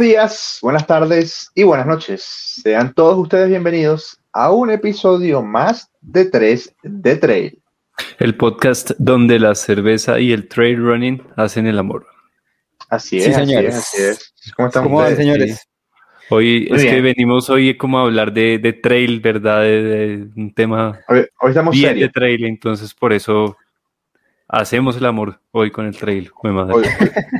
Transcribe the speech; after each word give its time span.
Buenos 0.00 0.14
días, 0.14 0.58
buenas 0.62 0.86
tardes 0.86 1.50
y 1.54 1.62
buenas 1.62 1.86
noches. 1.86 2.22
Sean 2.62 2.94
todos 2.94 3.18
ustedes 3.18 3.50
bienvenidos 3.50 4.18
a 4.32 4.50
un 4.50 4.70
episodio 4.70 5.42
más 5.42 5.90
de 6.00 6.24
3 6.24 6.74
de 6.82 7.16
Trail. 7.16 7.62
El 8.18 8.34
podcast 8.34 8.92
donde 8.96 9.38
la 9.38 9.54
cerveza 9.54 10.18
y 10.18 10.32
el 10.32 10.48
trail 10.48 10.78
running 10.78 11.22
hacen 11.36 11.66
el 11.66 11.78
amor. 11.78 12.06
Así 12.88 13.18
es, 13.18 13.24
Sí, 13.24 13.30
así 13.32 13.40
señores. 13.40 13.74
es, 13.74 13.78
así 13.78 14.02
es. 14.02 14.52
¿Cómo 14.56 14.68
están 14.68 14.84
¿Cómo 14.84 14.96
van, 14.96 15.14
señores? 15.14 15.68
Hoy 16.30 16.66
Muy 16.70 16.78
es 16.78 16.84
que 16.86 17.00
venimos 17.02 17.50
hoy 17.50 17.76
como 17.76 17.98
a 17.98 18.04
hablar 18.04 18.32
de, 18.32 18.58
de 18.58 18.72
trail, 18.72 19.20
¿verdad? 19.20 19.60
De, 19.60 19.82
de 19.82 20.28
un 20.34 20.54
tema 20.54 20.98
Hoy, 21.08 21.26
hoy 21.42 21.50
estamos 21.50 21.74
bien 21.74 22.00
de 22.00 22.08
trail, 22.08 22.46
entonces 22.46 22.94
por 22.94 23.12
eso 23.12 23.54
hacemos 24.52 24.96
el 24.96 25.06
amor 25.06 25.40
hoy 25.52 25.70
con 25.70 25.86
el 25.86 25.96
trail. 25.96 26.30
Madre. 26.42 26.74
Hoy, 26.74 26.84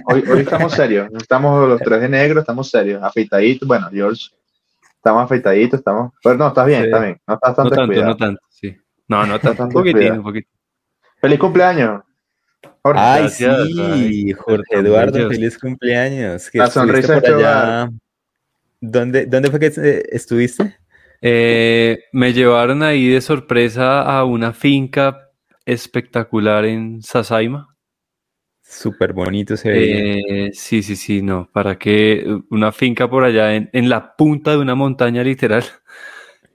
hoy- 0.06 0.24
hoy 0.30 0.40
estamos 0.40 0.72
serios. 0.72 1.08
Estamos 1.14 1.68
los 1.68 1.80
tres 1.80 2.00
de 2.00 2.08
negro, 2.08 2.40
estamos 2.40 2.70
serios. 2.70 3.02
Afeitaditos. 3.02 3.66
Bueno, 3.66 3.88
George, 3.92 4.22
estamos 4.96 5.24
afeitaditos, 5.24 5.78
estamos. 5.80 6.12
Pero 6.22 6.36
no, 6.36 6.48
estás 6.48 6.66
bien, 6.66 6.80
Sí. 6.82 6.86
está 6.86 7.00
bien. 7.00 7.20
No 7.26 7.34
estás 7.34 7.56
tan 7.56 7.64
no 7.64 7.70
tanto, 7.70 7.82
descuidado. 7.86 8.10
no 8.10 8.16
tanto, 8.16 8.40
sí. 8.48 8.76
No, 9.08 9.26
no 9.26 9.38
tanto, 9.38 9.62
un 9.64 9.68
poquitín, 9.70 9.94
descuidado. 9.98 10.20
un 10.20 10.24
poquito. 10.24 10.48
¡Feliz 11.20 11.38
cumpleaños! 11.38 12.02
Jorge. 12.82 13.00
Ay, 13.02 13.20
Gracias, 13.22 13.66
sí, 13.66 13.80
ay, 13.80 14.32
Jorge 14.32 14.74
Eduardo, 14.76 15.28
feliz 15.28 15.58
cumpleaños. 15.58 16.50
La 16.54 16.66
sonrisa 16.68 17.20
por 17.20 17.34
allá. 17.34 17.90
¿Dónde, 18.80 19.26
¿Dónde 19.26 19.50
fue 19.50 19.60
que 19.60 19.66
eh, 19.76 20.02
estuviste? 20.12 20.76
Eh, 21.20 22.04
me 22.12 22.32
llevaron 22.32 22.82
ahí 22.82 23.08
de 23.08 23.20
sorpresa 23.20 24.00
a 24.02 24.24
una 24.24 24.54
finca 24.54 25.29
espectacular 25.72 26.64
en 26.64 27.02
Sasaima. 27.02 27.76
Súper 28.62 29.12
bonito 29.12 29.56
se 29.56 29.70
veía. 29.70 29.98
Eh, 29.98 30.50
sí, 30.52 30.82
sí, 30.82 30.94
sí, 30.96 31.22
no, 31.22 31.48
para 31.52 31.78
que 31.78 32.24
una 32.50 32.70
finca 32.72 33.08
por 33.10 33.24
allá 33.24 33.54
en, 33.54 33.68
en 33.72 33.88
la 33.88 34.14
punta 34.16 34.52
de 34.52 34.58
una 34.58 34.74
montaña 34.74 35.24
literal. 35.24 35.64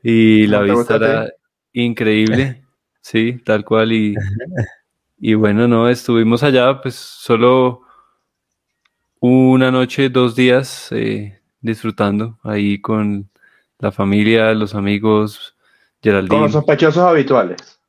Y 0.01 0.47
la 0.47 0.59
¿Cómo 0.59 0.69
te 0.69 0.77
vista 0.77 0.95
era 0.95 1.33
increíble, 1.73 2.63
sí, 3.01 3.41
tal 3.43 3.65
cual. 3.65 3.91
Y, 3.91 4.15
y 5.17 5.33
bueno, 5.33 5.67
no, 5.67 5.89
estuvimos 5.89 6.43
allá 6.43 6.79
pues 6.81 6.95
solo 6.95 7.81
una 9.19 9.71
noche, 9.71 10.09
dos 10.09 10.35
días 10.35 10.89
eh, 10.91 11.39
disfrutando 11.59 12.37
ahí 12.43 12.79
con 12.79 13.29
la 13.79 13.91
familia, 13.91 14.53
los 14.53 14.75
amigos, 14.75 15.55
Con 16.01 16.11
Geraldine, 16.11 16.41
los 16.43 16.51
sospechosos 16.51 17.03
habituales. 17.03 17.79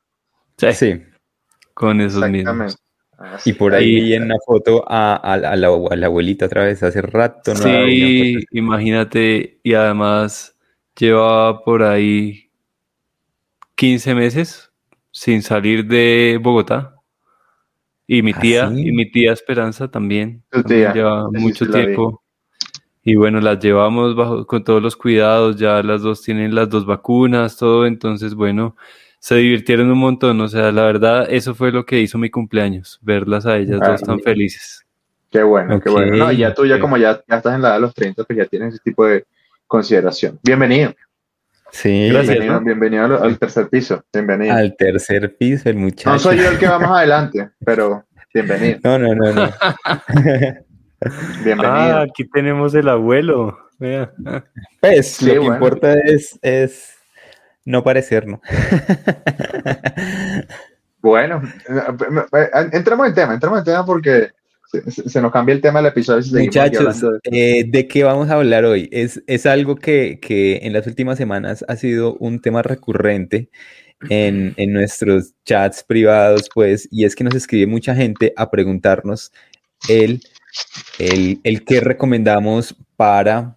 sí, 0.57 0.73
Sí, 0.73 1.03
con 1.77 2.01
esos 2.01 2.27
mismos. 2.29 2.77
Así 3.19 3.49
y 3.51 3.53
por 3.53 3.73
Ahí- 3.73 4.13
en 4.13 4.23
una 4.23 4.35
foto 4.45 4.83
a, 4.87 5.13
a- 5.15 5.33
a 5.33 5.55
la, 5.55 5.67
a 5.69 5.95
la 5.95 6.05
abuelita 6.07 6.45
otra 6.45 6.63
vez. 6.65 6.81
Hace 6.83 7.01
rato 7.01 7.53
no 7.53 7.59
Sí, 7.63 8.35
por- 8.43 8.57
imagínate, 8.57 9.59
y 9.63 9.73
además 9.73 10.55
llevaba 10.99 11.63
por 11.63 11.83
ahí 11.83 12.49
15 13.75 14.13
meses 14.15 14.71
sin 15.11 15.41
salir 15.41 15.85
de 15.85 16.39
Bogotá. 16.41 16.95
Y 18.07 18.21
mi 18.21 18.31
¿Ah, 18.33 18.39
tía, 18.39 18.69
sí? 18.73 18.87
y 18.87 18.91
mi 18.91 19.09
tía 19.11 19.33
Esperanza 19.33 19.89
también, 19.89 20.43
Tu 20.49 20.61
también 20.61 20.81
tía, 20.81 20.93
lleva 20.93 21.29
mucho 21.31 21.65
sí 21.65 21.71
la 21.71 21.79
vi. 21.79 21.85
tiempo. 21.85 22.23
Y 23.03 23.15
bueno, 23.15 23.39
las 23.41 23.59
llevamos 23.59 24.15
bajo, 24.15 24.45
con 24.47 24.63
todos 24.63 24.81
los 24.81 24.95
cuidados, 24.95 25.57
ya 25.57 25.81
las 25.83 26.01
dos 26.01 26.21
tienen 26.23 26.53
las 26.55 26.69
dos 26.69 26.85
vacunas, 26.85 27.55
todo, 27.57 27.85
entonces 27.85 28.33
bueno, 28.35 28.75
se 29.19 29.35
divirtieron 29.35 29.89
un 29.91 29.97
montón, 29.97 30.39
o 30.41 30.47
sea, 30.47 30.71
la 30.71 30.83
verdad, 30.83 31.27
eso 31.29 31.53
fue 31.55 31.71
lo 31.71 31.85
que 31.85 31.99
hizo 31.99 32.17
mi 32.17 32.29
cumpleaños, 32.29 32.99
verlas 33.01 33.45
a 33.45 33.57
ellas 33.57 33.79
Ah, 33.81 33.89
dos 33.91 34.01
tan 34.01 34.17
bien. 34.17 34.23
felices. 34.25 34.83
Qué 35.29 35.43
bueno, 35.43 35.79
qué 35.81 35.89
bueno. 35.89 36.15
No, 36.15 36.31
y 36.31 36.37
ya 36.37 36.53
tú, 36.53 36.65
ya 36.65 36.79
como 36.79 36.95
ya, 36.97 37.21
ya 37.27 37.37
estás 37.37 37.55
en 37.55 37.61
la 37.61 37.69
edad 37.69 37.75
de 37.75 37.81
los 37.81 37.93
30, 37.93 38.23
pues 38.23 38.37
ya 38.37 38.45
tienes 38.45 38.75
ese 38.75 38.83
tipo 38.83 39.05
de 39.05 39.25
consideración. 39.67 40.39
Bienvenido. 40.43 40.93
Sí, 41.71 42.07
Gracias. 42.09 42.27
bienvenido, 42.37 42.59
¿no? 42.59 42.65
bienvenido 42.65 43.03
al, 43.05 43.23
al 43.23 43.37
tercer 43.37 43.67
piso. 43.67 44.01
Bienvenido. 44.13 44.55
al 44.55 44.75
tercer 44.77 45.35
piso, 45.35 45.69
el 45.69 45.75
muchacho. 45.75 46.11
no 46.11 46.19
soy 46.19 46.37
yo 46.37 46.49
el 46.49 46.57
que 46.57 46.67
va 46.67 46.79
más 46.79 46.91
adelante, 46.91 47.49
pero 47.65 48.05
bienvenido. 48.33 48.79
No, 48.85 48.97
no, 48.99 49.13
no, 49.15 49.33
no. 49.33 49.49
Bienvenido. 51.43 51.65
Ah, 51.73 52.01
aquí 52.03 52.27
tenemos 52.29 52.73
el 52.73 52.87
abuelo. 52.89 53.57
Vea. 53.79 54.11
Pues 54.81 55.11
Sí, 55.15 55.25
lo 55.27 55.33
que 55.33 55.39
bueno. 55.39 55.53
importa 55.55 55.93
es, 56.05 56.39
es 56.41 56.96
no 57.67 57.83
parecer, 57.83 58.25
¿no? 58.27 58.41
Bueno, 60.99 61.41
entremos 62.73 63.07
en 63.07 63.13
tema, 63.13 63.33
entremos 63.35 63.59
en 63.59 63.65
tema 63.65 63.85
porque 63.85 64.29
se, 65.07 65.21
nos 65.21 65.31
cambia 65.31 65.53
el 65.53 65.61
tema 65.61 65.79
del 65.79 65.91
episodio. 65.91 66.21
si 66.21 66.35
Muchachos, 66.35 67.01
de- 67.01 67.19
eh, 67.59 67.63
¿de 67.65 67.87
qué 67.87 68.03
vamos 68.03 68.29
a 68.29 68.33
hablar 68.33 68.65
hoy? 68.65 68.89
Es, 68.91 69.21
es 69.27 69.45
algo 69.45 69.75
que, 69.75 70.19
que 70.19 70.57
en 70.63 70.73
las 70.73 70.85
últimas 70.87 71.17
semanas 71.17 71.63
ha 71.67 71.75
sido 71.77 72.15
un 72.15 72.41
tema 72.41 72.61
recurrente 72.63 73.49
en, 74.09 74.53
en 74.57 74.73
nuestros 74.73 75.33
chats 75.45 75.83
privados, 75.83 76.49
pues, 76.53 76.89
y 76.91 77.05
es 77.05 77.15
que 77.15 77.23
nos 77.23 77.35
escribe 77.35 77.67
mucha 77.67 77.95
gente 77.95 78.33
a 78.35 78.49
preguntarnos 78.49 79.31
el, 79.87 80.21
el, 80.99 81.39
el 81.43 81.63
qué 81.63 81.79
recomendamos 81.79 82.75
para 82.97 83.56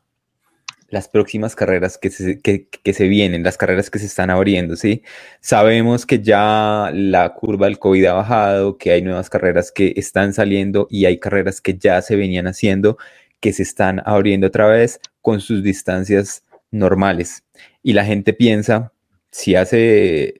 las 0.91 1.09
próximas 1.09 1.57
carreras 1.57 1.99
que 1.99 2.11
se, 2.11 2.41
que, 2.41 2.67
que 2.69 2.93
se 2.93 3.07
vienen, 3.09 3.43
las 3.43 3.57
carreras 3.57 3.91
que 3.91 3.99
se 3.99 4.07
están 4.07 4.31
abriendo, 4.31 4.77
¿sí? 4.77 5.03
Sabemos 5.41 6.05
que 6.05 6.21
ya 6.21 6.91
la 6.93 7.33
curva 7.35 7.67
del 7.67 7.79
COVID 7.79 8.05
ha 8.07 8.13
bajado, 8.15 8.77
que 8.77 8.91
hay 8.91 9.03
nuevas 9.03 9.31
carreras 9.31 9.73
que 9.73 9.95
están 9.97 10.33
saliendo 10.35 10.87
y 10.91 11.05
hay 11.07 11.19
carreras 11.19 11.61
que 11.61 11.79
ya 11.79 12.03
se 12.03 12.17
venían 12.17 12.47
haciendo, 12.47 12.99
que 13.41 13.53
se 13.53 13.63
están 13.63 14.03
abriendo 14.05 14.49
otra 14.49 14.67
vez 14.67 15.01
con 15.23 15.41
sus 15.41 15.63
distancias 15.63 16.45
normales. 16.71 17.45
Y 17.83 17.93
la 17.93 18.05
gente 18.05 18.33
piensa, 18.33 18.93
si 19.31 19.55
hace 19.55 20.35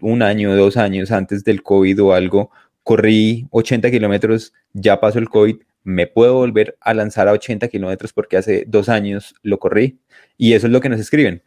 un 0.00 0.22
año, 0.22 0.56
dos 0.56 0.76
años 0.76 1.10
antes 1.10 1.44
del 1.44 1.62
COVID 1.62 2.02
o 2.02 2.12
algo, 2.12 2.50
corrí 2.84 3.46
80 3.50 3.90
kilómetros, 3.90 4.52
ya 4.72 5.00
pasó 5.00 5.18
el 5.18 5.28
COVID, 5.28 5.56
me 5.88 6.06
puedo 6.06 6.34
volver 6.34 6.76
a 6.82 6.92
lanzar 6.92 7.28
a 7.28 7.32
80 7.32 7.66
kilómetros 7.68 8.12
porque 8.12 8.36
hace 8.36 8.64
dos 8.66 8.90
años 8.90 9.34
lo 9.42 9.58
corrí. 9.58 9.98
Y 10.36 10.52
eso 10.52 10.66
es 10.66 10.72
lo 10.72 10.82
que 10.82 10.90
nos 10.90 11.00
escriben. 11.00 11.42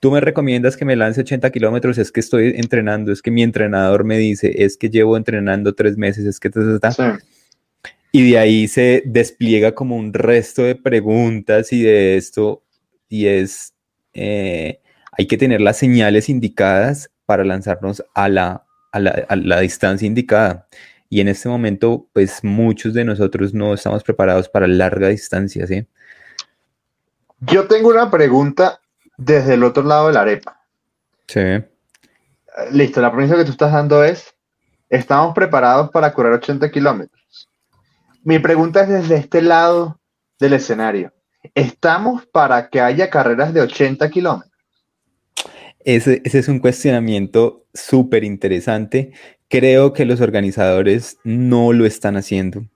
Tú 0.00 0.10
me 0.10 0.20
recomiendas 0.20 0.78
que 0.78 0.86
me 0.86 0.96
lance 0.96 1.20
80 1.20 1.50
kilómetros, 1.50 1.98
es 1.98 2.10
que 2.10 2.20
estoy 2.20 2.54
entrenando, 2.56 3.12
es 3.12 3.20
que 3.20 3.30
mi 3.30 3.42
entrenador 3.42 4.04
me 4.04 4.16
dice, 4.16 4.64
es 4.64 4.78
que 4.78 4.88
llevo 4.88 5.18
entrenando 5.18 5.74
tres 5.74 5.98
meses, 5.98 6.24
es 6.24 6.40
que... 6.40 6.48
ta". 6.48 6.92
Sí. 6.92 7.02
Y 8.10 8.30
de 8.30 8.38
ahí 8.38 8.68
se 8.68 9.02
despliega 9.04 9.74
como 9.74 9.96
un 9.96 10.14
resto 10.14 10.62
de 10.62 10.76
preguntas 10.76 11.72
y 11.72 11.82
de 11.82 12.16
esto, 12.16 12.62
y 13.08 13.26
es, 13.26 13.74
eh, 14.14 14.80
hay 15.12 15.26
que 15.26 15.36
tener 15.36 15.60
las 15.60 15.76
señales 15.76 16.28
indicadas 16.30 17.10
para 17.26 17.44
lanzarnos 17.44 18.02
a 18.14 18.28
la, 18.28 18.64
a 18.92 19.00
la, 19.00 19.10
a 19.28 19.36
la 19.36 19.60
distancia 19.60 20.06
indicada. 20.06 20.68
Y 21.14 21.20
en 21.20 21.28
este 21.28 21.48
momento, 21.48 22.08
pues 22.12 22.42
muchos 22.42 22.92
de 22.92 23.04
nosotros 23.04 23.54
no 23.54 23.72
estamos 23.72 24.02
preparados 24.02 24.48
para 24.48 24.66
larga 24.66 25.06
distancia, 25.06 25.64
¿sí? 25.64 25.86
Yo 27.38 27.68
tengo 27.68 27.90
una 27.90 28.10
pregunta 28.10 28.80
desde 29.16 29.54
el 29.54 29.62
otro 29.62 29.84
lado 29.84 30.08
de 30.08 30.14
la 30.14 30.22
arepa. 30.22 30.60
Sí. 31.28 31.40
Listo, 32.72 33.00
la 33.00 33.12
premisa 33.12 33.36
que 33.36 33.44
tú 33.44 33.52
estás 33.52 33.72
dando 33.72 34.02
es, 34.02 34.34
estamos 34.88 35.36
preparados 35.36 35.88
para 35.92 36.12
correr 36.12 36.32
80 36.32 36.68
kilómetros. 36.72 37.48
Mi 38.24 38.40
pregunta 38.40 38.80
es 38.80 38.88
desde 38.88 39.14
este 39.14 39.40
lado 39.40 40.00
del 40.40 40.54
escenario. 40.54 41.12
¿Estamos 41.54 42.26
para 42.26 42.70
que 42.70 42.80
haya 42.80 43.08
carreras 43.08 43.54
de 43.54 43.60
80 43.60 44.10
kilómetros? 44.10 44.50
Ese, 45.84 46.22
ese 46.24 46.40
es 46.40 46.48
un 46.48 46.58
cuestionamiento 46.58 47.66
súper 47.72 48.24
interesante. 48.24 49.12
Creo 49.48 49.92
que 49.92 50.04
los 50.04 50.20
organizadores 50.20 51.18
no 51.24 51.72
lo 51.72 51.86
están 51.86 52.16
haciendo. 52.16 52.66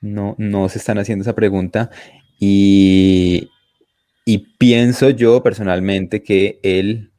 No, 0.00 0.34
no 0.38 0.68
se 0.68 0.78
están 0.78 0.98
haciendo 0.98 1.22
esa 1.22 1.34
pregunta. 1.34 1.90
Y, 2.38 3.50
y 4.24 4.38
pienso 4.58 5.10
yo 5.10 5.42
personalmente 5.42 6.22
que 6.22 6.60
el, 6.62 7.10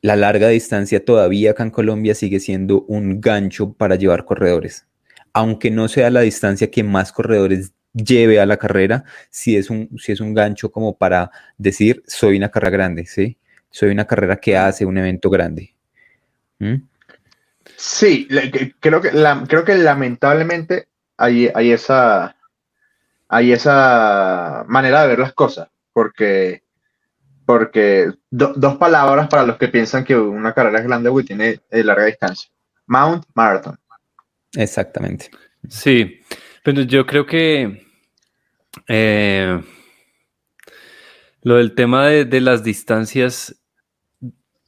la 0.00 0.16
larga 0.16 0.48
distancia 0.48 1.04
todavía 1.04 1.52
acá 1.52 1.62
en 1.62 1.70
Colombia 1.70 2.14
sigue 2.14 2.40
siendo 2.40 2.82
un 2.82 3.20
gancho 3.20 3.72
para 3.72 3.96
llevar 3.96 4.24
corredores. 4.24 4.86
Aunque 5.32 5.70
no 5.70 5.88
sea 5.88 6.10
la 6.10 6.20
distancia 6.20 6.70
que 6.70 6.82
más 6.82 7.12
corredores 7.12 7.72
lleve 7.94 8.40
a 8.40 8.46
la 8.46 8.56
carrera, 8.56 9.04
si 9.30 9.56
es 9.56 9.70
un, 9.70 9.88
si 9.98 10.12
es 10.12 10.20
un 10.20 10.34
gancho 10.34 10.70
como 10.70 10.96
para 10.96 11.30
decir, 11.58 12.02
soy 12.06 12.36
una 12.36 12.50
carrera 12.50 12.70
grande, 12.70 13.06
¿sí? 13.06 13.38
Soy 13.70 13.90
una 13.90 14.06
carrera 14.06 14.36
que 14.36 14.56
hace 14.56 14.84
un 14.84 14.98
evento 14.98 15.30
grande. 15.30 15.74
¿Mm? 16.58 16.74
Sí, 17.84 18.28
le- 18.30 18.48
que- 18.52 18.74
creo 18.78 19.00
que, 19.00 19.10
la- 19.10 19.44
creo 19.48 19.64
que 19.64 19.74
lamentablemente 19.74 20.86
hay, 21.16 21.50
hay, 21.52 21.72
esa, 21.72 22.36
hay 23.28 23.50
esa 23.50 24.64
manera 24.68 25.02
de 25.02 25.08
ver 25.08 25.18
las 25.18 25.32
cosas, 25.32 25.68
porque, 25.92 26.62
porque 27.44 28.12
do- 28.30 28.52
dos 28.54 28.76
palabras 28.76 29.26
para 29.26 29.44
los 29.44 29.56
que 29.56 29.66
piensan 29.66 30.04
que 30.04 30.16
una 30.16 30.54
carrera 30.54 30.78
es 30.78 30.84
grande 30.86 31.10
y 31.12 31.24
tiene 31.24 31.60
eh, 31.70 31.82
larga 31.82 32.04
distancia. 32.04 32.48
Mount 32.86 33.24
Marathon. 33.34 33.76
Exactamente. 34.54 35.30
Sí, 35.68 36.20
pero 36.62 36.82
yo 36.82 37.04
creo 37.04 37.26
que 37.26 37.84
Eh, 38.86 39.60
lo 41.42 41.56
del 41.56 41.74
tema 41.74 42.06
de, 42.06 42.40
las 42.40 42.62
distancias 42.62 43.60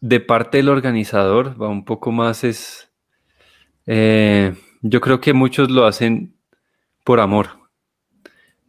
de 0.00 0.20
parte 0.20 0.56
del 0.58 0.68
organizador 0.68 1.60
va 1.62 1.68
un 1.68 1.84
poco 1.84 2.10
más 2.10 2.42
es... 2.42 2.90
Eh, 3.86 4.54
yo 4.82 5.00
creo 5.00 5.20
que 5.20 5.32
muchos 5.32 5.70
lo 5.70 5.86
hacen 5.86 6.34
por 7.04 7.20
amor. 7.20 7.50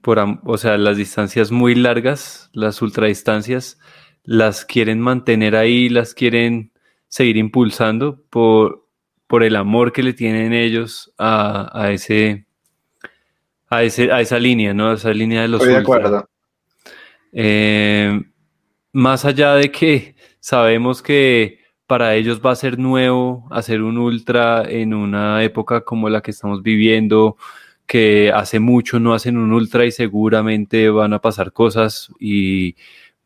Por, 0.02 0.20
o 0.44 0.58
sea, 0.58 0.78
las 0.78 0.98
distancias 0.98 1.52
muy 1.52 1.76
largas, 1.76 2.50
las 2.54 2.82
ultradistancias, 2.82 3.80
las 4.24 4.66
quieren 4.66 5.00
mantener 5.00 5.56
ahí, 5.56 5.90
las 5.90 6.14
quieren 6.14 6.72
seguir 7.08 7.38
impulsando 7.38 8.24
por, 8.30 8.88
por 9.28 9.44
el 9.44 9.56
amor 9.56 9.94
que 9.94 10.04
le 10.04 10.14
tienen 10.14 10.54
ellos 10.54 11.14
a, 11.18 11.90
ese, 11.92 12.46
a, 13.70 13.84
ese, 13.84 14.12
a 14.12 14.22
esa 14.22 14.40
línea, 14.40 14.74
¿no? 14.74 14.92
A 14.92 14.94
esa 14.96 15.12
línea 15.12 15.42
de 15.42 15.48
los 15.48 15.62
Estoy 15.62 15.76
de 15.76 15.82
acuerdo. 15.82 16.30
Eh, 17.32 18.22
más 18.92 19.26
allá 19.26 19.56
de 19.56 19.72
que 19.72 20.16
sabemos 20.40 21.02
que 21.02 21.65
para 21.88 22.16
ellos 22.16 22.42
va 22.44 22.52
a 22.52 22.56
ser 22.56 22.80
nuevo 22.80 23.48
hacer 23.52 23.82
un 23.82 23.98
ultra 23.98 24.64
en 24.68 24.94
una 24.94 25.44
época 25.44 25.82
como 25.82 26.10
la 26.10 26.22
que 26.22 26.32
estamos 26.32 26.64
viviendo, 26.64 27.38
que 27.86 28.32
hace 28.34 28.60
mucho 28.60 29.00
no 29.00 29.14
hacen 29.14 29.38
un 29.38 29.54
ultra 29.54 29.86
y 29.86 29.92
seguramente 29.92 30.90
van 30.90 31.14
a 31.14 31.22
pasar 31.22 31.54
cosas 31.54 32.12
y 32.20 32.76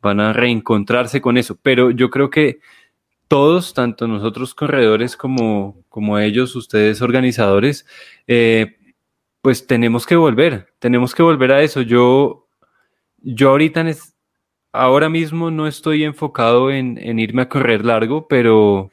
van 0.01 0.19
a 0.19 0.33
reencontrarse 0.33 1.21
con 1.21 1.37
eso. 1.37 1.57
Pero 1.61 1.91
yo 1.91 2.09
creo 2.09 2.29
que 2.29 2.59
todos, 3.29 3.73
tanto 3.73 4.07
nosotros 4.07 4.55
corredores 4.55 5.15
como, 5.15 5.83
como 5.89 6.19
ellos, 6.19 6.55
ustedes 6.55 7.01
organizadores, 7.01 7.85
eh, 8.27 8.77
pues 9.41 9.67
tenemos 9.67 10.05
que 10.05 10.15
volver, 10.15 10.73
tenemos 10.79 11.15
que 11.15 11.23
volver 11.23 11.51
a 11.53 11.61
eso. 11.61 11.81
Yo, 11.81 12.47
yo 13.19 13.51
ahorita, 13.51 13.85
ahora 14.71 15.09
mismo 15.09 15.51
no 15.51 15.67
estoy 15.67 16.03
enfocado 16.03 16.71
en, 16.71 17.19
irme 17.19 17.43
a 17.43 17.49
correr 17.49 17.85
largo, 17.85 18.27
pero, 18.27 18.91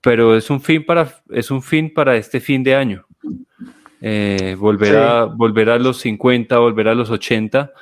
pero 0.00 0.36
es 0.36 0.50
un 0.50 0.60
fin 0.60 0.84
para, 0.84 1.22
es 1.30 1.50
un 1.50 1.62
fin 1.62 1.92
para 1.92 2.16
este 2.16 2.40
fin 2.40 2.62
de 2.62 2.74
año. 2.74 3.06
Eh, 4.00 4.56
volver, 4.58 4.96
a, 4.96 5.24
volver 5.26 5.70
a 5.70 5.78
los 5.78 5.98
50, 5.98 6.58
volver 6.58 6.88
a 6.88 6.94
los 6.94 7.08
80 7.10 7.72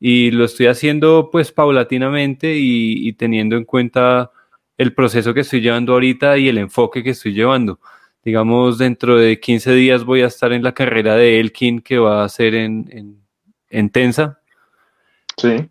y 0.00 0.30
lo 0.30 0.44
estoy 0.44 0.66
haciendo 0.66 1.28
pues 1.30 1.52
paulatinamente 1.52 2.54
y, 2.56 3.12
teniendo 3.14 3.56
en 3.56 3.64
cuenta 3.64 4.30
el 4.76 4.94
proceso 4.94 5.34
que 5.34 5.40
estoy 5.40 5.60
llevando 5.60 5.92
ahorita 5.92 6.38
y 6.38 6.48
el 6.48 6.58
enfoque 6.58 7.02
que 7.02 7.10
estoy 7.10 7.32
llevando. 7.32 7.80
Digamos, 8.24 8.78
dentro 8.78 9.16
de 9.16 9.40
15 9.40 9.72
días 9.72 10.04
voy 10.04 10.22
a 10.22 10.26
estar 10.26 10.52
en 10.52 10.62
la 10.62 10.72
carrera 10.72 11.16
de 11.16 11.40
Elkin 11.40 11.80
que 11.80 11.98
va 11.98 12.24
a 12.24 12.28
ser 12.28 12.54
en, 12.54 13.20
en, 13.70 13.90
Tensa. 13.90 14.40
Sí. 15.36 15.68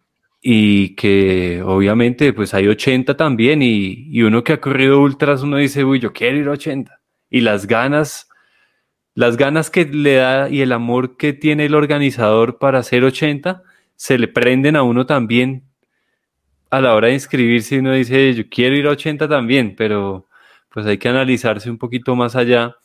Y 0.50 0.96
que 0.96 1.62
obviamente 1.62 2.32
pues 2.32 2.54
hay 2.54 2.70
80 2.70 3.18
también 3.18 3.62
y, 3.62 4.08
y, 4.10 4.22
uno 4.22 4.46
que 4.46 4.54
ha 4.54 4.62
corrido 4.62 5.02
ultras, 5.02 5.42
uno 5.44 5.58
dice, 5.58 5.84
uy, 5.84 6.00
yo 6.00 6.14
quiero 6.14 6.38
ir 6.38 6.48
a 6.48 6.52
80. 6.52 7.02
Y 7.30 7.42
las 7.42 7.68
ganas, 7.68 8.30
las 9.14 9.36
ganas 9.36 9.70
que 9.70 9.84
le 9.84 10.16
da 10.16 10.50
y 10.50 10.62
el 10.62 10.72
amor 10.72 11.18
que 11.18 11.34
tiene 11.34 11.66
el 11.66 11.76
organizador 11.76 12.60
para 12.60 12.80
hacer 12.80 13.04
80, 13.04 13.62
se 13.98 14.18
le 14.18 14.30
prenden 14.30 14.78
a 14.78 14.84
uno 14.84 15.06
también 15.06 15.64
a 16.70 16.80
la 16.80 16.96
hora 16.96 17.08
de 17.08 17.16
inscribirse 17.16 17.76
y 17.76 17.80
uno 17.80 17.92
dice, 17.92 18.34
yo 18.34 18.44
quiero 18.50 18.76
ir 18.78 18.88
a 18.88 18.92
80 18.92 19.28
también, 19.28 19.76
pero 19.76 20.28
pues 20.70 20.86
hay 20.86 20.98
que 20.98 21.10
analizarse 21.10 21.70
un 21.70 21.78
poquito 21.78 22.16
más 22.16 22.38
allá 22.38 22.78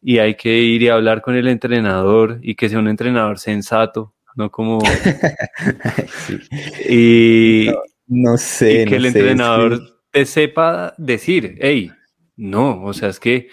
y 0.00 0.18
hay 0.18 0.36
que 0.36 0.58
ir 0.58 0.82
y 0.82 0.88
hablar 0.88 1.22
con 1.22 1.34
el 1.34 1.48
entrenador 1.48 2.38
y 2.42 2.54
que 2.54 2.68
sea 2.68 2.78
un 2.78 2.86
entrenador 2.86 3.40
sensato, 3.40 4.14
no 4.36 4.50
como... 4.50 4.78
Y 6.88 7.68
no, 8.06 8.36
sé. 8.36 8.84
que 8.86 8.96
el 8.96 9.06
entrenador 9.06 9.80
te 10.10 10.26
sepa 10.26 10.94
decir, 10.98 11.56
hey, 11.60 11.90
no, 12.36 12.84
o 12.84 12.92
sea, 12.92 13.08
es 13.08 13.20
que 13.20 13.48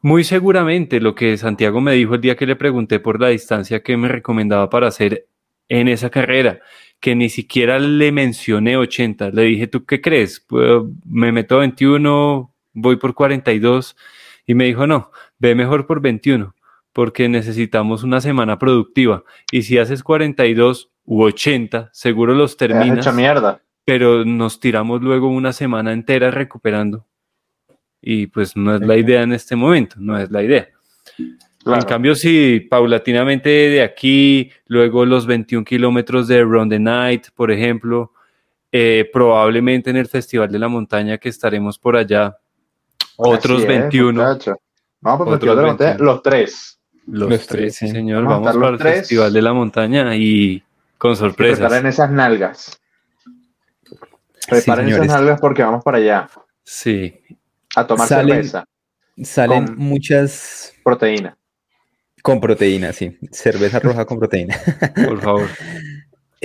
muy 0.00 0.24
seguramente 0.24 1.00
lo 1.00 1.14
que 1.14 1.36
Santiago 1.36 1.80
me 1.80 1.94
dijo 1.94 2.14
el 2.14 2.20
día 2.20 2.36
que 2.36 2.46
le 2.46 2.56
pregunté 2.56 3.00
por 3.00 3.20
la 3.20 3.28
distancia 3.28 3.82
que 3.82 3.96
me 3.96 4.08
recomendaba 4.08 4.70
para 4.70 4.88
hacer 4.88 5.26
en 5.68 5.88
esa 5.88 6.10
carrera, 6.10 6.60
que 7.00 7.14
ni 7.14 7.28
siquiera 7.28 7.78
le 7.78 8.12
mencioné 8.12 8.76
80. 8.76 9.30
Le 9.30 9.42
dije, 9.44 9.66
¿tú 9.66 9.84
qué 9.84 10.00
crees? 10.00 10.40
Pues, 10.40 10.82
me 11.04 11.32
meto 11.32 11.58
21, 11.58 12.54
voy 12.74 12.96
por 12.96 13.14
42. 13.14 13.96
Y 14.46 14.54
me 14.54 14.64
dijo, 14.64 14.86
no, 14.86 15.10
ve 15.38 15.54
mejor 15.54 15.86
por 15.86 16.00
21, 16.00 16.54
porque 16.92 17.28
necesitamos 17.28 18.02
una 18.02 18.20
semana 18.20 18.58
productiva. 18.58 19.24
Y 19.50 19.62
si 19.62 19.78
haces 19.78 20.02
42 20.02 20.90
u 21.04 21.22
80, 21.22 21.90
seguro 21.92 22.34
los 22.34 22.56
terminas. 22.56 22.98
Mucha 22.98 23.12
mierda. 23.12 23.62
Pero 23.84 24.24
nos 24.24 24.60
tiramos 24.60 25.02
luego 25.02 25.28
una 25.28 25.52
semana 25.52 25.92
entera 25.92 26.30
recuperando. 26.30 27.06
Y 28.00 28.26
pues 28.26 28.56
no 28.56 28.74
es 28.74 28.80
la 28.80 28.96
idea 28.96 29.22
en 29.22 29.32
este 29.32 29.56
momento, 29.56 29.96
no 29.98 30.18
es 30.18 30.30
la 30.30 30.42
idea. 30.42 30.68
En 31.64 31.82
cambio, 31.82 32.16
si 32.16 32.60
paulatinamente 32.60 33.48
de 33.48 33.82
aquí, 33.82 34.50
luego 34.66 35.04
los 35.06 35.26
21 35.26 35.64
kilómetros 35.64 36.26
de 36.26 36.42
Round 36.42 36.72
the 36.72 36.80
Night, 36.80 37.28
por 37.36 37.52
ejemplo, 37.52 38.12
eh, 38.72 39.08
probablemente 39.12 39.90
en 39.90 39.96
el 39.96 40.08
Festival 40.08 40.50
de 40.50 40.58
la 40.58 40.66
Montaña 40.66 41.18
que 41.18 41.28
estaremos 41.28 41.78
por 41.78 41.96
allá, 41.96 42.36
otros 43.16 43.64
21. 43.64 44.38
Vamos 45.00 45.38
por 45.38 45.48
el 45.48 45.56
Montaña, 45.56 45.96
los 45.98 46.22
tres. 46.22 46.80
Los, 47.12 47.46
tres, 47.46 47.76
señor. 47.76 48.24
Vamos, 48.24 48.56
para 48.56 48.68
el 48.70 48.78
Festival 48.78 49.34
de 49.34 49.42
la 49.42 49.52
Montaña 49.52 50.16
y 50.16 50.62
con 50.96 51.14
sorpresas. 51.14 51.58
Preparen 51.58 51.86
esas 51.86 52.10
nalgas. 52.10 52.80
Preparen 54.48 54.88
esas 54.88 55.06
nalgas 55.08 55.38
porque 55.38 55.62
vamos 55.62 55.84
para 55.84 55.98
allá. 55.98 56.30
Sí. 56.64 57.20
A 57.76 57.86
tomar 57.86 58.08
cerveza. 58.08 58.64
Salen 59.22 59.74
muchas 59.76 60.72
proteínas. 60.82 61.36
Con 62.22 62.40
proteína, 62.40 62.94
sí. 62.94 63.18
Cerveza 63.30 63.78
roja 63.78 64.06
con 64.06 64.18
proteína. 64.18 64.56
Por 65.06 65.20
favor. 65.20 65.48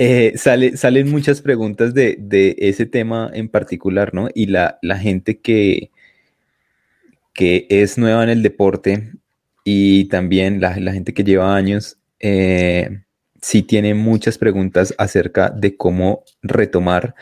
Eh, 0.00 0.34
sale, 0.36 0.76
salen 0.76 1.10
muchas 1.10 1.42
preguntas 1.42 1.92
de, 1.92 2.54
ese 2.60 2.86
tema 2.86 3.32
en 3.34 3.48
particular, 3.48 4.14
¿no? 4.14 4.28
Y 4.32 4.46
la, 4.46 4.78
gente 4.96 5.40
que, 5.40 5.90
que 7.32 7.66
es 7.68 7.98
nueva 7.98 8.22
en 8.22 8.28
el 8.30 8.44
deporte 8.44 9.10
y 9.70 10.06
también 10.06 10.62
la, 10.62 10.72
gente 10.72 11.12
que 11.12 11.24
lleva 11.24 11.54
años, 11.54 11.98
eh, 12.20 13.02
sí 13.38 13.62
tiene 13.62 13.92
muchas 13.92 14.38
preguntas 14.38 14.94
acerca 14.96 15.50
de 15.50 15.76
cómo 15.76 16.24
retomar. 16.40 17.14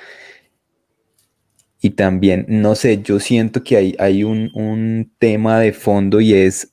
Y 1.81 1.91
también, 1.91 2.47
no 2.49 2.77
sé, 2.77 3.03
yo 3.03 3.19
siento 3.19 3.65
que 3.65 3.77
hay, 3.77 3.97
hay 3.99 4.23
un, 4.23 4.53
un 4.55 5.11
tema 5.19 5.59
de 5.59 5.73
fondo 5.73 6.21
y 6.21 6.35
es 6.35 6.73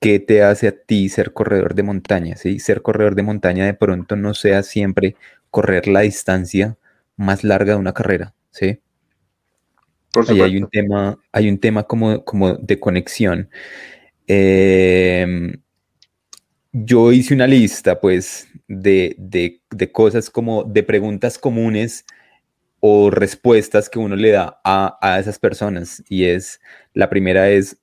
qué 0.00 0.20
te 0.20 0.42
hace 0.42 0.68
a 0.68 0.72
ti 0.72 1.10
ser 1.10 1.34
corredor 1.34 1.74
de 1.74 1.82
montaña, 1.82 2.36
¿sí? 2.36 2.58
Ser 2.58 2.80
corredor 2.80 3.14
de 3.14 3.22
montaña 3.22 3.66
de 3.66 3.74
pronto 3.74 4.16
no 4.16 4.32
sea 4.32 4.62
siempre 4.62 5.16
correr 5.50 5.86
la 5.86 6.00
distancia 6.00 6.78
más 7.18 7.44
larga 7.44 7.74
de 7.74 7.78
una 7.78 7.92
carrera, 7.92 8.32
¿sí? 8.52 8.80
Ahí 10.28 10.40
hay 10.40 10.56
un 10.56 10.70
tema, 10.70 11.18
hay 11.30 11.50
un 11.50 11.58
tema 11.58 11.82
como, 11.82 12.24
como 12.24 12.54
de 12.54 12.80
conexión. 12.80 13.50
Em, 14.32 15.60
yo 16.72 17.10
hice 17.10 17.34
una 17.34 17.48
lista, 17.48 18.00
pues, 18.00 18.46
de, 18.68 19.16
cosas 19.90 20.30
como 20.30 20.62
de 20.62 20.84
preguntas 20.84 21.36
comunes 21.36 22.04
o 22.78 23.10
respuestas 23.10 23.90
que 23.90 23.98
uno 23.98 24.14
le 24.14 24.30
da 24.30 24.60
a, 24.64 24.96
a 25.02 25.18
esas 25.18 25.40
personas. 25.40 26.04
Y 26.08 26.26
es, 26.26 26.60
la 26.94 27.10
primera 27.10 27.50
es, 27.50 27.78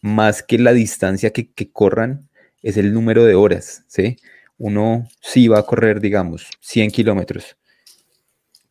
más 0.00 0.44
que 0.44 0.58
la 0.60 0.72
distancia 0.72 1.32
que, 1.32 1.72
corran, 1.72 2.28
es 2.62 2.76
el 2.76 2.94
número 2.94 3.24
de 3.24 3.34
horas, 3.34 3.84
¿sí? 3.88 4.16
Uno 4.58 5.08
sí 5.20 5.48
va 5.48 5.58
a 5.58 5.66
correr, 5.66 6.00
digamos, 6.00 6.46
100 6.60 6.92
kilómetros. 6.92 7.56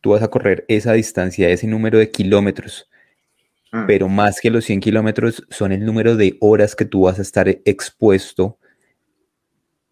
Tú 0.00 0.10
vas 0.10 0.22
a 0.22 0.28
correr 0.28 0.64
esa 0.68 0.94
distancia, 0.94 1.50
ese 1.50 1.66
número 1.66 1.98
de 1.98 2.10
kilómetros, 2.10 2.88
mm. 3.72 3.86
pero 3.86 4.08
más 4.08 4.40
que 4.40 4.50
los 4.50 4.64
100 4.64 4.80
kilómetros 4.80 5.46
son 5.50 5.72
el 5.72 5.84
número 5.84 6.16
de 6.16 6.36
horas 6.40 6.76
que 6.76 6.84
tú 6.84 7.02
vas 7.02 7.18
a 7.18 7.22
estar 7.22 7.48
expuesto 7.48 8.58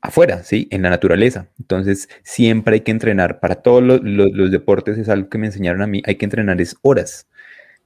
afuera, 0.01 0.43
¿sí? 0.45 0.69
En 0.71 0.83
la 0.83 0.91
naturaleza. 0.91 1.49
Entonces, 1.59 2.09
siempre 2.23 2.75
hay 2.75 2.81
que 2.81 2.91
entrenar. 2.91 3.41
Para 3.41 3.57
todos 3.57 3.83
los, 3.83 4.51
deportes 4.51 4.99
es 4.99 5.09
algo 5.09 5.29
que 5.29 5.39
me 5.39 5.47
enseñaron 5.47 5.83
a 5.83 5.87
mí, 5.87 6.03
hay 6.07 6.17
que 6.17 6.25
entrenar 6.25 6.61
es 6.61 6.77
horas. 6.83 7.29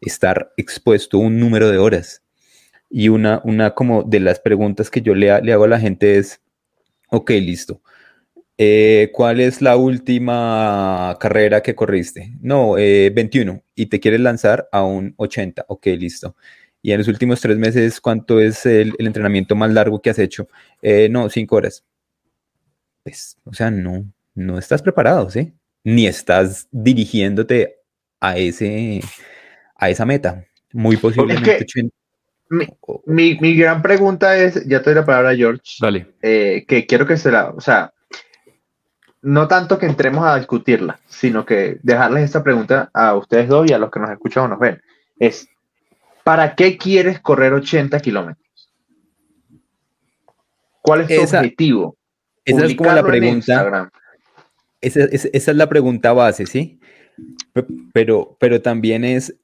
Estar 0.01 0.53
expuesto 0.57 1.19
un 1.19 1.39
número 1.39 1.69
de 1.71 1.79
horas. 1.79 2.23
Y 2.91 3.09
una, 3.09 3.41
una 3.45 3.71
como 3.75 4.03
de 4.03 4.21
las 4.21 4.41
preguntas 4.41 4.91
que 4.91 5.01
yo 5.01 5.15
le, 5.15 5.41
le 5.43 5.53
hago 5.53 5.65
a 5.65 5.69
la 5.69 5.81
gente 5.81 6.19
es, 6.19 6.41
ok, 7.09 7.31
listo. 7.31 7.81
Eh, 8.65 9.11
¿Cuál 9.13 9.41
es 9.41 9.61
la 9.61 9.77
última 9.77 11.17
carrera 11.19 11.63
que 11.63 11.75
corriste? 11.75 12.33
No, 12.41 12.75
21. 12.75 13.53
Eh, 13.53 13.63
y 13.75 13.87
te 13.87 13.99
quieres 13.99 14.21
lanzar 14.21 14.69
a 14.71 14.85
un 14.85 15.15
80. 15.17 15.65
Ok, 15.67 15.87
listo. 15.87 16.37
Y 16.81 16.93
en 16.93 16.99
los 16.99 17.09
últimos 17.09 17.41
tres 17.41 17.57
meses, 17.57 18.01
¿cuánto 18.01 18.39
es 18.39 18.65
el, 18.65 18.95
entrenamiento 19.01 19.57
más 19.57 19.73
largo 19.73 20.01
que 20.01 20.11
has 20.11 20.19
hecho? 20.21 20.47
Eh, 20.81 21.09
no, 21.11 21.29
cinco 21.29 21.57
horas. 21.57 21.85
Pues, 23.03 23.37
o 23.43 23.53
sea, 23.53 23.73
no, 23.73 24.05
no 24.37 24.59
estás 24.59 24.81
preparado, 24.81 25.29
¿sí? 25.29 25.53
Ni 25.83 26.07
estás 26.07 26.69
dirigiéndote 26.71 27.79
a, 28.21 28.37
ese, 28.37 29.01
a 29.75 29.91
esa 29.91 30.07
meta. 30.07 30.47
Muy 30.73 30.97
posiblemente. 30.97 31.67
mi, 33.07 33.39
mi, 33.41 33.57
gran 33.57 33.83
pregunta 33.83 34.37
es, 34.37 34.65
ya 34.69 34.81
te 34.83 34.91
doy 34.91 35.01
la 35.01 35.05
palabra 35.05 35.31
a 35.31 35.37
George, 35.37 35.63
Dale. 35.81 36.07
Eh, 36.23 36.65
que 36.69 36.87
quiero 36.87 37.09
que 37.09 37.17
se 37.17 37.33
la, 37.33 37.51
o 37.51 37.61
sea, 37.61 37.93
no 39.23 39.47
tanto 39.47 39.79
que 39.79 39.87
entremos 39.87 40.25
a 40.25 40.37
discutirla, 40.37 41.01
sino 41.07 41.47
que 41.47 41.79
dejarles 41.83 42.25
esta 42.25 42.43
pregunta 42.43 42.91
a 42.93 43.15
ustedes 43.15 43.49
dos 43.49 43.71
y 43.71 43.73
a 43.73 43.79
los 43.79 43.91
que 43.91 44.01
nos 44.01 44.11
escuchan 44.11 44.45
o 44.45 44.49
nos 44.49 44.59
ven. 44.59 44.83
Es, 45.19 45.49
¿para 46.25 46.57
qué 46.57 46.77
quieres 46.77 47.21
correr 47.21 47.53
80 47.53 48.01
kilómetros? 48.01 48.45
¿Cuál 50.81 51.03
es 51.03 51.09
tu 51.09 51.37
objetivo? 51.37 51.97
Esa 52.45 52.67
es 52.67 52.75
como 52.75 52.93
la 52.93 53.05
pregunta. 53.05 53.91
Esa, 54.81 55.05
es 55.05 55.47
la 55.47 55.69
pregunta 55.69 56.13
base, 56.13 56.45
¿sí? 56.47 56.81
Pero, 57.93 58.37
pero 58.41 58.61
también 58.61 59.05
es, 59.05 59.37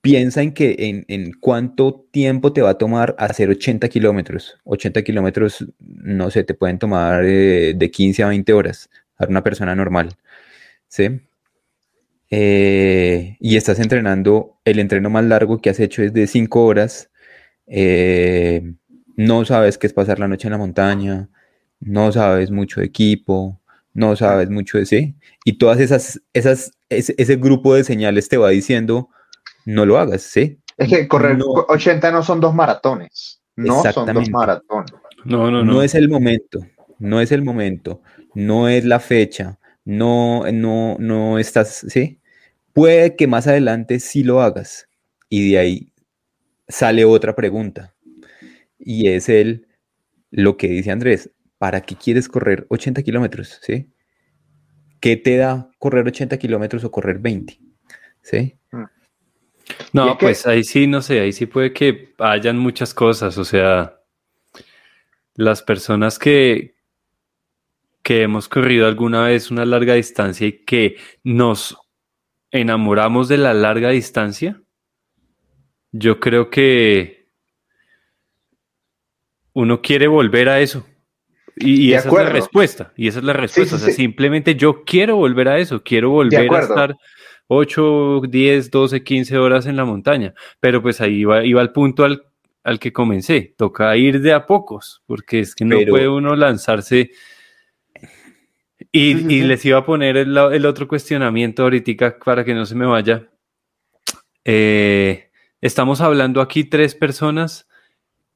piensa 0.00 0.42
en 0.42 0.52
que 0.52 1.04
en, 1.06 1.32
cuánto 1.38 2.04
tiempo 2.10 2.52
te 2.52 2.62
va 2.62 2.70
a 2.70 2.78
tomar 2.78 3.14
hacer 3.16 3.48
80 3.50 3.88
kilómetros. 3.88 4.58
80 4.64 5.02
kilómetros, 5.02 5.64
no 5.78 6.32
sé, 6.32 6.42
te 6.42 6.54
pueden 6.54 6.80
tomar 6.80 7.24
eh, 7.24 7.74
de 7.76 7.90
15 7.92 8.24
a 8.24 8.28
20 8.28 8.52
horas 8.52 8.90
una 9.28 9.42
persona 9.42 9.74
normal, 9.74 10.16
¿sí? 10.88 11.20
Eh, 12.30 13.36
y 13.40 13.56
estás 13.56 13.78
entrenando, 13.78 14.58
el 14.64 14.78
entreno 14.78 15.10
más 15.10 15.24
largo 15.24 15.60
que 15.60 15.70
has 15.70 15.80
hecho 15.80 16.02
es 16.02 16.12
de 16.12 16.26
5 16.26 16.64
horas, 16.64 17.10
eh, 17.66 18.74
no 19.16 19.44
sabes 19.44 19.78
qué 19.78 19.86
es 19.86 19.92
pasar 19.92 20.18
la 20.18 20.28
noche 20.28 20.48
en 20.48 20.52
la 20.52 20.58
montaña, 20.58 21.28
no 21.80 22.10
sabes 22.12 22.50
mucho 22.50 22.80
de 22.80 22.86
equipo, 22.86 23.60
no 23.92 24.16
sabes 24.16 24.50
mucho 24.50 24.78
de 24.78 24.86
sí, 24.86 25.14
y 25.44 25.58
todas 25.58 25.78
esas, 25.78 26.20
esas, 26.32 26.72
ese, 26.88 27.36
grupo 27.36 27.74
de 27.74 27.84
señales 27.84 28.28
te 28.28 28.36
va 28.36 28.48
diciendo, 28.50 29.10
no 29.64 29.86
lo 29.86 29.98
hagas, 29.98 30.22
¿sí? 30.22 30.58
Es 30.76 30.88
que 30.88 31.06
correr 31.06 31.38
80 31.40 32.10
no 32.10 32.22
son 32.22 32.40
dos 32.40 32.54
maratones, 32.54 33.40
no 33.54 33.82
son 33.92 34.12
dos 34.12 34.28
maratones. 34.30 34.92
No, 35.24 35.50
no, 35.50 35.64
no. 35.64 35.74
No 35.74 35.82
es 35.82 35.94
el 35.94 36.08
momento, 36.08 36.66
no 36.98 37.20
es 37.20 37.30
el 37.32 37.42
momento, 37.42 38.02
no 38.34 38.68
es 38.68 38.84
la 38.84 39.00
fecha, 39.00 39.58
no, 39.84 40.44
no, 40.52 40.96
no 40.98 41.38
estás, 41.38 41.86
¿sí? 41.88 42.20
Puede 42.72 43.16
que 43.16 43.26
más 43.26 43.46
adelante 43.46 44.00
sí 44.00 44.24
lo 44.24 44.40
hagas, 44.40 44.88
y 45.28 45.50
de 45.50 45.58
ahí 45.58 45.92
sale 46.68 47.04
otra 47.04 47.34
pregunta, 47.34 47.94
y 48.78 49.08
es 49.08 49.28
el, 49.28 49.68
lo 50.30 50.56
que 50.56 50.68
dice 50.68 50.90
Andrés, 50.90 51.30
¿para 51.58 51.80
qué 51.80 51.96
quieres 51.96 52.28
correr 52.28 52.66
80 52.68 53.02
kilómetros? 53.02 53.60
¿Sí? 53.62 53.90
¿Qué 55.00 55.16
te 55.16 55.36
da 55.36 55.70
correr 55.78 56.06
80 56.06 56.38
kilómetros 56.38 56.84
o 56.84 56.90
correr 56.90 57.18
20? 57.18 57.58
¿Sí? 58.22 58.58
No, 59.92 60.18
pues 60.18 60.46
ahí 60.46 60.64
sí, 60.64 60.86
no 60.86 61.00
sé, 61.00 61.20
ahí 61.20 61.32
sí 61.32 61.46
puede 61.46 61.72
que 61.72 62.14
hayan 62.18 62.58
muchas 62.58 62.92
cosas, 62.92 63.38
o 63.38 63.44
sea, 63.44 64.00
las 65.34 65.62
personas 65.62 66.18
que, 66.18 66.73
que 68.04 68.22
hemos 68.22 68.48
corrido 68.48 68.86
alguna 68.86 69.24
vez 69.24 69.50
una 69.50 69.64
larga 69.64 69.94
distancia 69.94 70.46
y 70.46 70.64
que 70.64 70.96
nos 71.24 71.76
enamoramos 72.52 73.28
de 73.28 73.38
la 73.38 73.54
larga 73.54 73.88
distancia, 73.88 74.60
yo 75.90 76.20
creo 76.20 76.50
que 76.50 77.30
uno 79.54 79.80
quiere 79.80 80.06
volver 80.06 80.50
a 80.50 80.60
eso. 80.60 80.86
Y, 81.56 81.92
esa 81.94 82.08
es 82.08 82.14
la 82.14 82.28
respuesta. 82.28 82.92
Y 82.96 83.08
esa 83.08 83.20
es 83.20 83.24
la 83.24 83.32
respuesta. 83.32 83.76
o 83.76 83.78
sea, 83.78 83.92
simplemente 83.92 84.54
yo 84.54 84.84
quiero 84.84 85.16
volver 85.16 85.48
a 85.48 85.58
eso. 85.58 85.82
Quiero 85.82 86.10
volver 86.10 86.52
a 86.52 86.58
estar 86.58 86.96
8, 87.46 88.22
10, 88.28 88.70
12, 88.70 89.02
15 89.02 89.38
horas 89.38 89.66
en 89.66 89.76
la 89.76 89.84
montaña. 89.84 90.34
Pero 90.60 90.82
pues 90.82 91.00
ahí 91.00 91.20
iba, 91.20 91.44
iba 91.44 91.60
al 91.62 91.72
punto 91.72 92.04
al, 92.04 92.24
al, 92.64 92.78
que 92.78 92.92
comencé. 92.92 93.54
Toca 93.56 93.96
ir 93.96 94.20
de 94.20 94.32
a 94.32 94.46
pocos, 94.46 95.02
porque 95.06 95.40
es 95.40 95.54
que 95.54 95.64
no 95.64 95.78
puede 95.88 96.08
uno 96.08 96.36
lanzarse. 96.36 97.12
Y, 98.96 99.34
y, 99.34 99.42
les 99.42 99.64
iba 99.64 99.78
a 99.78 99.84
poner 99.84 100.16
el, 100.16 100.38
el, 100.38 100.66
otro 100.66 100.86
cuestionamiento 100.86 101.64
ahorita 101.64 102.16
para 102.24 102.44
que 102.44 102.54
no 102.54 102.64
se 102.64 102.76
me 102.76 102.86
vaya. 102.86 103.28
Eh, 104.44 105.32
estamos 105.60 106.00
hablando 106.00 106.40
aquí 106.40 106.62
tres 106.62 106.94
personas 106.94 107.66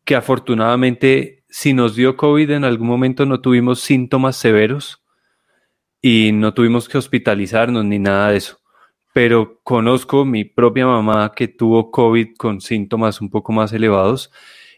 que 0.05 0.17
afortunadamente 0.17 1.45
si 1.49 1.75
nos 1.75 1.95
dio 1.95 2.17
COVID 2.17 2.51
en 2.51 2.65
algún 2.65 2.89
momento 2.89 3.25
no 3.25 3.41
tuvimos 3.41 3.79
síntomas 3.79 4.35
severos 4.35 5.05
y 6.03 6.33
no 6.33 6.53
tuvimos 6.55 6.89
que 6.89 6.99
hospitalizarnos 6.99 7.85
ni 7.85 8.01
nada 8.01 8.33
de 8.33 8.39
eso. 8.39 8.59
Pero 9.15 9.61
conozco 9.63 10.25
mi 10.25 10.45
propia 10.45 10.89
mamá 10.89 11.35
que 11.37 11.47
tuvo 11.47 11.93
COVID 11.93 12.35
con 12.37 12.61
síntomas 12.61 13.21
un 13.21 13.31
poco 13.31 13.53
más 13.53 13.73
elevados 13.73 14.33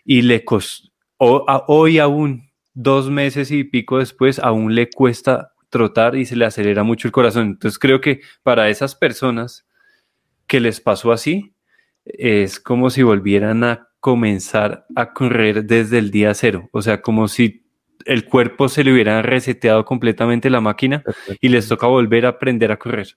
y 0.04 0.20
le 0.20 0.44
costó, 0.44 0.90
hoy 1.16 1.99
aún, 2.00 2.50
dos 2.75 3.08
meses 3.08 3.50
y 3.50 3.64
pico 3.64 3.96
después, 3.96 4.38
aún 4.38 4.75
le 4.75 4.90
cuesta 4.90 5.54
trotar 5.71 6.17
y 6.17 6.27
se 6.27 6.37
le 6.37 6.45
acelera 6.45 6.83
mucho 6.83 7.09
el 7.09 7.12
corazón. 7.12 7.47
Entonces 7.47 7.79
creo 7.79 8.00
que 8.00 8.21
para 8.43 8.69
esas 8.69 8.95
personas 8.95 9.67
que 10.47 10.61
les 10.61 10.81
pasó 10.81 11.12
así, 11.12 11.55
es 12.05 12.61
como 12.61 12.91
si 12.91 13.03
volvieran 13.03 13.65
a 13.65 13.89
comenzar 14.00 14.87
a 14.97 15.12
correr 15.12 15.65
desde 15.65 15.99
el 15.99 16.11
día 16.11 16.35
cero. 16.35 16.69
O 16.73 16.83
sea, 16.83 17.00
como 17.00 17.29
si 17.29 17.65
el 18.07 18.25
cuerpo 18.25 18.69
se 18.69 18.83
le 18.83 18.93
hubiera 18.93 19.23
reseteado 19.23 19.85
completamente 19.85 20.50
la 20.50 20.61
máquina 20.61 21.05
y 21.41 21.49
les 21.49 21.69
toca 21.69 21.87
volver 21.87 22.27
a 22.27 22.31
aprender 22.31 22.73
a 22.73 22.79
correr. 22.79 23.17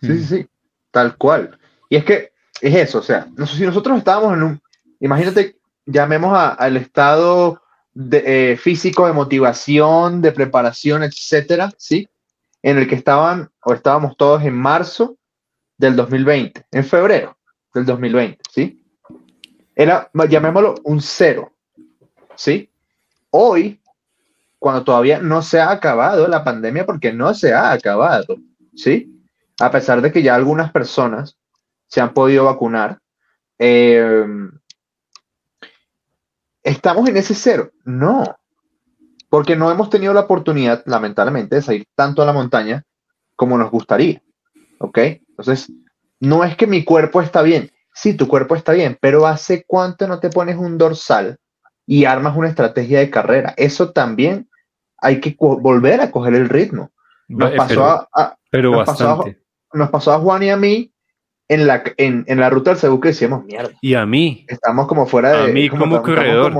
Sí, 0.00 0.18
sí, 0.18 0.24
sí, 0.24 0.46
tal 0.90 1.16
cual. 1.16 1.58
Y 1.88 1.96
es 1.96 2.04
que 2.04 2.32
es 2.60 2.74
eso, 2.74 2.98
o 2.98 3.02
sea, 3.02 3.28
si 3.46 3.64
nosotros 3.64 3.98
estábamos 3.98 4.34
en 4.34 4.42
un, 4.42 4.62
imagínate, 4.98 5.56
llamemos 5.86 6.36
al 6.36 6.76
estado 6.76 7.62
de, 7.92 8.52
eh, 8.52 8.56
físico 8.56 9.06
de 9.06 9.12
motivación, 9.12 10.22
de 10.22 10.32
preparación, 10.32 11.02
etcétera, 11.02 11.72
¿sí? 11.76 12.08
En 12.62 12.78
el 12.78 12.88
que 12.88 12.94
estaban 12.94 13.50
o 13.64 13.72
estábamos 13.72 14.16
todos 14.16 14.42
en 14.42 14.54
marzo 14.54 15.16
del 15.76 15.96
2020, 15.96 16.66
en 16.70 16.84
febrero 16.84 17.36
del 17.74 17.86
2020, 17.86 18.38
¿sí? 18.50 18.84
Era, 19.74 20.10
llamémoslo, 20.28 20.74
un 20.84 21.00
cero. 21.00 21.52
¿Sí? 22.36 22.70
Hoy, 23.30 23.80
cuando 24.58 24.84
todavía 24.84 25.18
no 25.20 25.42
se 25.42 25.60
ha 25.60 25.70
acabado 25.70 26.26
la 26.26 26.44
pandemia, 26.44 26.86
porque 26.86 27.12
no 27.12 27.34
se 27.34 27.52
ha 27.52 27.72
acabado, 27.72 28.36
¿sí? 28.74 29.24
A 29.58 29.70
pesar 29.70 30.00
de 30.00 30.10
que 30.12 30.22
ya 30.22 30.34
algunas 30.34 30.70
personas 30.72 31.38
se 31.86 32.00
han 32.00 32.14
podido 32.14 32.44
vacunar, 32.44 32.98
em, 33.58 34.50
¿estamos 36.62 37.08
en 37.08 37.16
ese 37.16 37.34
cero? 37.34 37.70
No, 37.84 38.24
porque 39.28 39.56
no 39.56 39.70
hemos 39.70 39.90
tenido 39.90 40.12
la 40.12 40.20
oportunidad, 40.20 40.82
lamentablemente, 40.86 41.56
de 41.56 41.62
salir 41.62 41.86
tanto 41.94 42.22
a 42.22 42.26
la 42.26 42.32
montaña 42.32 42.84
como 43.36 43.56
nos 43.56 43.70
gustaría, 43.70 44.22
¿ok? 44.78 44.98
Entonces, 44.98 45.72
no 46.18 46.44
es 46.44 46.56
que 46.56 46.66
mi 46.66 46.84
cuerpo 46.84 47.22
está 47.22 47.42
bien, 47.42 47.70
sí, 47.94 48.14
tu 48.14 48.28
cuerpo 48.28 48.56
está 48.56 48.72
bien, 48.72 48.98
pero 49.00 49.26
¿hace 49.26 49.64
cuánto 49.66 50.06
no 50.06 50.20
te 50.20 50.30
pones 50.30 50.56
un 50.56 50.76
dorsal 50.76 51.38
y 51.86 52.04
armas 52.04 52.36
una 52.36 52.48
estrategia 52.48 52.98
de 52.98 53.10
carrera? 53.10 53.54
Eso 53.56 53.92
también 53.92 54.48
hay 54.98 55.20
que 55.20 55.34
volver 55.38 56.00
a 56.00 56.10
coger 56.10 56.34
el 56.34 56.48
ritmo. 56.48 56.90
Nos 57.28 57.52
pasó, 57.52 57.84
a, 57.84 58.36
nos 59.72 59.90
pasó 59.90 60.12
a, 60.12 60.18
Juan 60.18 60.42
y 60.42 60.50
a 60.50 60.56
mí 60.56 60.92
en 61.50 61.66
la, 61.66 61.82
en, 61.96 62.24
la 62.38 62.48
ruta 62.48 62.70
del 62.70 62.78
Cebu 62.78 63.00
que 63.00 63.08
decíamos, 63.08 63.44
mierda. 63.44 63.72
Y 63.80 63.94
a 63.94 64.06
mí. 64.06 64.46
Estamos 64.46 64.86
como 64.86 65.04
fuera 65.04 65.30
de... 65.30 65.50
A 65.50 65.52
mí 65.52 65.68
como, 65.68 66.00
corredor. 66.00 66.54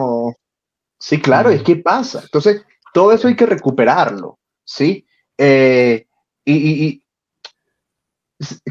sí, 0.99 1.21
claro, 1.21 1.51
es 1.51 1.63
que 1.63 1.77
pasa. 1.77 2.23
Entonces, 2.25 2.65
todo 2.93 3.13
eso 3.13 3.29
hay 3.29 3.37
que 3.37 3.47
recuperarlo, 3.47 4.41
¿sí? 4.65 5.07
Eh, 5.39 6.09
y, 6.45 7.05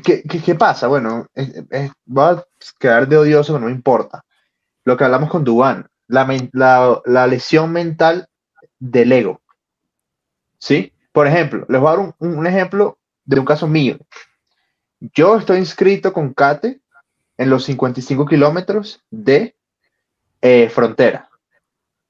¿Qué, 0.03 0.55
pasa? 0.55 0.87
Bueno, 0.87 1.27
va 2.05 2.31
a 2.31 2.45
quedar 2.79 3.07
de 3.07 3.15
odioso, 3.15 3.53
pero 3.53 3.61
no 3.61 3.67
me 3.67 3.71
importa. 3.71 4.25
Lo 4.83 4.97
que 4.97 5.05
hablamos 5.05 5.29
con 5.29 5.45
Duan, 5.45 5.87
la, 6.07 7.27
lesión 7.27 7.71
mental 7.71 8.27
del 8.77 9.13
ego. 9.13 9.41
¿Sí? 10.57 10.91
Por 11.13 11.27
ejemplo, 11.27 11.65
les 11.69 11.79
voy 11.79 11.87
a 11.87 11.95
dar 11.95 12.13
un, 12.19 12.45
ejemplo 12.45 12.99
de 13.23 13.39
un 13.39 13.45
caso 13.45 13.67
mío. 13.67 13.97
Yo 14.99 15.37
estoy 15.37 15.59
inscrito 15.59 16.13
con 16.13 16.33
Kate 16.33 16.81
en 17.37 17.49
los 17.49 17.63
55 17.65 18.25
kilómetros 18.25 19.01
de 19.09 19.55
eh, 20.41 20.69
frontera. 20.69 21.29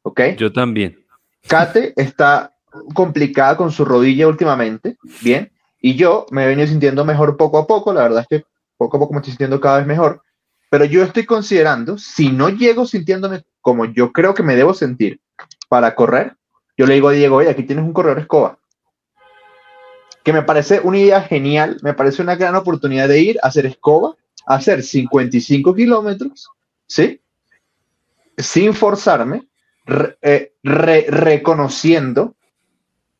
¿Ok? 0.02 0.22
Yo 0.38 0.52
también. 0.52 1.06
Kate 1.48 1.94
está 1.96 2.56
complicada 2.94 3.58
con 3.58 3.72
su 3.72 3.86
rodilla 3.86 4.28
últimamente. 4.28 4.98
Bien. 5.22 5.52
Y 5.82 5.96
yo 5.96 6.26
me 6.32 6.44
he 6.44 6.48
venido 6.48 6.68
sintiendo 6.68 7.06
mejor 7.06 7.38
poco 7.38 7.58
a 7.58 7.68
poco, 7.68 7.94
la 7.94 8.04
verdad 8.04 8.26
es 8.30 8.40
que 8.40 8.46
poco 8.78 8.98
a 8.98 9.00
poco 9.00 9.14
me 9.14 9.20
estoy 9.20 9.32
sintiendo 9.32 9.62
cada 9.62 9.78
vez 9.78 9.88
mejor, 9.88 10.22
pero 10.70 10.86
yo 10.86 11.04
estoy 11.04 11.26
considerando, 11.26 11.98
si 11.98 12.32
no 12.32 12.50
llego 12.50 12.86
sintiéndome 12.86 13.44
como 13.62 13.86
yo 13.86 14.12
creo 14.12 14.34
que 14.34 14.44
me 14.44 14.56
debo 14.56 14.74
sentir 14.74 15.20
para 15.68 15.96
correr, 15.96 16.36
yo 16.78 16.86
le 16.86 16.96
digo 16.96 17.10
a 17.10 17.14
Diego, 17.14 17.38
oye, 17.38 17.50
aquí 17.50 17.64
tienes 17.64 17.86
un 17.86 17.94
corredor 17.94 18.20
escoba. 18.20 18.59
Que 20.24 20.34
me 20.34 20.44
parece 20.44 20.80
una 20.82 20.98
idea 20.98 21.22
genial, 21.22 21.78
me 21.82 21.94
parece 21.94 22.22
una 22.22 22.36
gran 22.36 22.56
oportunidad 22.56 23.08
de 23.08 23.20
ir 23.20 23.40
a 23.42 23.48
hacer 23.48 23.66
escoba, 23.66 24.16
a 24.46 24.56
hacer 24.56 24.84
55 24.84 25.74
kilómetros, 25.74 26.50
¿sí? 26.88 27.22
Sin 28.38 28.74
forzarme, 28.74 29.48
eh, 30.22 30.54
reconociendo 30.62 32.36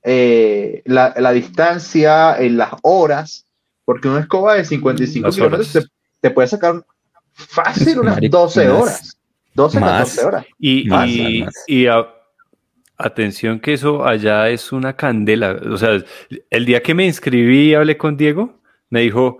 eh, 0.04 0.82
la, 0.86 1.32
distancia, 1.32 2.38
en 2.38 2.58
las 2.58 2.72
horas, 2.84 3.46
porque 3.86 4.08
una 4.08 4.22
escoba 4.22 4.56
de 4.56 4.66
55 4.66 5.30
kilómetros 5.30 5.78
te, 6.22 6.30
puede 6.30 6.48
sacar 6.48 6.86
fácil 7.34 8.00
unas 8.00 8.20
12 8.22 8.70
horas. 8.70 9.18
12 9.56 9.80
14 9.80 10.26
horas. 10.26 10.46
Y, 10.58 10.88
y, 11.68 11.88
atención 13.00 13.60
que 13.60 13.74
eso 13.74 14.06
allá 14.06 14.50
es 14.50 14.72
una 14.72 14.96
candela. 14.96 15.60
O 15.72 15.78
sea, 15.78 16.04
el 16.50 16.66
día 16.66 16.84
que 16.84 16.94
me 16.94 17.06
inscribí 17.06 17.70
y 17.70 17.74
hablé 17.74 17.98
con 17.98 18.18
Diego, 18.18 18.60
me 18.90 19.02
dijo, 19.02 19.40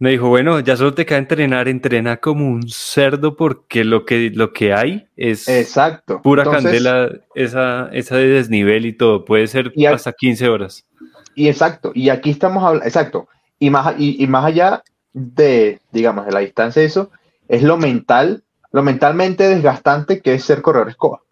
me 0.00 0.10
dijo, 0.10 0.28
bueno, 0.28 0.60
ya 0.60 0.76
solo 0.76 0.94
te 0.94 1.06
queda 1.06 1.18
entrenar, 1.18 1.68
entrena 1.68 2.18
como 2.18 2.46
un 2.46 2.68
cerdo 2.68 3.36
porque 3.36 3.84
lo 3.84 4.04
que, 4.04 4.30
lo 4.34 4.52
que 4.52 4.74
hay 4.74 5.06
es 5.16 5.48
exacto. 5.48 6.20
pura 6.22 6.44
candela, 6.44 7.10
esa, 7.34 7.88
esa 7.92 8.16
de 8.16 8.28
desnivel 8.28 8.84
y 8.86 8.92
todo, 8.92 9.24
puede 9.24 9.46
ser 9.46 9.72
hasta 9.90 10.12
15 10.12 10.48
horas. 10.48 10.86
Y 11.34 11.48
exacto, 11.48 11.92
y 11.94 12.10
aquí 12.10 12.30
estamos 12.30 12.62
hablando, 12.64 12.86
exacto, 12.86 13.28
y 13.60 13.70
más, 13.70 13.94
y, 13.98 14.26
más 14.26 14.44
allá 14.44 14.82
de, 15.12 15.80
digamos, 15.92 16.26
de 16.26 16.32
la 16.32 16.40
distancia 16.40 16.80
de 16.80 16.86
eso, 16.86 17.10
es 17.48 17.62
lo 17.62 17.76
mental, 17.76 18.42
lo 18.72 18.82
mentalmente 18.82 19.48
desgastante 19.48 20.20
que 20.20 20.34
es 20.34 20.44
ser 20.44 20.62
corredor 20.62 20.90
escoba. 20.90 21.22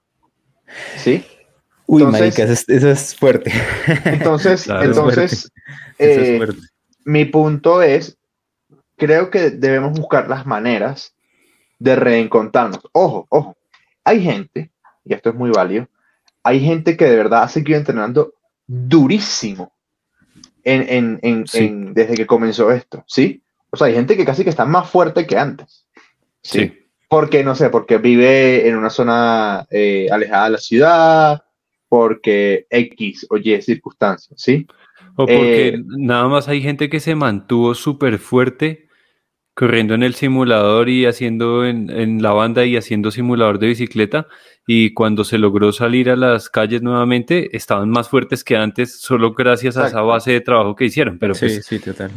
¿Sí? 0.97 1.25
Uy, 1.87 2.03
entonces, 2.03 2.69
eso, 2.69 2.91
es 2.91 3.15
fuerte. 3.15 3.53
Entonces, 4.05 4.69
entonces 4.69 5.53
eh, 5.99 6.49
mi 7.05 7.27
punto 7.27 7.81
es 7.81 8.19
creo 8.97 9.31
que 9.31 9.51
debemos 9.51 9.99
buscar 9.99 10.29
las 10.29 10.47
maneras 10.47 11.15
de 11.79 11.97
reencontrarnos. 11.97 12.81
Ojo, 12.93 13.27
ojo, 13.29 13.57
hay 14.05 14.23
gente, 14.23 14.71
y 15.05 15.15
esto 15.15 15.31
es 15.31 15.37
muy 15.37 15.51
válido, 15.51 15.89
hay 16.43 16.61
gente 16.61 16.97
que 16.97 17.05
de 17.05 17.17
verdad 17.17 17.43
ha 17.43 17.49
seguido 17.49 17.79
entrenando 17.79 18.35
durísimo 18.67 19.73
en, 20.65 21.21
desde 21.95 22.15
que 22.15 22.27
comenzó 22.27 22.73
esto, 22.73 23.05
¿sí? 23.07 23.43
O 23.71 23.77
sea, 23.77 23.89
hay 23.89 23.95
gente 23.95 24.17
que 24.17 24.25
casi 24.25 24.43
que 24.43 24.51
está 24.51 24.65
más 24.65 24.89
fuerte 24.89 25.27
que 25.27 25.39
antes. 25.39 25.87
Sí. 26.43 26.83
Porque, 27.09 27.45
no 27.45 27.55
sé, 27.55 27.71
porque 27.71 27.99
vive 27.99 28.69
en 28.69 28.77
una 28.77 28.91
zona 28.91 29.67
eh, 29.71 30.09
alejada 30.11 30.45
de 30.45 30.51
la 30.51 30.59
ciudad, 30.59 31.45
porque 31.89 32.67
X 32.71 33.27
o 33.31 33.37
Y 33.37 33.61
circunstancias, 33.63 34.41
¿sí? 34.41 34.67
O 35.17 35.27
porque 35.27 35.69
eh, 35.69 35.83
nada 35.99 36.29
más 36.29 36.49
hay 36.49 36.61
gente 36.61 36.91
que 36.91 37.01
se 37.01 37.15
mantuvo 37.15 37.75
súper 37.75 38.19
fuerte 38.19 38.87
corriendo 39.57 39.95
en 39.95 40.03
el 40.03 40.15
simulador 40.15 40.91
y 40.91 41.07
haciendo 41.07 41.65
en, 41.65 42.23
la 42.23 42.33
banda 42.33 42.67
y 42.67 42.77
haciendo 42.77 43.11
simulador 43.11 43.59
de 43.59 43.69
bicicleta 43.69 44.27
y 44.67 44.93
cuando 44.93 45.25
se 45.25 45.39
logró 45.39 45.73
salir 45.73 46.11
a 46.11 46.17
las 46.17 46.51
calles 46.51 46.83
nuevamente 46.83 47.57
estaban 47.57 47.89
más 47.89 48.11
fuertes 48.11 48.45
que 48.45 48.55
antes 48.55 49.01
solo 49.01 49.33
gracias 49.33 49.79
a 49.79 49.87
esa 49.87 50.03
base 50.03 50.33
de 50.33 50.43
trabajo 50.43 50.77
que 50.77 50.85
hicieron. 50.85 51.19
Pero 51.19 51.33
pues 51.35 51.67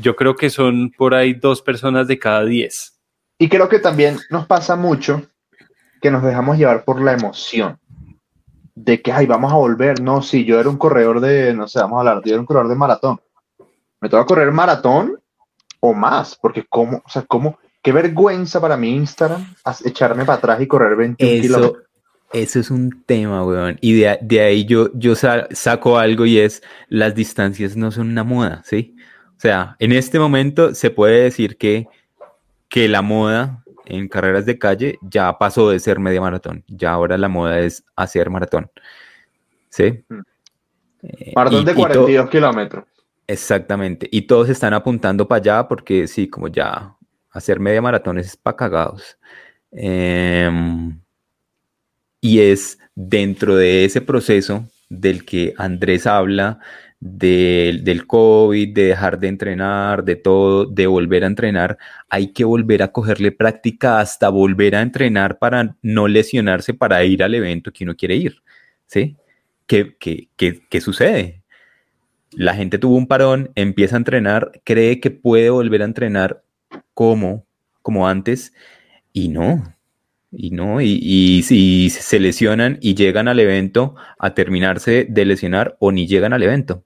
yo 0.02 0.18
creo 0.18 0.36
que 0.36 0.50
son 0.50 0.92
por 0.98 1.16
ahí 1.16 1.34
dos 1.34 1.62
personas 1.62 2.10
de 2.10 2.20
cada 2.20 2.44
diez. 2.44 3.00
Y 3.38 3.48
creo 3.48 3.70
que 3.70 3.80
también 3.80 4.18
nos 4.30 4.46
pasa 4.46 4.76
mucho 4.76 5.24
que 6.02 6.12
nos 6.12 6.22
dejamos 6.24 6.58
llevar 6.58 6.84
por 6.84 7.02
la 7.02 7.14
emoción 7.14 7.80
de 8.84 9.02
que 9.02 9.12
ay 9.12 9.26
vamos 9.26 9.52
a 9.52 9.56
volver 9.56 10.02
no 10.02 10.22
si 10.22 10.46
yo 10.46 10.60
era 10.60 10.70
un 10.70 10.78
corredor 10.78 11.20
de 11.20 11.54
no 11.54 11.68
sé 11.68 11.80
vamos 11.80 11.98
a 11.98 12.00
hablar 12.00 12.24
yo 12.24 12.34
era 12.34 12.40
un 12.40 12.46
corredor 12.46 12.70
de 12.70 12.76
maratón 12.76 13.20
me 14.02 14.10
toca 14.10 14.26
correr 14.26 14.52
maratón 14.52 15.20
o 15.80 15.94
más, 15.94 16.38
porque 16.42 16.66
como, 16.68 16.98
o 16.98 17.10
sea, 17.10 17.24
como, 17.24 17.58
qué 17.82 17.92
vergüenza 17.92 18.60
para 18.60 18.78
mi 18.78 18.96
Instagram 18.96 19.56
echarme 19.86 20.26
para 20.26 20.38
atrás 20.38 20.62
y 20.62 20.68
correr 20.68 20.96
21 20.96 21.32
eso, 21.32 21.42
kilómetros. 21.42 21.84
Eso 22.32 22.60
es 22.60 22.70
un 22.70 23.04
tema, 23.06 23.44
weón. 23.44 23.78
Y 23.82 23.94
de, 23.94 24.42
ahí 24.42 24.66
yo, 24.66 24.92
yo 24.94 25.16
saco 25.16 25.98
algo 25.98 26.26
y 26.26 26.40
es, 26.40 26.62
las 26.88 27.16
distancias 27.16 27.76
no 27.76 27.92
son 27.92 28.10
una 28.10 28.24
moda, 28.24 28.62
¿sí? 28.66 28.96
O 29.38 29.42
sea, 29.42 29.76
en 29.80 29.94
este 29.94 30.20
momento 30.20 30.76
se 30.76 30.92
puede 30.92 31.24
decir 31.24 31.58
que, 31.58 31.88
que 32.68 32.88
la 32.88 33.02
moda 33.02 33.64
en 33.90 34.08
carreras 34.08 34.46
de 34.46 34.58
calle 34.58 34.98
ya 35.02 35.38
pasó 35.38 35.70
de 35.70 35.80
ser 35.80 36.00
media 36.00 36.22
maratón. 36.22 36.64
Ya 36.68 36.92
ahora 36.92 37.18
la 37.18 37.28
moda 37.28 37.60
es 37.60 37.84
hacer 37.96 38.30
maratón. 38.30 38.70
¿Sí? 39.70 40.04
Mm. 40.08 40.20
Eh, 41.04 41.34
maratón 41.36 41.66
de 41.66 41.76
42 41.76 42.30
kilómetros. 42.30 42.86
Exactamente. 43.28 44.08
Y 44.12 44.24
todos 44.24 44.50
están 44.50 44.74
apuntando 44.74 45.28
para 45.28 45.40
allá 45.40 45.68
porque 45.68 46.08
sí, 46.08 46.28
como 46.28 46.48
ya 46.48 46.96
hacer 47.32 47.60
media 47.60 47.82
maratón 47.82 48.18
es 48.18 48.36
para 48.36 48.58
cagados. 48.58 49.18
Em, 49.72 51.00
y 52.22 52.40
es 52.40 52.80
dentro 52.96 53.56
de 53.56 53.86
ese 53.86 54.02
proceso 54.02 54.68
del 54.90 55.26
que 55.26 55.54
Andrés 55.58 56.08
habla, 56.08 56.60
del, 57.00 57.84
del 57.84 58.06
COVID, 58.08 58.74
de 58.74 58.84
dejar 58.86 59.20
de 59.20 59.28
entrenar, 59.30 60.04
de 60.04 60.16
todo, 60.16 60.66
de 60.66 60.88
volver 60.88 61.24
a 61.24 61.28
entrenar, 61.28 61.78
hay 62.10 62.34
que 62.34 62.44
volver 62.44 62.84
a 62.84 62.92
cogerle 62.92 63.32
práctica 63.32 64.00
hasta 64.00 64.30
volver 64.30 64.76
a 64.76 64.82
entrenar 64.82 65.40
para 65.40 65.78
no 65.82 66.08
lesionarse 66.08 66.74
para 66.74 67.04
ir 67.06 67.24
al 67.24 67.36
evento 67.36 67.72
que 67.72 67.84
uno 67.84 67.96
quiere 67.96 68.16
ir. 68.16 68.42
¿Sí? 68.88 69.18
¿Qué, 69.68 69.96
qué, 70.00 70.30
qué, 70.36 70.62
qué 70.70 70.82
sucede? 70.82 71.40
la 72.32 72.56
gente 72.56 72.78
tuvo 72.78 72.96
un 72.96 73.08
parón, 73.08 73.52
empieza 73.56 73.96
a 73.96 73.98
entrenar, 73.98 74.62
cree 74.64 75.00
que 75.00 75.12
puede 75.12 75.50
volver 75.50 75.82
a 75.82 75.86
entrenar 75.86 76.44
como, 76.94 77.46
como 77.82 78.08
antes, 78.08 78.54
y 79.14 79.30
no, 79.30 79.76
y 80.32 80.52
no, 80.52 80.82
y, 80.82 81.44
si 81.44 81.90
se 81.90 82.20
lesionan 82.20 82.78
y 82.82 82.96
llegan 82.96 83.28
al 83.28 83.40
evento 83.40 83.96
a 84.20 84.34
terminarse 84.34 85.06
de 85.10 85.26
lesionar 85.26 85.76
o 85.80 85.92
ni 85.92 86.08
llegan 86.08 86.34
al 86.34 86.44
evento. 86.44 86.86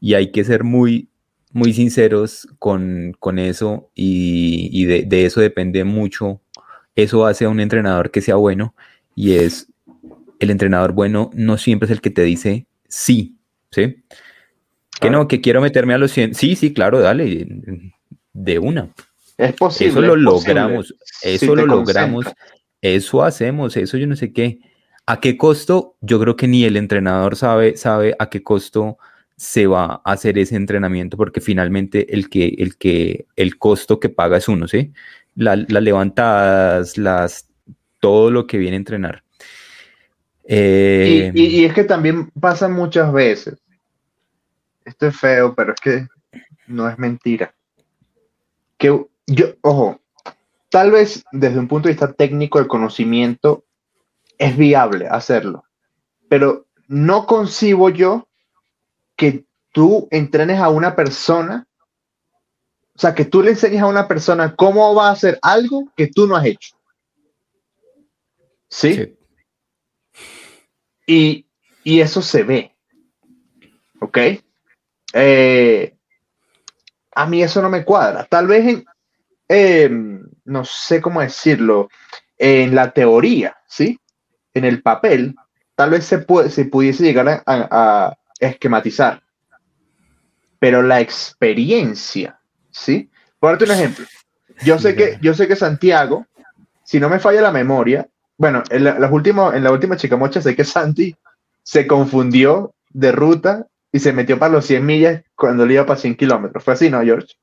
Y 0.00 0.14
hay 0.14 0.30
que 0.32 0.44
ser 0.44 0.64
muy, 0.64 1.08
muy 1.52 1.72
sinceros 1.72 2.48
con, 2.58 3.16
eso 3.38 3.90
y, 3.94 4.84
de, 4.84 5.02
de, 5.02 5.26
eso 5.26 5.40
depende 5.40 5.84
mucho. 5.84 6.40
Eso 6.96 7.26
hace 7.26 7.44
a 7.44 7.48
un 7.48 7.60
entrenador 7.60 8.10
que 8.10 8.20
sea 8.20 8.36
bueno 8.36 8.74
y 9.16 9.34
es 9.34 9.68
el 10.40 10.50
entrenador 10.50 10.92
bueno 10.92 11.30
no 11.32 11.56
siempre 11.56 11.86
es 11.86 11.92
el 11.92 12.00
que 12.00 12.10
te 12.10 12.22
dice 12.22 12.66
sí, 12.88 13.36
¿sí? 13.70 14.04
Que 15.00 15.10
no, 15.10 15.26
que 15.26 15.40
quiero 15.40 15.60
meterme 15.60 15.94
a 15.94 15.98
los 15.98 16.12
100. 16.12 16.34
Sí, 16.34 16.54
sí, 16.56 16.72
claro, 16.72 17.00
dale, 17.00 17.46
de 18.32 18.58
una. 18.58 18.90
Es 19.36 19.52
posible. 19.54 19.90
Eso 19.90 20.00
lo 20.00 20.16
logramos, 20.16 20.94
eso 21.22 21.56
lo 21.56 21.66
logramos, 21.66 22.26
eso 22.80 23.24
hacemos, 23.24 23.76
eso 23.76 23.96
yo 23.96 24.06
no 24.06 24.16
sé 24.16 24.32
qué. 24.32 24.60
¿A 25.06 25.20
qué 25.20 25.36
costo? 25.36 25.96
Yo 26.00 26.20
creo 26.20 26.36
que 26.36 26.48
ni 26.48 26.64
el 26.64 26.76
entrenador 26.76 27.36
sabe, 27.36 27.76
sabe 27.76 28.14
a 28.18 28.30
qué 28.30 28.42
costo 28.42 28.96
se 29.36 29.66
va 29.66 30.00
a 30.04 30.12
hacer 30.12 30.38
ese 30.38 30.56
entrenamiento, 30.56 31.16
porque 31.16 31.40
finalmente 31.40 32.14
el 32.14 32.28
que, 32.28 32.54
el 32.58 32.76
que, 32.76 33.26
el 33.36 33.58
costo 33.58 33.98
que 33.98 34.08
paga 34.08 34.36
es 34.36 34.48
uno, 34.48 34.68
¿sí? 34.68 34.92
las 35.34 35.68
levantadas, 35.68 36.96
las, 36.96 37.48
todo 38.00 38.30
lo 38.30 38.46
que 38.46 38.58
viene 38.58 38.76
a 38.76 38.78
entrenar. 38.78 39.24
Eh, 40.46 41.32
y, 41.34 41.64
es 41.64 41.72
que 41.72 41.84
también 41.84 42.30
pasa 42.38 42.68
muchas 42.68 43.10
veces 43.12 43.56
esto 44.84 45.06
es 45.06 45.16
feo, 45.18 45.54
pero 45.54 45.72
es 45.72 45.80
que 45.80 46.06
no 46.66 46.88
es 46.88 46.98
mentira. 46.98 47.54
Que 48.76 48.88
yo, 49.26 49.46
ojo, 49.62 50.00
tal 50.68 50.90
vez 50.90 51.24
desde 51.32 51.58
un 51.58 51.68
punto 51.68 51.88
de 51.88 51.94
vista 51.94 52.12
técnico 52.12 52.58
el 52.58 52.66
conocimiento 52.66 53.64
es 54.36 54.56
viable 54.56 55.06
hacerlo, 55.08 55.64
pero 56.28 56.66
no 56.86 57.24
concibo 57.24 57.88
yo 57.88 58.28
que 59.16 59.44
tú 59.72 60.08
entrenes 60.10 60.60
a 60.60 60.68
una 60.68 60.94
persona, 60.94 61.66
o 62.94 62.98
sea, 62.98 63.14
que 63.14 63.24
tú 63.24 63.42
le 63.42 63.50
enseñes 63.50 63.82
a 63.82 63.86
una 63.86 64.06
persona 64.06 64.54
cómo 64.54 64.94
va 64.94 65.08
a 65.08 65.12
hacer 65.12 65.38
algo 65.42 65.92
que 65.96 66.08
tú 66.08 66.26
no 66.26 66.36
has 66.36 66.46
hecho. 66.46 66.76
¿Sí? 68.68 69.16
Y, 71.06 71.46
y 71.82 72.00
eso 72.00 72.22
se 72.22 72.42
ve. 72.42 72.76
¿Ok? 74.00 74.18
Eh, 75.12 75.96
a 77.14 77.26
mí 77.26 77.42
eso 77.42 77.62
no 77.62 77.70
me 77.70 77.84
cuadra. 77.84 78.24
Tal 78.24 78.46
vez 78.46 78.66
en, 78.66 78.84
em, 79.48 80.22
no 80.44 80.64
sé 80.64 81.00
cómo 81.00 81.20
decirlo, 81.20 81.88
en 82.36 82.74
la 82.74 82.92
teoría, 82.92 83.56
¿sí? 83.68 83.98
En 84.52 84.64
el 84.64 84.82
papel, 84.82 85.34
tal 85.74 85.90
vez 85.90 86.04
se, 86.04 86.18
puede, 86.18 86.50
se 86.50 86.64
pudiese 86.64 87.04
llegar 87.04 87.42
a, 87.46 88.16
esquematizar. 88.38 89.22
Pero 90.58 90.82
la 90.82 91.00
experiencia, 91.00 92.38
¿sí? 92.70 93.10
Por 93.38 93.62
un 93.62 93.70
ejemplo. 93.70 94.06
Yo 94.64 94.78
sé 94.78 94.94
que, 94.94 95.18
yo 95.20 95.34
sé 95.34 95.48
que 95.48 95.56
Santiago, 95.56 96.26
si 96.84 97.00
no 97.00 97.08
me 97.08 97.18
falla 97.18 97.42
la 97.42 97.50
memoria, 97.50 98.08
bueno, 98.38 98.62
en 98.70 98.84
la, 98.84 98.98
los 98.98 99.10
últimos, 99.10 99.54
en 99.54 99.64
la 99.64 99.72
última 99.72 99.96
chicamocha 99.96 100.40
sé 100.40 100.56
que 100.56 100.64
Santi 100.64 101.14
se 101.62 101.86
confundió 101.86 102.74
de 102.90 103.12
ruta 103.12 103.66
y 103.92 103.98
se 103.98 104.12
metió 104.12 104.38
para 104.38 104.52
los 104.52 104.66
100 104.66 104.86
millas 104.86 105.22
cuando 105.34 105.66
le 105.66 105.74
iba 105.74 105.86
para 105.86 106.00
100 106.00 106.16
kilómetros. 106.16 106.64
Fue 106.64 106.74
así, 106.74 106.90
¿no, 106.90 107.02
George? 107.02 107.34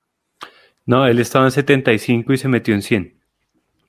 No, 0.85 1.05
él 1.05 1.19
estaba 1.19 1.45
en 1.45 1.51
75 1.51 2.33
y 2.33 2.37
se 2.37 2.47
metió 2.47 2.73
en 2.73 2.81
100 2.81 3.20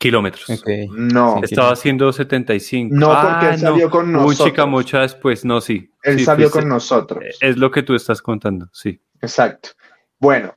kilómetros. 0.03 0.65
No. 0.91 1.41
Estaba 1.43 1.73
haciendo 1.73 2.13
75. 2.13 2.93
No, 2.93 3.07
porque 3.07 3.47
él 3.47 3.53
ah, 3.53 3.59
salió 3.59 3.89
con 3.89 4.11
nosotros. 4.11 4.41
Un 4.41 4.47
chica 4.47 4.67
mucha 4.67 5.01
después, 5.03 5.45
no, 5.45 5.61
sí. 5.61 5.91
Él 6.03 6.25
salió 6.25 6.51
con 6.51 6.69
nosotros. 6.69 7.23
Es 7.41 7.57
lo 7.57 7.71
que 7.71 7.85
tú 7.85 7.95
estás 7.95 8.21
contando, 8.21 8.69
sí. 8.73 9.01
Exacto. 9.21 9.71
Bueno, 10.19 10.57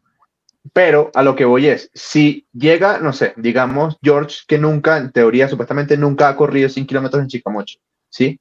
pero 0.74 1.12
a 1.14 1.22
lo 1.22 1.36
que 1.36 1.46
voy 1.46 1.68
es, 1.68 1.92
si 1.94 2.48
llega, 2.54 2.98
no 2.98 3.14
sé, 3.14 3.34
digamos, 3.38 3.98
George, 4.02 4.40
que 4.48 4.58
nunca, 4.58 4.98
en 4.98 5.12
teoría, 5.12 5.48
supuestamente 5.48 5.96
nunca 5.96 6.28
ha 6.28 6.36
corrido 6.36 6.68
100 6.68 6.88
kilómetros 6.88 7.22
en 7.22 7.28
Chicamocha, 7.28 7.78
¿sí? 8.10 8.40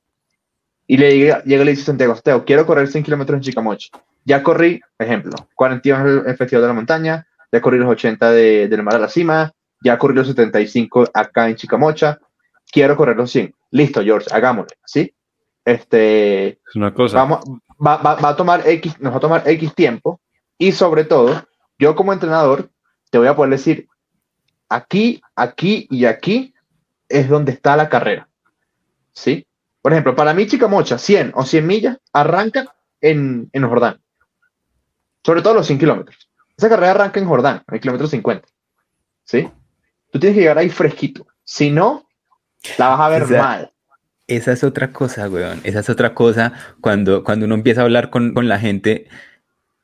Y 0.87 0.97
le 0.97 1.19
llega, 1.19 1.43
llega 1.45 1.63
y 1.63 1.67
le 1.67 1.71
dice 1.73 1.85
Santiago, 1.85 2.15
Santiago, 2.15 2.45
quiero 2.47 2.65
correr 2.65 2.89
100 2.89 3.05
kilómetros 3.05 3.37
en 3.37 3.43
Chicamocha. 3.43 3.91
Ya 4.25 4.43
corrí, 4.43 4.81
ejemplo, 4.99 5.33
42 5.55 6.27
el 6.27 6.37
Festival 6.39 6.63
de 6.63 6.69
la 6.69 6.75
Montaña, 6.75 7.27
ya 7.53 7.61
corrí 7.61 7.77
los 7.77 7.91
80 7.91 8.33
de, 8.33 8.69
del 8.69 8.83
Mar 8.83 8.95
a 8.95 8.99
la 9.01 9.09
Cima, 9.11 9.53
ya 9.85 9.99
corrí 9.99 10.15
los 10.15 10.27
75 10.27 11.11
acá 11.13 11.49
en 11.49 11.57
Chicamocha, 11.57 12.19
quiero 12.73 12.97
correr 12.97 13.17
los 13.17 13.31
100. 13.31 13.55
Listo, 13.71 14.03
George, 14.03 14.29
hagámoslo, 14.33 14.75
¿sí? 14.85 15.15
Este, 15.65 16.49
es 16.49 16.77
una 16.77 16.93
cosa. 16.93 17.19
Vamos, 17.19 17.41
va, 17.85 17.99
va, 17.99 18.15
va, 18.17 18.31
a 18.31 18.37
tomar 18.37 18.67
X, 18.67 18.99
nos 19.01 19.13
va 19.13 19.19
a 19.19 19.21
tomar 19.21 19.43
X 19.47 19.75
tiempo 19.75 20.21
y 20.59 20.73
sobre 20.73 21.05
todo, 21.05 21.47
yo 21.79 21.95
como 21.95 22.13
entrenador 22.13 22.71
te 23.11 23.19
voy 23.19 23.29
a 23.29 23.37
poder 23.37 23.53
decir, 23.53 23.87
aquí, 24.69 25.21
aquí 25.37 25.87
y 25.91 26.07
aquí 26.07 26.55
es 27.09 27.29
donde 27.29 27.53
está 27.53 27.77
la 27.77 27.89
carrera. 27.89 28.29
¿Sí? 29.13 29.47
Por 29.83 29.93
ejemplo, 29.93 30.17
para 30.17 30.33
mí 30.33 30.47
Chicamocha, 30.47 30.99
100 30.99 31.33
o 31.35 31.45
100 31.45 31.67
millas, 31.67 31.99
arranca 32.13 32.75
en, 33.01 33.51
en 33.53 33.69
Jordán. 33.69 34.01
Sobre 35.23 35.43
todo 35.43 35.55
los 35.55 35.67
100 35.67 35.79
kilómetros. 35.79 36.31
Esa 36.57 36.69
carrera 36.69 36.93
arranca 36.93 37.21
en 37.21 37.27
Jordán, 37.27 37.63
en 37.69 37.75
el 37.75 37.81
kilómetro 37.81 38.07
50. 38.07 38.49
¿Sí? 39.25 39.49
Tú 40.15 40.21
tienes 40.21 40.37
que 40.37 40.43
llegar 40.43 40.59
ahí 40.59 40.71
fresquito. 40.71 41.27
Si 41.43 41.73
no, 41.73 42.09
la 42.79 42.91
vas 42.91 43.01
a 43.01 43.09
ver 43.09 43.27
mal. 43.37 43.73
Esa 44.29 44.53
es 44.53 44.63
otra 44.63 44.93
cosa, 44.93 45.29
weón. 45.29 45.61
Esa 45.65 45.81
es 45.81 45.91
otra 45.91 46.15
cosa 46.15 46.53
cuando, 46.81 47.25
cuando 47.25 47.47
uno 47.47 47.57
empieza 47.57 47.81
a 47.81 47.85
hablar 47.85 48.11
con, 48.11 48.33
con 48.33 48.47
la 48.49 48.61
gente 48.61 49.09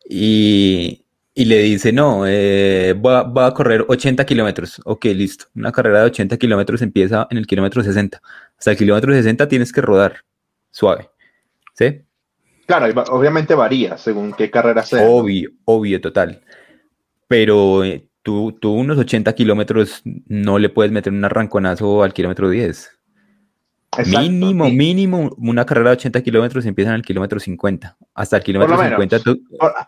y, 0.08 1.04
y 1.34 1.46
le 1.46 1.58
dice, 1.62 1.92
no, 1.92 2.28
eh, 2.28 2.92
va, 2.92 3.44
a 3.44 3.54
correr 3.54 3.84
80 3.88 4.24
kilómetros. 4.24 4.80
Ok, 4.84 5.06
listo. 5.06 5.46
Una 5.56 5.72
carrera 5.72 5.98
de 5.98 6.06
80 6.06 6.36
kilómetros 6.36 6.80
empieza 6.80 7.26
en 7.28 7.36
el 7.36 7.48
kilómetro 7.48 7.82
60. 7.82 8.22
Hasta 8.56 8.70
el 8.70 8.76
kilómetro 8.76 9.12
60 9.12 9.48
tienes 9.48 9.72
que 9.72 9.80
rodar 9.80 10.18
suave. 10.70 11.10
¿Sí? 11.74 12.02
Claro, 12.66 12.86
obviamente 13.10 13.56
varía 13.56 13.98
según 13.98 14.32
qué 14.32 14.48
carrera 14.48 14.84
sea. 14.84 15.02
Obvio, 15.02 15.50
obvio, 15.64 16.00
total. 16.00 16.40
Pero 17.26 17.82
eh, 17.82 18.06
tú, 18.22 18.52
tú 18.52 18.72
unos 18.72 18.98
80 18.98 19.32
kilómetros 19.34 20.02
no 20.04 20.58
le 20.58 20.68
puedes 20.68 20.92
meter 20.92 21.12
un 21.12 21.24
arranconazo 21.24 22.02
al 22.02 22.12
kilómetro 22.12 22.50
10 22.50 23.00
mínimo, 24.06 24.70
mínimo, 24.70 25.34
una 25.38 25.66
carrera 25.66 25.90
de 25.90 25.96
80 25.96 26.22
kilómetros 26.22 26.64
empieza 26.66 26.90
en 26.90 26.96
el 26.96 27.02
kilómetro 27.02 27.40
50. 27.40 27.96
Hasta 28.14 28.36
el 28.36 28.42
kilómetro 28.42 28.78
50 28.78 29.18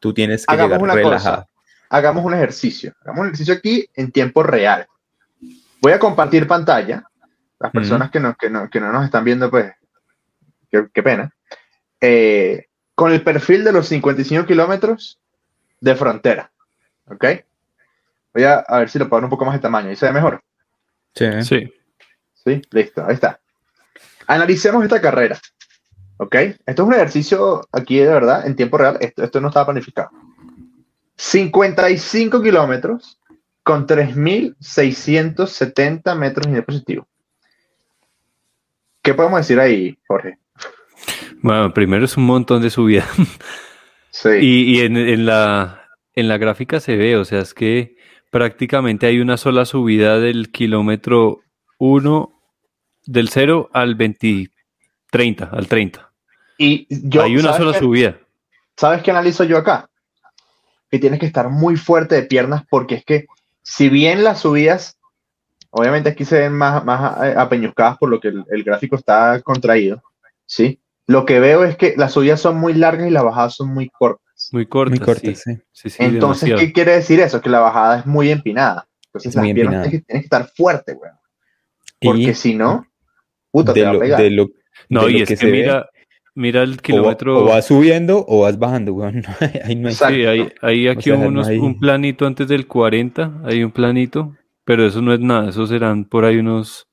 tú, 0.00 0.14
tienes 0.14 0.46
que 0.46 0.56
llegar 0.56 0.80
relajado. 0.80 1.46
hagamos 1.88 2.24
un 2.24 2.34
ejercicio. 2.34 2.94
Hagamos 3.02 3.20
un 3.20 3.26
ejercicio 3.28 3.54
aquí 3.54 3.88
en 3.94 4.10
tiempo 4.10 4.42
real. 4.42 4.86
Voy 5.80 5.92
a 5.92 5.98
compartir 5.98 6.46
pantalla. 6.46 7.04
Las 7.58 7.70
personas 7.70 8.10
que, 8.10 8.18
no, 8.18 8.34
que, 8.34 8.50
no, 8.50 8.68
que, 8.68 8.80
no, 8.80 8.90
nos 8.90 9.04
están 9.04 9.22
viendo, 9.24 9.48
pues, 9.48 9.72
qué, 10.68 11.02
pena. 11.02 11.32
Eh, 12.00 12.66
con 12.96 13.12
el 13.12 13.22
perfil 13.22 13.62
de 13.62 13.70
los 13.70 13.86
55 13.86 14.46
kilómetros 14.46 15.20
de 15.80 15.94
frontera. 15.94 16.50
¿Ok? 17.06 17.24
Voy 18.34 18.44
a, 18.44 18.60
a 18.60 18.78
ver 18.78 18.88
si 18.88 18.98
lo 18.98 19.06
puedo 19.08 19.20
dar 19.20 19.24
un 19.24 19.30
poco 19.30 19.44
más 19.44 19.54
de 19.54 19.60
tamaño. 19.60 19.90
¿Y 19.90 19.96
se 19.96 20.06
ve 20.06 20.12
mejor? 20.12 20.42
Sí. 21.14 21.26
Sí. 21.42 21.72
Sí, 22.44 22.62
listo. 22.70 23.04
Ahí 23.06 23.14
está. 23.14 23.40
Analicemos 24.26 24.82
esta 24.82 25.00
carrera. 25.00 25.38
¿Ok? 26.16 26.34
Esto 26.34 26.82
es 26.82 26.88
un 26.88 26.94
ejercicio 26.94 27.68
aquí 27.72 27.98
de 27.98 28.08
verdad, 28.08 28.44
en 28.46 28.56
tiempo 28.56 28.78
real. 28.78 28.96
Esto, 29.00 29.22
esto 29.24 29.40
no 29.40 29.48
estaba 29.48 29.66
planificado. 29.66 30.10
55 31.16 32.42
kilómetros 32.42 33.18
con 33.62 33.86
3.670 33.86 36.16
metros 36.16 36.46
el 36.46 36.64
positivo. 36.64 37.06
¿Qué 39.02 39.12
podemos 39.14 39.40
decir 39.40 39.60
ahí, 39.60 39.98
Jorge? 40.06 40.38
Bueno, 41.40 41.74
primero 41.74 42.04
es 42.04 42.16
un 42.16 42.24
montón 42.24 42.62
de 42.62 42.70
subida. 42.70 43.04
Sí. 44.10 44.28
Y, 44.40 44.80
en, 44.80 45.24
la, 45.24 45.88
en 46.14 46.28
la 46.28 46.36
gráfica 46.36 46.80
se 46.80 46.96
ve, 46.96 47.16
o 47.16 47.24
sea, 47.24 47.40
es 47.40 47.54
que 47.54 47.96
prácticamente 48.32 49.06
hay 49.06 49.20
una 49.20 49.36
sola 49.36 49.66
subida 49.66 50.18
del 50.18 50.50
kilómetro 50.50 51.42
1 51.76 52.32
del 53.04 53.28
0 53.28 53.68
al 53.74 53.94
20, 53.94 54.50
30, 55.10 55.44
al 55.44 55.68
30. 55.68 56.10
Y 56.56 56.86
yo, 56.88 57.24
Hay 57.24 57.36
una 57.36 57.52
sola 57.52 57.78
subida. 57.78 58.16
¿Sabes 58.74 59.02
qué 59.02 59.10
analizo 59.10 59.44
yo 59.44 59.58
acá? 59.58 59.90
Que 60.90 60.98
tienes 60.98 61.20
que 61.20 61.26
estar 61.26 61.50
muy 61.50 61.76
fuerte 61.76 62.14
de 62.14 62.22
piernas 62.22 62.62
porque 62.70 62.94
es 62.94 63.04
que 63.04 63.26
si 63.60 63.90
bien 63.90 64.24
las 64.24 64.40
subidas, 64.40 64.98
obviamente 65.68 66.08
aquí 66.08 66.24
se 66.24 66.40
ven 66.40 66.54
más, 66.54 66.82
más 66.86 67.22
eh, 67.22 67.34
apeñuscadas 67.36 67.98
por 67.98 68.08
lo 68.08 68.18
que 68.18 68.28
el, 68.28 68.64
gráfico 68.64 68.96
está 68.96 69.42
contraído, 69.42 70.02
¿sí? 70.46 70.80
Lo 71.06 71.26
que 71.26 71.38
veo 71.38 71.64
es 71.64 71.76
que 71.76 71.94
las 71.98 72.14
subidas 72.14 72.40
son 72.40 72.56
muy 72.56 72.72
largas 72.72 73.08
y 73.08 73.10
las 73.10 73.24
bajadas 73.24 73.56
son 73.56 73.68
muy 73.68 73.90
cortas. 73.90 74.21
Muy 74.52 74.66
cortas, 74.66 75.42
sí. 75.72 75.92
Entonces, 75.98 76.54
¿qué 76.58 76.72
quiere 76.72 76.92
decir 76.92 77.20
eso? 77.20 77.40
Que 77.40 77.48
la 77.48 77.60
bajada 77.60 78.00
es 78.00 78.06
muy 78.06 78.30
empinada. 78.30 78.86
Entonces, 79.06 79.34
las 79.34 79.44
piernas 79.44 79.88
tienes 79.88 80.06
que, 80.06 80.16
estar 80.18 80.48
fuerte, 80.54 80.94
güey. 80.94 81.10
Porque 82.00 82.34
si 82.34 82.54
no, 82.54 82.86
de, 83.52 84.30
lo, 84.30 84.50
no, 84.88 85.08
y 85.08 85.22
es 85.22 85.38
que, 85.38 85.46
mira, 85.46 85.88
mira 86.34 86.62
el 86.62 86.80
kilómetro. 86.80 87.40
O, 87.40 87.44
vas 87.44 87.66
subiendo 87.66 88.24
o 88.26 88.42
vas 88.42 88.58
bajando, 88.58 88.94
weón. 88.94 89.22
ahí 89.64 89.76
no 89.76 89.88
hay 89.88 89.94
sí, 89.94 90.50
hay, 90.60 90.88
aquí 90.88 91.10
unos, 91.10 91.48
un 91.48 91.78
planito 91.78 92.26
antes 92.26 92.48
del 92.48 92.66
40, 92.66 93.42
hay 93.44 93.62
un 93.62 93.70
planito, 93.70 94.36
pero 94.64 94.86
eso 94.86 95.00
no 95.02 95.12
es 95.12 95.20
nada, 95.20 95.50
eso 95.50 95.66
serán 95.66 96.04
por 96.04 96.24
ahí 96.24 96.38
unos 96.38 96.88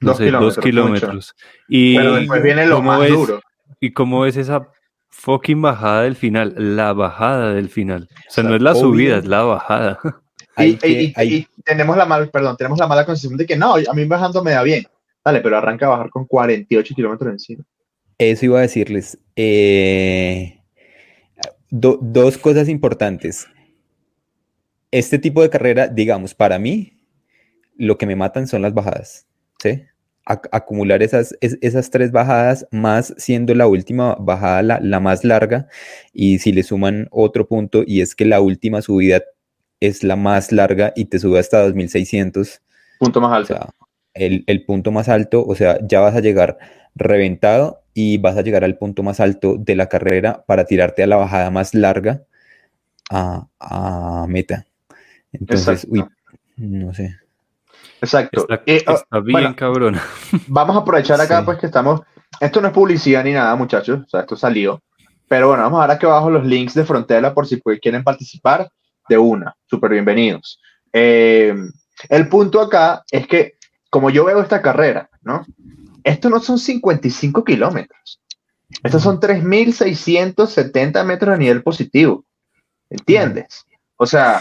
dos, 0.00 0.58
kilómetros, 0.58 1.34
Y 1.68 1.96
pero 1.96 2.14
después 2.14 2.42
viene 2.42 2.66
lo 2.66 2.82
más 2.82 3.08
duro. 3.08 3.40
¿Y 3.80 3.92
cómo 3.92 4.22
ves 4.22 4.36
esa 4.36 4.68
fucking 5.10 5.60
bajada 5.60 6.02
del 6.02 6.16
final? 6.16 6.54
La 6.56 6.92
bajada 6.92 7.54
del 7.54 7.68
final. 7.68 8.08
O 8.28 8.32
sea, 8.32 8.44
no 8.44 8.54
es 8.54 8.62
la 8.62 8.74
subida, 8.74 9.18
es 9.18 9.26
la 9.26 9.42
bajada. 9.42 9.98
Y, 10.58 11.46
tenemos 11.64 11.96
la 11.96 12.04
mala, 12.04 12.26
perdón, 12.26 12.54
tenemos 12.56 12.78
la 12.78 12.86
mala 12.86 13.06
concepción 13.06 13.38
de 13.38 13.46
que 13.46 13.56
no, 13.56 13.76
a 13.76 13.94
mí 13.94 14.04
bajando 14.04 14.44
me 14.44 14.50
da 14.50 14.62
bien. 14.62 14.84
Dale, 15.24 15.40
pero 15.40 15.56
arranca 15.56 15.86
a 15.86 15.90
bajar 15.90 16.10
con 16.10 16.26
48 16.26 16.94
kilómetros 16.94 17.32
encima. 17.32 17.64
Eso 18.18 18.44
iba 18.44 18.58
a 18.58 18.62
decirles. 18.62 19.16
Eh, 19.36 20.60
dos 21.70 22.36
cosas 22.36 22.68
importantes. 22.68 23.46
Este 24.90 25.18
tipo 25.18 25.40
de 25.40 25.48
carrera, 25.48 25.88
digamos, 25.88 26.34
para 26.34 26.58
mí, 26.58 27.00
lo 27.76 27.96
que 27.96 28.06
me 28.06 28.16
matan 28.16 28.46
son 28.46 28.60
las 28.60 28.74
bajadas. 28.74 29.26
¿sí? 29.62 29.82
Acumular 30.52 31.02
esas, 31.02 31.36
esas 31.40 31.90
tres 31.90 32.12
bajadas, 32.12 32.66
más 32.70 33.14
siendo 33.16 33.54
la 33.54 33.66
última 33.66 34.16
bajada 34.18 34.62
la, 34.62 34.80
la, 34.80 35.00
más 35.00 35.24
larga, 35.24 35.68
y 36.12 36.38
si 36.38 36.52
le 36.52 36.62
suman 36.62 37.08
otro 37.10 37.48
punto, 37.48 37.82
y 37.86 38.00
es 38.00 38.14
que 38.14 38.24
la 38.24 38.40
última 38.40 38.82
subida 38.82 39.22
es 39.80 40.04
la 40.04 40.16
más 40.16 40.52
larga 40.52 40.92
y 40.94 41.06
te 41.06 41.18
sube 41.18 41.38
hasta 41.38 41.62
2600. 41.62 42.62
Punto 42.98 43.20
más 43.20 43.32
alto 43.32 43.74
el, 44.14 44.64
punto 44.64 44.90
más 44.92 45.08
alto, 45.08 45.44
o 45.46 45.54
sea, 45.54 45.78
ya 45.86 46.00
vas 46.00 46.14
a 46.14 46.20
llegar 46.20 46.58
reventado 46.94 47.82
y 47.94 48.18
vas 48.18 48.36
a 48.36 48.42
llegar 48.42 48.64
al 48.64 48.76
punto 48.76 49.02
más 49.02 49.20
alto 49.20 49.56
de 49.58 49.76
la 49.76 49.88
carrera 49.88 50.44
para 50.46 50.64
tirarte 50.64 51.02
a 51.02 51.06
la 51.06 51.16
bajada 51.16 51.50
más 51.50 51.74
larga 51.74 52.24
a, 53.10 54.26
meta. 54.28 54.66
Entonces, 55.32 55.86
uy, 55.88 56.04
no 56.56 56.94
sé. 56.94 57.16
Exacto. 58.00 58.46
Está, 58.66 59.04
ah, 59.10 59.20
bien, 59.20 59.52
cabrón. 59.54 59.96
Vamos 60.46 60.76
a 60.76 60.80
aprovechar 60.80 61.20
acá, 61.20 61.44
pues 61.44 61.58
que 61.58 61.66
estamos. 61.66 62.00
Esto 62.40 62.60
no 62.60 62.68
es 62.68 62.74
publicidad 62.74 63.24
ni 63.24 63.32
nada, 63.32 63.54
muchachos. 63.56 64.00
O 64.06 64.08
sea, 64.08 64.20
esto 64.20 64.36
salió. 64.36 64.82
Pero 65.28 65.48
bueno, 65.48 65.62
vamos 65.62 65.82
a 65.82 65.86
ver 65.86 65.96
aquí 65.96 66.06
abajo 66.06 66.30
los 66.30 66.44
links 66.44 66.74
de 66.74 66.84
Frontera 66.84 67.34
por 67.34 67.46
si 67.46 67.60
quieren 67.80 68.02
participar 68.02 68.70
de 69.08 69.18
una. 69.18 69.54
Súper 69.66 69.92
bienvenidos. 69.92 70.60
Eh, 70.92 71.54
el 72.08 72.28
punto 72.28 72.60
acá 72.60 73.04
es 73.10 73.26
que 73.26 73.54
como 73.90 74.10
yo 74.10 74.24
veo 74.24 74.40
esta 74.40 74.62
carrera, 74.62 75.10
¿no? 75.22 75.44
Esto 76.02 76.30
no 76.30 76.40
son 76.40 76.58
55 76.58 77.44
kilómetros. 77.44 78.20
Estos 78.82 79.02
son 79.02 79.20
3.670 79.20 81.04
metros 81.04 81.34
a 81.34 81.38
nivel 81.38 81.62
positivo. 81.62 82.24
¿Entiendes? 82.88 83.66
O 84.02 84.06
sea, 84.06 84.40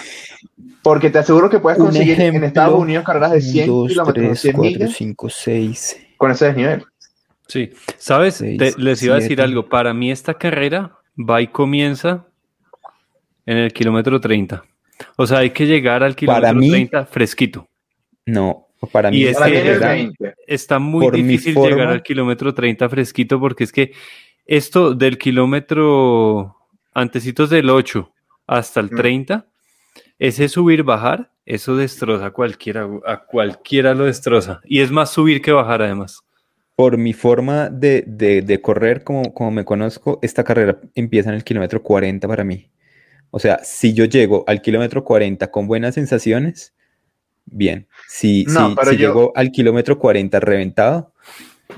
porque 0.81 1.09
te 1.09 1.19
aseguro 1.19 1.49
que 1.49 1.59
puedes 1.59 1.77
conseguir 1.77 2.21
en 2.21 2.41
Estados 2.45 2.79
Unidos 2.79 3.03
carreras 3.03 3.33
de 3.33 3.41
100 3.41 3.87
kilómetros, 3.87 4.39
100 4.39 4.57
millas, 4.61 4.93
5, 4.93 5.29
6. 5.29 6.07
con 6.15 6.31
ese 6.31 6.45
desnivel. 6.45 6.85
Sí, 7.45 7.69
sabes, 7.97 8.39
les 8.39 9.03
iba 9.03 9.15
a 9.15 9.19
decir 9.19 9.41
algo. 9.41 9.67
Para 9.67 9.93
mí 9.93 10.11
esta 10.11 10.35
carrera 10.35 10.95
va 11.17 11.41
y 11.41 11.47
comienza 11.47 12.25
en 13.45 13.57
el 13.57 13.73
kilómetro 13.73 14.21
30. 14.21 14.63
O 15.17 15.27
sea, 15.27 15.39
hay 15.39 15.49
que 15.49 15.65
llegar 15.65 16.03
al 16.03 16.15
kilómetro 16.15 16.57
30 16.57 17.05
fresquito. 17.07 17.67
No, 18.25 18.67
para 18.93 19.11
mí 19.11 19.17
y 19.17 19.27
es 19.27 19.37
que 19.37 20.13
está 20.47 20.79
muy 20.79 21.11
difícil 21.11 21.53
llegar 21.55 21.89
al 21.89 22.01
kilómetro 22.01 22.53
30 22.53 22.87
fresquito 22.87 23.41
porque 23.41 23.65
es 23.65 23.73
que 23.73 23.91
esto 24.45 24.93
del 24.93 25.17
kilómetro 25.17 26.55
antecitos 26.93 27.49
del 27.49 27.69
8 27.69 28.09
hasta 28.49 28.79
el 28.79 28.89
30, 28.89 29.37
mm. 29.37 29.48
Ese 30.19 30.49
subir, 30.49 30.83
bajar, 30.83 31.31
eso 31.45 31.75
destroza 31.77 32.27
a 32.27 32.31
cualquiera, 32.31 32.87
a 33.05 33.25
cualquiera 33.25 33.95
lo 33.95 34.05
destroza. 34.05 34.59
Y 34.65 34.81
es 34.81 34.91
más 34.91 35.11
subir 35.11 35.41
que 35.41 35.51
bajar 35.51 35.81
además. 35.81 36.21
Por 36.75 36.97
mi 36.97 37.13
forma 37.13 37.69
de, 37.69 38.03
de, 38.05 38.61
correr, 38.61 39.03
como, 39.03 39.33
como 39.33 39.51
me 39.51 39.65
conozco, 39.65 40.19
esta 40.21 40.43
carrera 40.43 40.79
empieza 40.93 41.29
en 41.29 41.35
el 41.35 41.43
kilómetro 41.43 41.81
40 41.81 42.27
para 42.27 42.43
mí. 42.43 42.69
O 43.31 43.39
sea, 43.39 43.59
si 43.63 43.93
yo 43.93 44.05
llego 44.05 44.43
al 44.47 44.61
kilómetro 44.61 45.03
40 45.03 45.51
con 45.51 45.67
buenas 45.67 45.95
sensaciones, 45.95 46.73
bien. 47.45 47.87
Si, 48.07 48.45
si, 48.45 48.97
llego 48.97 49.33
al 49.35 49.51
kilómetro 49.51 49.99
40 49.99 50.39
reventado, 50.39 51.13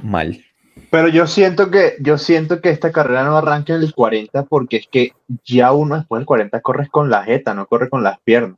mal. 0.03 0.43
Pero 0.89 1.07
yo 1.07 1.27
siento 1.27 1.69
que 1.69 1.95
yo 1.99 2.17
siento 2.17 2.61
que 2.61 2.69
esta 2.69 2.91
carrera 2.91 3.23
no 3.23 3.37
arranca 3.37 3.75
en 3.75 3.81
el 3.81 3.93
40 3.93 4.43
porque 4.43 4.77
es 4.77 4.87
que 4.87 5.13
ya 5.45 5.71
uno 5.71 5.95
después 5.95 6.19
del 6.19 6.25
40 6.25 6.61
corres 6.61 6.89
con 6.89 7.09
la 7.09 7.23
jeta, 7.23 7.53
no 7.53 7.65
corre 7.67 7.89
con 7.89 8.03
las 8.03 8.19
piernas. 8.21 8.57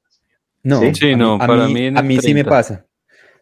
No, 0.63 0.79
¿Sí? 0.93 1.15
no, 1.15 1.37
para 1.37 1.67
mí, 1.67 1.87
a 1.87 2.01
mí 2.01 2.19
sí 2.19 2.33
me 2.33 2.45
pasa. 2.45 2.85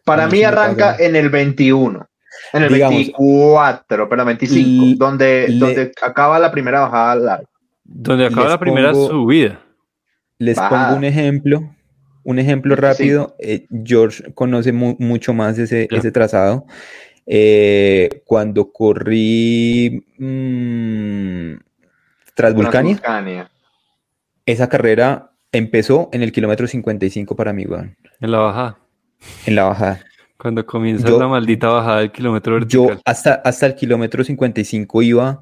Para 0.04 0.26
mí, 0.26 0.42
arranca 0.42 0.96
en 0.98 1.14
el 1.14 1.30
21, 1.30 2.08
en 2.52 2.62
el 2.62 2.68
24, 2.68 4.08
pero 4.08 4.24
25, 4.24 4.96
donde, 4.96 5.46
donde 5.58 5.92
acaba 6.02 6.40
la 6.40 6.50
primera 6.50 6.80
bajada 6.80 7.14
larga. 7.14 7.48
Donde 7.84 8.26
acaba 8.26 8.48
la 8.48 8.58
primera 8.58 8.92
subida. 8.92 9.60
Les 10.38 10.58
pongo 10.58 10.96
un 10.96 11.04
ejemplo, 11.04 11.72
un 12.24 12.38
ejemplo 12.40 12.74
rápido. 12.74 13.36
Eh, 13.38 13.66
George 13.84 14.32
conoce 14.34 14.72
mucho 14.72 15.32
más 15.32 15.56
ese, 15.58 15.86
ese 15.88 16.10
trazado. 16.10 16.66
Eh, 17.26 18.22
cuando 18.24 18.72
corrí 18.72 20.04
mmm, 20.18 21.54
Transvulcania, 22.34 23.50
esa 24.44 24.68
carrera 24.68 25.32
empezó 25.52 26.08
en 26.12 26.22
el 26.22 26.32
kilómetro 26.32 26.66
55 26.66 27.36
para 27.36 27.52
mí, 27.52 27.64
weón. 27.66 27.96
En 28.20 28.30
la 28.30 28.38
bajada. 28.38 28.78
En 29.46 29.54
la 29.54 29.64
bajada. 29.64 30.00
Cuando 30.36 30.66
comienza 30.66 31.08
la 31.08 31.28
maldita 31.28 31.68
bajada 31.68 32.00
del 32.00 32.10
kilómetro 32.10 32.54
vertical. 32.54 32.96
Yo 32.96 33.00
hasta, 33.04 33.34
hasta 33.34 33.66
el 33.66 33.76
kilómetro 33.76 34.24
55 34.24 35.02
iba 35.02 35.40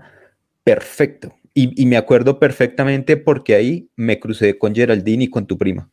perfecto. 0.63 1.35
Y, 1.55 1.83
y, 1.83 1.87
me 1.87 1.97
acuerdo 1.97 2.39
perfectamente 2.39 3.17
porque 3.17 3.55
ahí 3.55 3.89
me 3.97 4.21
crucé 4.21 4.57
con 4.57 4.75
Geraldine 4.75 5.25
y 5.25 5.31
con 5.31 5.47
tu 5.47 5.59
prima. 5.59 5.91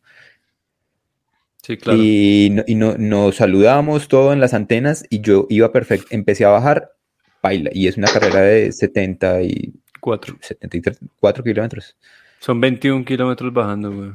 Y, 1.67 2.49
nos 2.67 3.35
saludamos 3.35 4.07
todo 4.07 4.33
en 4.33 4.39
las 4.39 4.53
antenas 4.53 5.05
y 5.09 5.21
yo 5.21 5.47
iba 5.49 5.71
perfecto. 5.71 6.07
Empecé 6.11 6.45
a 6.45 6.49
bajar, 6.49 6.93
baila, 7.41 7.69
y 7.73 7.87
es 7.87 7.97
una 7.97 8.07
carrera 8.07 8.41
de 8.41 8.71
74 8.71 10.37
74 10.41 11.43
kilómetros. 11.43 11.97
Son 12.39 12.61
21 12.61 13.03
kilómetros 13.05 13.53
bajando, 13.53 13.91
güey. 13.91 14.11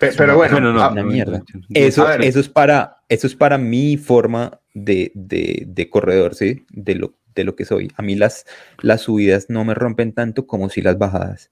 Pero, 0.00 0.36
bueno, 0.36 0.60
no, 0.60 0.90
una 0.90 1.04
mierda. 1.04 1.42
Eso, 1.72 2.10
eso, 2.10 2.40
es 2.40 2.48
para, 2.48 2.98
eso 3.08 3.26
es 3.26 3.34
para 3.34 3.56
mi 3.56 3.96
forma 3.96 4.58
de, 4.74 5.12
de, 5.14 5.90
corredor, 5.90 6.34
¿sí? 6.34 6.64
De 6.70 6.96
lo, 6.96 7.14
de 7.34 7.44
lo 7.44 7.54
que 7.54 7.64
soy. 7.64 7.92
A 7.96 8.02
mí 8.02 8.16
las, 8.16 8.46
las 8.82 9.02
subidas 9.02 9.46
no 9.48 9.64
me 9.64 9.74
rompen 9.74 10.12
tanto 10.12 10.46
como 10.46 10.68
si 10.70 10.82
las 10.82 10.98
bajadas. 10.98 11.50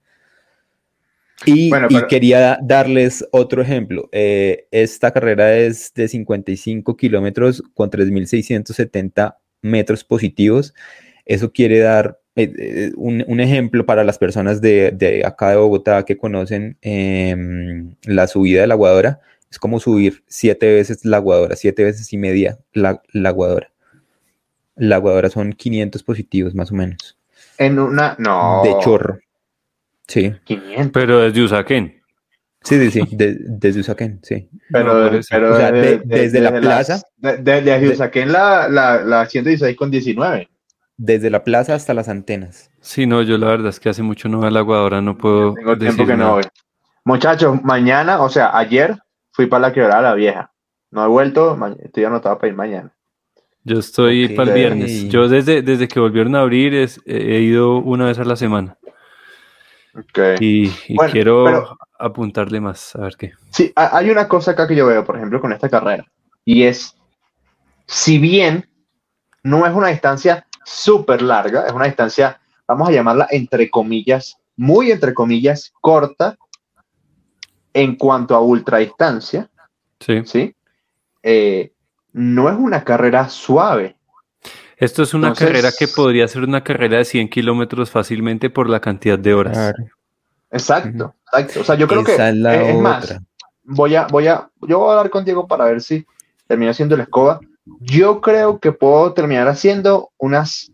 Y, 1.46 1.70
quería 2.08 2.58
darles 2.62 3.26
otro 3.30 3.60
ejemplo. 3.60 4.08
Eh, 4.12 4.66
esta 4.70 5.10
carrera 5.10 5.56
es 5.56 5.92
de 5.94 6.08
55 6.08 6.96
kilómetros 6.96 7.62
con 7.74 7.90
3.670 7.90 9.36
metros 9.60 10.04
positivos. 10.04 10.74
Eso 11.24 11.52
quiere 11.52 11.80
dar 11.80 12.20
eh, 12.36 12.52
eh, 12.58 12.92
un, 12.96 13.40
ejemplo 13.40 13.84
para 13.84 14.04
las 14.04 14.18
personas 14.18 14.60
de, 14.60 15.22
acá 15.24 15.50
de 15.50 15.56
Bogotá 15.56 16.04
que 16.04 16.16
conocen 16.16 16.78
em, 16.82 17.94
la 18.04 18.26
subida 18.26 18.62
de 18.62 18.66
la 18.66 18.74
aguadora. 18.74 19.20
Es 19.50 19.58
como 19.58 19.80
subir 19.80 20.24
siete 20.26 20.72
veces 20.72 21.04
la 21.04 21.18
aguadora, 21.18 21.56
siete 21.56 21.84
veces 21.84 22.12
y 22.12 22.16
media 22.16 22.58
la, 22.72 23.02
la 23.12 23.28
aguadora. 23.30 23.70
La 24.76 24.96
aguadora 24.96 25.30
son 25.30 25.52
500 25.52 26.02
positivos 26.02 26.54
más 26.54 26.72
o 26.72 26.74
menos. 26.74 27.16
En 27.58 27.78
una, 27.78 28.16
no. 28.18 28.62
De 28.64 28.74
chorro. 28.80 29.18
Sí. 30.06 30.32
500. 30.44 30.90
Pero 30.92 31.20
desde 31.20 31.42
Usaquén. 31.42 32.02
Sí, 32.62 32.78
sí, 32.78 32.90
sí, 32.90 33.16
desde 33.16 33.80
Usaquén, 33.80 34.20
sí. 34.22 34.48
Pero, 34.70 35.10
desde 35.10 36.40
la 36.40 36.58
plaza. 36.58 37.02
Desde 37.18 37.88
Usaquén 37.90 38.32
la, 38.32 38.68
la, 38.68 39.02
la 39.02 39.26
116 39.26 39.76
con 39.76 39.90
19. 39.90 40.48
Desde 40.96 41.28
la 41.28 41.44
plaza 41.44 41.74
hasta 41.74 41.92
las 41.92 42.08
antenas. 42.08 42.70
Sí, 42.80 43.06
no, 43.06 43.20
yo 43.22 43.36
la 43.36 43.48
verdad 43.48 43.68
es 43.68 43.80
que 43.80 43.88
hace 43.88 44.02
mucho 44.02 44.28
no 44.28 44.40
veo 44.40 44.50
la 44.50 44.60
aguadora, 44.60 45.02
no 45.02 45.18
puedo. 45.18 45.52
Tengo 45.54 45.76
tiempo 45.76 46.06
que 46.06 46.16
no 46.16 46.34
voy. 46.34 46.44
Muchachos, 47.04 47.62
mañana, 47.62 48.22
o 48.22 48.30
sea, 48.30 48.56
ayer 48.56 48.96
fui 49.32 49.46
para 49.46 49.68
la 49.68 49.72
quebrada 49.72 50.00
la 50.00 50.14
vieja. 50.14 50.52
No 50.90 51.04
he 51.04 51.08
vuelto, 51.08 51.58
estoy 51.82 52.04
anotado 52.04 52.38
para 52.38 52.48
ir 52.48 52.54
mañana. 52.54 52.94
Yo 53.64 53.78
estoy 53.78 54.28
para 54.28 54.50
el 54.50 54.56
viernes. 54.56 55.08
Yo 55.08 55.28
desde, 55.28 55.60
desde 55.62 55.88
que 55.88 55.98
volvieron 55.98 56.36
a 56.36 56.40
abrir 56.40 56.74
he 57.04 57.40
ido 57.40 57.78
una 57.78 58.06
vez 58.06 58.18
a 58.18 58.24
la 58.24 58.36
semana. 58.36 58.78
Y, 60.40 60.70
quiero 61.12 61.76
apuntarle 61.98 62.60
más, 62.60 62.94
a 62.96 63.02
ver 63.02 63.16
qué. 63.16 63.32
Sí, 63.50 63.72
hay 63.76 64.10
una 64.10 64.26
cosa 64.26 64.52
acá 64.52 64.66
que 64.66 64.74
yo 64.74 64.86
veo, 64.86 65.04
por 65.04 65.16
ejemplo, 65.16 65.40
con 65.40 65.52
esta 65.52 65.68
carrera, 65.68 66.04
y 66.44 66.64
es, 66.64 66.96
si 67.86 68.18
bien 68.18 68.68
no 69.42 69.66
es 69.66 69.72
una 69.72 69.88
distancia 69.88 70.46
súper 70.64 71.22
larga, 71.22 71.66
es 71.66 71.72
una 71.72 71.84
distancia, 71.84 72.40
vamos 72.66 72.88
a 72.88 72.92
llamarla 72.92 73.28
entre 73.30 73.70
comillas, 73.70 74.36
muy 74.56 74.90
entre 74.90 75.14
comillas, 75.14 75.72
corta 75.80 76.36
en 77.72 77.96
cuanto 77.96 78.34
a 78.34 78.40
ultradistancia. 78.40 79.50
Sí. 80.00 80.22
¿sí? 80.24 80.56
Eh, 81.22 81.72
no 82.12 82.48
es 82.48 82.56
una 82.56 82.84
carrera 82.84 83.28
suave. 83.28 83.96
Esto 84.84 85.02
es 85.02 85.14
una 85.14 85.32
carrera 85.32 85.70
que 85.76 85.88
podría 85.88 86.28
ser 86.28 86.42
una 86.42 86.62
carrera 86.62 86.98
de 86.98 87.04
100 87.06 87.30
kilómetros 87.30 87.90
fácilmente 87.90 88.50
por 88.50 88.68
la 88.68 88.80
cantidad 88.80 89.18
de 89.18 89.32
horas. 89.32 89.74
Exacto, 90.50 91.14
exacto. 91.26 91.60
O 91.60 91.64
sea, 91.64 91.74
yo 91.74 91.88
creo 91.88 92.04
que 92.04 92.14
es, 92.14 92.76
más. 92.76 93.18
Voy 93.62 93.94
a, 93.94 94.06
voy 94.08 94.26
a, 94.26 94.50
yo 94.60 94.78
voy 94.78 94.88
a 94.90 94.98
hablar 94.98 95.10
con 95.10 95.24
Diego 95.24 95.48
para 95.48 95.64
ver 95.64 95.80
si 95.80 96.04
termino 96.46 96.70
haciendo 96.70 96.98
la 96.98 97.04
escoba. 97.04 97.40
Yo 97.80 98.20
creo 98.20 98.60
que 98.60 98.72
puedo 98.72 99.14
terminar 99.14 99.48
haciendo 99.48 100.10
unas, 100.18 100.70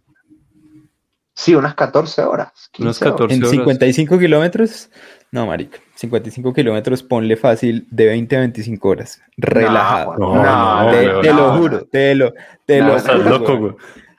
sí, 1.35 1.55
unas 1.55 1.77
14 1.77 2.23
horas. 2.23 2.51
Unas 2.81 2.99
14 2.99 3.33
¿En 3.33 3.46
55 3.46 4.18
kilómetros? 4.18 4.90
No, 5.31 5.46
marica. 5.46 5.79
55 6.01 6.55
kilómetros, 6.55 7.03
ponle 7.03 7.37
fácil 7.37 7.87
de 7.91 8.07
20 8.07 8.37
a 8.37 8.41
25 8.41 8.89
horas. 8.89 9.21
Relajado. 9.37 10.17
No, 10.17 10.35
no, 10.35 11.21
te, 11.21 11.35
lo 11.35 11.59
juro, 11.59 11.85
te 11.85 12.15
lo, 12.15 12.33
te 12.65 12.81
lo 12.81 12.97
Estás 12.97 13.23
loco, 13.23 13.59
güey. 13.59 13.75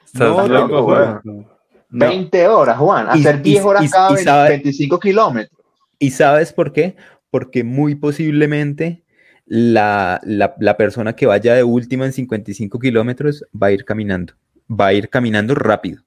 Estás 0.06 0.48
loco, 0.48 0.84
güey. 0.84 1.46
20 1.90 2.48
horas, 2.50 2.78
Juan. 2.78 3.10
Hacer 3.10 3.42
10 3.42 3.66
horas 3.66 3.92
cada 4.24 4.50
25 4.50 5.00
kilómetros. 5.00 5.60
¿Y 5.98 6.12
sabes 6.12 6.54
por 6.54 6.72
qué? 6.72 6.96
Porque 7.32 7.64
muy 7.64 7.96
posiblemente 7.96 9.04
la, 9.48 10.22
la, 10.24 10.78
persona 10.78 11.16
que 11.16 11.26
vaya 11.26 11.56
de 11.56 11.64
última 11.64 12.06
en 12.06 12.14
55 12.14 12.78
kilómetros 12.78 13.44
va 13.60 13.68
a 13.68 13.72
ir 13.72 13.86
caminando. 13.86 14.34
Va 14.70 14.88
a 14.88 14.94
ir 14.94 15.10
caminando 15.10 15.56
rápido. 15.56 16.04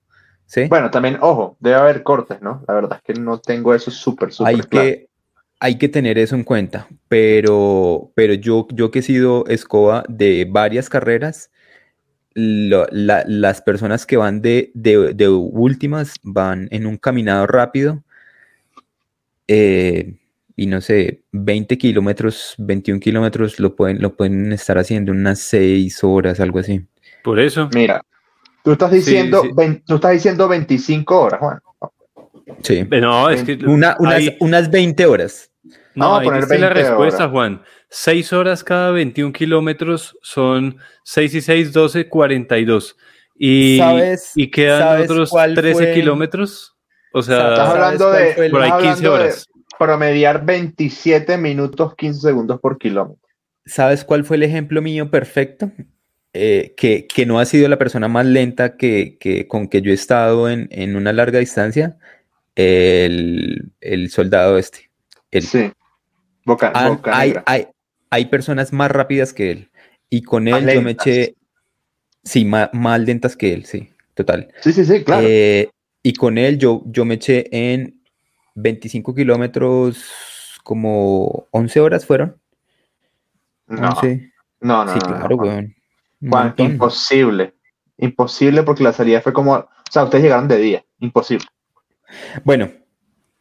¿sí? 0.46 0.66
Bueno, 0.68 0.92
también, 0.92 1.18
ojo, 1.20 1.56
debe 1.58 1.76
haber 1.76 2.04
cortes, 2.04 2.40
¿no? 2.40 2.62
La 2.68 2.74
verdad 2.74 3.00
es 3.04 3.14
que 3.14 3.20
no 3.20 3.38
tengo 3.38 3.74
eso 3.74 3.90
súper, 3.90 4.32
súper 4.32 4.54
hay 4.54 4.60
Que, 4.60 5.08
hay 5.64 5.78
que 5.78 5.88
tener 5.88 6.18
eso 6.18 6.34
en 6.34 6.44
cuenta, 6.44 6.88
pero, 7.08 8.12
pero 8.14 8.34
yo, 8.34 8.68
yo 8.74 8.90
que 8.90 8.98
he 8.98 9.02
sido 9.02 9.46
escoba 9.46 10.04
de 10.10 10.46
varias 10.46 10.90
carreras, 10.90 11.50
las 12.34 13.62
personas 13.62 14.04
que 14.04 14.18
van 14.18 14.42
de, 14.42 14.72
últimas 15.30 16.16
van 16.22 16.68
en 16.70 16.84
un 16.84 16.98
caminado 16.98 17.46
rápido 17.46 18.04
eh, 19.48 20.18
y 20.54 20.66
no 20.66 20.82
sé, 20.82 21.22
20 21.32 21.78
kilómetros, 21.78 22.56
21 22.58 23.00
kilómetros 23.00 23.58
lo 23.58 23.74
pueden, 23.74 24.02
lo 24.02 24.14
pueden 24.14 24.52
estar 24.52 24.76
haciendo 24.76 25.12
unas 25.12 25.38
6 25.38 26.04
horas, 26.04 26.40
algo 26.40 26.58
así. 26.58 26.84
Por 27.22 27.40
eso. 27.40 27.70
Mira, 27.74 28.02
tú 28.62 28.72
estás 28.72 28.90
diciendo, 28.90 29.42
tú 29.86 29.94
estás 29.94 30.12
diciendo 30.12 30.46
25 30.46 31.18
horas, 31.18 31.40
Juan. 31.40 31.58
Sí. 32.62 32.86
No, 33.00 33.30
es 33.30 33.42
que 33.44 33.54
unas, 33.64 33.96
unas 34.40 34.70
20 34.70 35.06
horas. 35.06 35.50
No, 35.94 36.16
ahí 36.16 36.28
dice 36.40 36.58
la 36.58 36.70
respuesta, 36.70 37.28
Juan. 37.28 37.62
6 37.88 38.32
horas 38.32 38.64
cada 38.64 38.90
21 38.90 39.32
kilómetros 39.32 40.16
son 40.22 40.76
6 41.04 41.34
y 41.34 41.40
6, 41.40 41.72
12, 41.72 42.08
42. 42.08 42.96
Y, 43.36 43.78
¿Sabes, 43.78 44.32
y 44.34 44.50
quedan 44.50 45.02
otros 45.02 45.30
13 45.54 45.94
kilómetros. 45.94 46.76
O 47.12 47.22
sea, 47.22 47.50
Estás 47.52 47.68
hablando 47.70 48.10
de, 48.12 48.34
fue 48.34 48.46
el- 48.46 48.50
por 48.52 48.62
ahí 48.62 48.68
estás 48.70 48.82
15 48.82 49.06
hablando 49.06 49.18
de 49.18 49.24
horas. 49.30 49.46
promediar 49.78 50.44
27 50.44 51.36
minutos 51.38 51.94
15 51.96 52.20
segundos 52.20 52.60
por 52.60 52.78
kilómetro. 52.78 53.20
¿Sabes 53.66 54.04
cuál 54.04 54.24
fue 54.24 54.36
el 54.36 54.42
ejemplo 54.42 54.82
mío 54.82 55.10
perfecto? 55.10 55.70
Eh, 56.32 56.74
que, 56.76 57.06
que 57.06 57.26
no 57.26 57.38
ha 57.38 57.44
sido 57.44 57.68
la 57.68 57.78
persona 57.78 58.08
más 58.08 58.26
lenta 58.26 58.76
que, 58.76 59.16
que- 59.20 59.46
con 59.46 59.68
que 59.68 59.80
yo 59.82 59.92
he 59.92 59.94
estado 59.94 60.48
en, 60.50 60.68
en 60.72 60.96
una 60.96 61.12
larga 61.12 61.38
distancia, 61.38 61.96
el, 62.56 63.70
el 63.80 64.10
soldado 64.10 64.58
este. 64.58 64.90
El- 65.30 65.42
Sí. 65.42 65.72
Boca, 66.44 66.70
Han- 66.74 66.88
boca 66.96 67.16
hay, 67.18 67.34
hay, 67.46 67.68
hay 68.10 68.26
personas 68.26 68.72
más 68.72 68.90
rápidas 68.90 69.32
que 69.32 69.50
él. 69.50 69.70
Y 70.10 70.22
con 70.22 70.44
Más 70.44 70.62
él 70.62 70.74
yo 70.74 70.82
me 70.82 70.92
eché, 70.92 71.34
sí, 72.22 72.44
ma- 72.44 72.70
más, 72.72 73.00
lentas 73.00 73.36
que 73.36 73.52
él, 73.52 73.64
sí, 73.64 73.90
total. 74.14 74.52
Sí, 74.60 74.72
sí, 74.72 74.84
sí, 74.84 75.02
claro. 75.02 75.26
Eh, 75.26 75.70
y 76.02 76.12
con 76.14 76.38
él 76.38 76.58
yo, 76.58 76.82
yo 76.86 77.04
me 77.04 77.14
eché 77.14 77.48
en 77.50 78.00
25 78.54 79.14
kilómetros, 79.14 80.04
como 80.62 81.46
11 81.50 81.80
horas 81.80 82.06
fueron. 82.06 82.36
no, 83.66 83.88
11. 83.90 84.32
no, 84.60 84.84
no, 84.84 84.92
sí, 84.92 84.98
no, 85.02 85.08
no, 85.10 85.16
claro, 85.18 85.36
weón. 85.36 85.74
Juan, 86.28 86.54
imposible. 86.58 87.54
Imposible 87.98 88.62
porque 88.62 88.82
la 88.84 88.92
salida 88.92 89.20
fue 89.20 89.32
como. 89.32 89.54
O 89.54 89.68
sea, 89.90 90.04
ustedes 90.04 90.24
llegaron 90.24 90.48
de 90.48 90.56
día. 90.58 90.84
Imposible. 91.00 91.46
Bueno, 92.44 92.70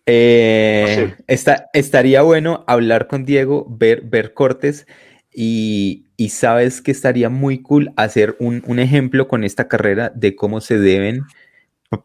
eh, 0.06 1.16
está- 1.28 1.70
estaría 1.74 2.22
bueno 2.22 2.64
hablar 2.68 3.08
con 3.08 3.26
Diego, 3.26 3.66
ver, 3.70 4.02
ver 4.02 4.34
cortes 4.34 4.86
y, 5.34 6.06
y 6.18 6.30
sabes 6.30 6.82
que 6.82 6.92
estaría 6.92 7.30
muy 7.30 7.62
cool 7.62 7.92
hacer 7.96 8.36
un, 8.40 8.64
un 8.68 8.80
ejemplo 8.80 9.28
con 9.28 9.44
esta 9.44 9.68
carrera 9.68 10.12
de 10.16 10.36
cómo 10.36 10.62
se 10.62 10.78
deben 10.78 11.22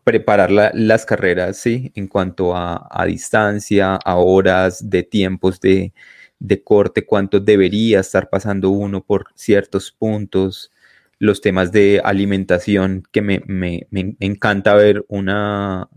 preparar 0.05 0.51
la- 0.51 0.71
las 0.75 1.07
carreras, 1.07 1.57
¿sí? 1.59 1.93
En 1.95 2.09
cuanto 2.09 2.55
a, 2.57 2.89
a 2.91 3.07
distancia, 3.07 3.97
a 3.97 4.17
horas, 4.17 4.91
de 4.91 5.03
tiempos 5.03 5.61
de, 5.61 5.93
de 6.39 6.63
corte, 6.63 7.07
cuánto 7.07 7.41
debería 7.41 8.01
estar 8.01 8.29
pasando 8.31 8.71
uno 8.71 9.03
por 9.05 9.27
ciertos 9.35 9.91
puntos, 9.93 10.73
los 11.19 11.41
temas 11.41 11.73
de 11.73 12.01
alimentación, 12.05 13.03
que 13.13 13.23
me, 13.23 13.43
me- 13.47 13.87
me 13.91 14.15
encanta 14.21 14.75
ver 14.75 15.05
una 15.09 15.89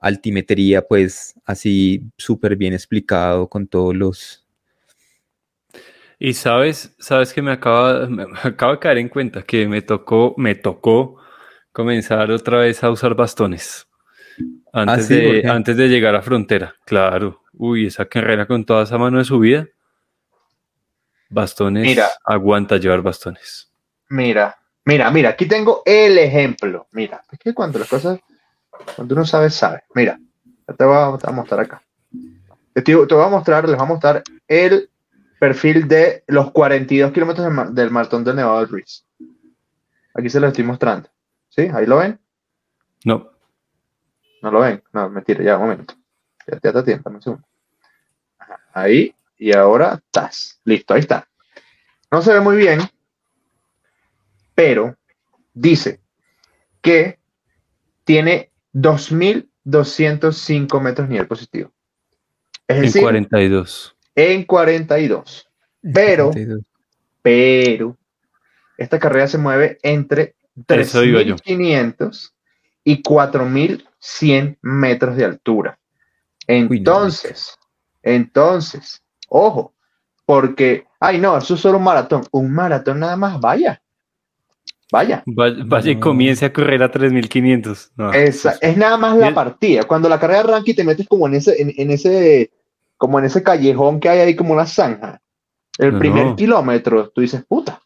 altimetría, 0.00 0.82
pues 0.82 1.34
así 1.44 2.02
súper 2.16 2.56
bien 2.56 2.72
explicado 2.72 3.48
con 3.48 3.66
todos 3.66 3.94
los... 3.94 4.46
Y 6.18 6.34
sabes, 6.34 6.94
sabes 6.98 7.32
que 7.32 7.40
me 7.40 7.52
acaba, 7.52 8.06
me 8.06 8.24
acabo 8.42 8.72
de 8.72 8.78
caer 8.78 8.98
en 8.98 9.08
cuenta 9.08 9.42
que 9.42 9.66
me 9.66 9.80
tocó, 9.80 10.34
me 10.36 10.54
tocó 10.54 11.16
comenzar 11.72 12.30
otra 12.30 12.58
vez 12.58 12.84
a 12.84 12.90
usar 12.90 13.14
bastones. 13.14 13.86
Antes, 14.72 15.04
Ah, 15.04 15.08
sí, 15.08 15.14
¿por 15.22 15.42
de, 15.42 15.48
antes 15.48 15.76
de 15.76 15.88
llegar 15.88 16.14
a 16.14 16.22
frontera, 16.22 16.74
claro. 16.84 17.42
Uy, 17.52 17.86
esa 17.86 18.06
carrera 18.06 18.46
con 18.46 18.64
toda 18.64 18.84
esa 18.84 18.98
mano 18.98 19.18
de 19.18 19.24
subida. 19.24 19.66
Bastones, 21.28 21.84
Mira. 21.84 22.08
aguanta 22.24 22.76
llevar 22.76 23.02
bastones. 23.02 23.72
Mira, 24.08 24.56
mira, 24.84 25.10
mira, 25.10 25.30
aquí 25.30 25.46
tengo 25.46 25.82
el 25.86 26.18
ejemplo. 26.18 26.88
Mira, 26.92 27.22
es 27.30 27.38
que 27.38 27.54
cuando 27.54 27.78
las 27.78 27.88
cosas, 27.88 28.20
cuando 28.96 29.14
uno 29.14 29.24
sabe, 29.24 29.50
sabe. 29.50 29.82
Mira, 29.94 30.18
te 30.76 30.84
voy 30.84 30.96
a, 30.96 31.18
te 31.18 31.26
voy 31.26 31.32
a 31.32 31.36
mostrar 31.36 31.60
acá. 31.60 31.82
Te, 32.74 32.94
voy 32.94 33.06
a 33.10 33.28
mostrar, 33.28 33.64
les 33.68 33.76
voy 33.76 33.84
a 33.84 33.88
mostrar 33.88 34.22
el 34.46 34.90
perfil 35.38 35.88
de 35.88 36.24
los 36.26 36.50
42 36.52 37.12
kilómetros 37.12 37.44
del, 37.44 37.54
ma- 37.54 37.70
del 37.70 37.90
maratón 37.90 38.24
del 38.24 38.36
Nevado 38.36 38.60
del 38.60 38.68
Ruiz. 38.68 39.04
Aquí 40.14 40.28
se 40.30 40.40
lo 40.40 40.48
estoy 40.48 40.64
mostrando. 40.64 41.08
¿Sí? 41.48 41.62
¿Ahí 41.72 41.86
lo 41.86 41.98
ven? 41.98 42.18
No, 43.04 43.30
¿No 44.42 44.50
lo 44.50 44.60
ven? 44.60 44.82
No, 44.92 45.08
mentira, 45.10 45.42
ya, 45.42 45.56
un 45.56 45.62
momento. 45.62 45.94
Ya, 46.46 46.58
ya 46.62 46.72
te 46.72 46.82
tiempo, 46.82 47.10
un 47.10 47.20
segundo. 47.22 47.46
Ahí, 48.72 49.14
y 49.36 49.54
ahora 49.54 49.94
estás. 49.94 50.60
Listo, 50.64 50.94
ahí 50.94 51.00
está. 51.00 51.26
No 52.10 52.22
se 52.22 52.32
ve 52.32 52.40
muy 52.40 52.56
bien, 52.56 52.80
pero 54.54 54.96
dice 55.52 56.00
que 56.80 57.18
tiene 58.04 58.49
2.205 58.72 60.80
metros 60.80 61.08
nivel 61.08 61.26
positivo. 61.26 61.72
Es 62.66 62.76
en 62.76 62.82
decir, 62.82 63.02
42. 63.02 63.96
en 64.14 64.44
42. 64.44 65.48
Pero, 65.92 66.30
pero, 67.22 67.96
esta 68.76 68.98
carrera 68.98 69.28
se 69.28 69.38
mueve 69.38 69.78
entre 69.82 70.34
Eso 70.68 71.02
iba 71.04 71.22
yo. 71.22 71.36
3.500 71.36 72.32
y 72.84 73.02
4.100 73.02 74.58
metros 74.62 75.16
de 75.16 75.24
altura. 75.24 75.78
Entonces, 76.46 77.56
entonces, 78.02 79.02
ojo, 79.28 79.74
porque, 80.24 80.86
ay 80.98 81.18
no, 81.18 81.36
eso 81.36 81.54
es 81.54 81.60
solo 81.60 81.78
un 81.78 81.84
maratón. 81.84 82.22
Un 82.30 82.52
maratón 82.52 83.00
nada 83.00 83.16
más, 83.16 83.40
vaya. 83.40 83.82
Vaya. 84.92 85.22
Va- 85.28 85.54
Vaya 85.66 85.92
y 85.92 85.96
comience 86.00 86.44
a 86.44 86.52
correr 86.52 86.82
a 86.82 86.90
3500. 86.90 87.92
No, 87.96 88.12
Esa- 88.12 88.50
eso 88.52 88.58
es 88.60 88.76
nada 88.76 88.96
más 88.96 89.16
la 89.16 89.32
partida. 89.34 89.84
Cuando 89.84 90.08
la 90.08 90.18
carrera 90.18 90.40
arranca 90.40 90.70
y 90.70 90.74
te 90.74 90.84
metes 90.84 91.06
como 91.06 91.26
en 91.28 91.34
ese, 91.34 91.60
en, 91.62 91.72
en 91.76 91.90
ese, 91.90 92.50
como 92.96 93.18
en 93.18 93.24
ese 93.26 93.42
callejón 93.42 94.00
que 94.00 94.08
hay 94.08 94.18
ahí 94.20 94.34
como 94.36 94.52
una 94.52 94.66
zanja. 94.66 95.20
El 95.78 95.92
No, 95.94 95.98
primer 96.00 96.26
no. 96.26 96.36
kilómetro, 96.36 97.08
tú 97.10 97.20
dices, 97.20 97.44
puta. 97.46 97.80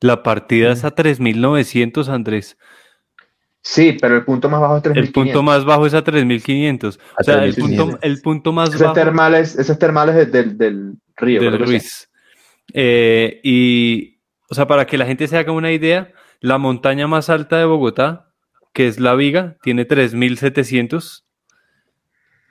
La 0.00 0.22
partida 0.22 0.72
es 0.72 0.84
a 0.84 0.90
3900, 0.92 2.08
Andrés. 2.08 2.56
Sí, 3.62 3.96
pero 4.00 4.16
el 4.16 4.24
punto 4.24 4.48
más 4.48 4.60
bajo 4.60 4.76
es 4.78 4.82
3.500. 4.82 4.96
El 5.06 5.12
punto 5.12 5.42
más 5.42 5.64
bajo 5.64 5.86
es 5.86 5.94
a 5.94 6.02
3500. 6.04 6.98
A 6.98 7.20
O 7.20 7.24
sea, 7.24 7.34
el 7.44 7.54
3500. 7.54 7.84
punto, 7.86 7.98
el 8.06 8.20
punto 8.20 8.52
más 8.52 8.68
Ese 8.68 8.76
es 8.76 8.82
bajo 8.82 8.94
termales, 8.94 9.56
ese 9.58 9.72
es 9.72 9.78
termales 9.78 10.14
de- 10.16 10.26
del, 10.26 10.56
del 10.58 10.92
río. 11.16 11.40
del. 11.40 11.58
Ruiz. 11.58 12.08
Eh, 12.74 13.40
y, 13.42 14.18
o 14.48 14.54
sea, 14.54 14.66
para 14.66 14.86
que 14.86 14.98
la 14.98 15.06
gente 15.06 15.26
se 15.26 15.36
haga 15.36 15.52
una 15.52 15.72
idea, 15.72 16.12
la 16.40 16.58
montaña 16.58 17.06
más 17.06 17.30
alta 17.30 17.58
de 17.58 17.64
Bogotá, 17.64 18.32
que 18.72 18.86
es 18.88 19.00
La 19.00 19.14
Viga, 19.14 19.56
tiene 19.62 19.84
3700. 19.84 21.24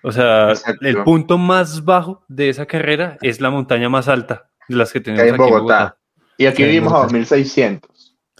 O 0.03 0.11
sea, 0.11 0.49
Exacto. 0.51 0.85
el 0.87 1.03
punto 1.03 1.37
más 1.37 1.83
bajo 1.83 2.23
de 2.27 2.49
esa 2.49 2.65
carrera 2.65 3.17
es 3.21 3.41
la 3.41 3.49
montaña 3.49 3.89
más 3.89 4.07
alta 4.07 4.49
de 4.69 4.75
las 4.75 4.93
que 4.93 5.01
Que 5.01 5.11
hay 5.11 5.17
tenemos 5.17 5.35
en 5.39 5.41
aquí 5.41 5.43
en 5.43 5.49
Bogotá. 5.57 5.77
Bogotá. 5.79 5.97
Y 6.37 6.45
aquí 6.45 6.63
vivimos 6.63 6.93
a 6.93 6.97
Bogotá. 6.97 7.17
2.600. 7.17 7.79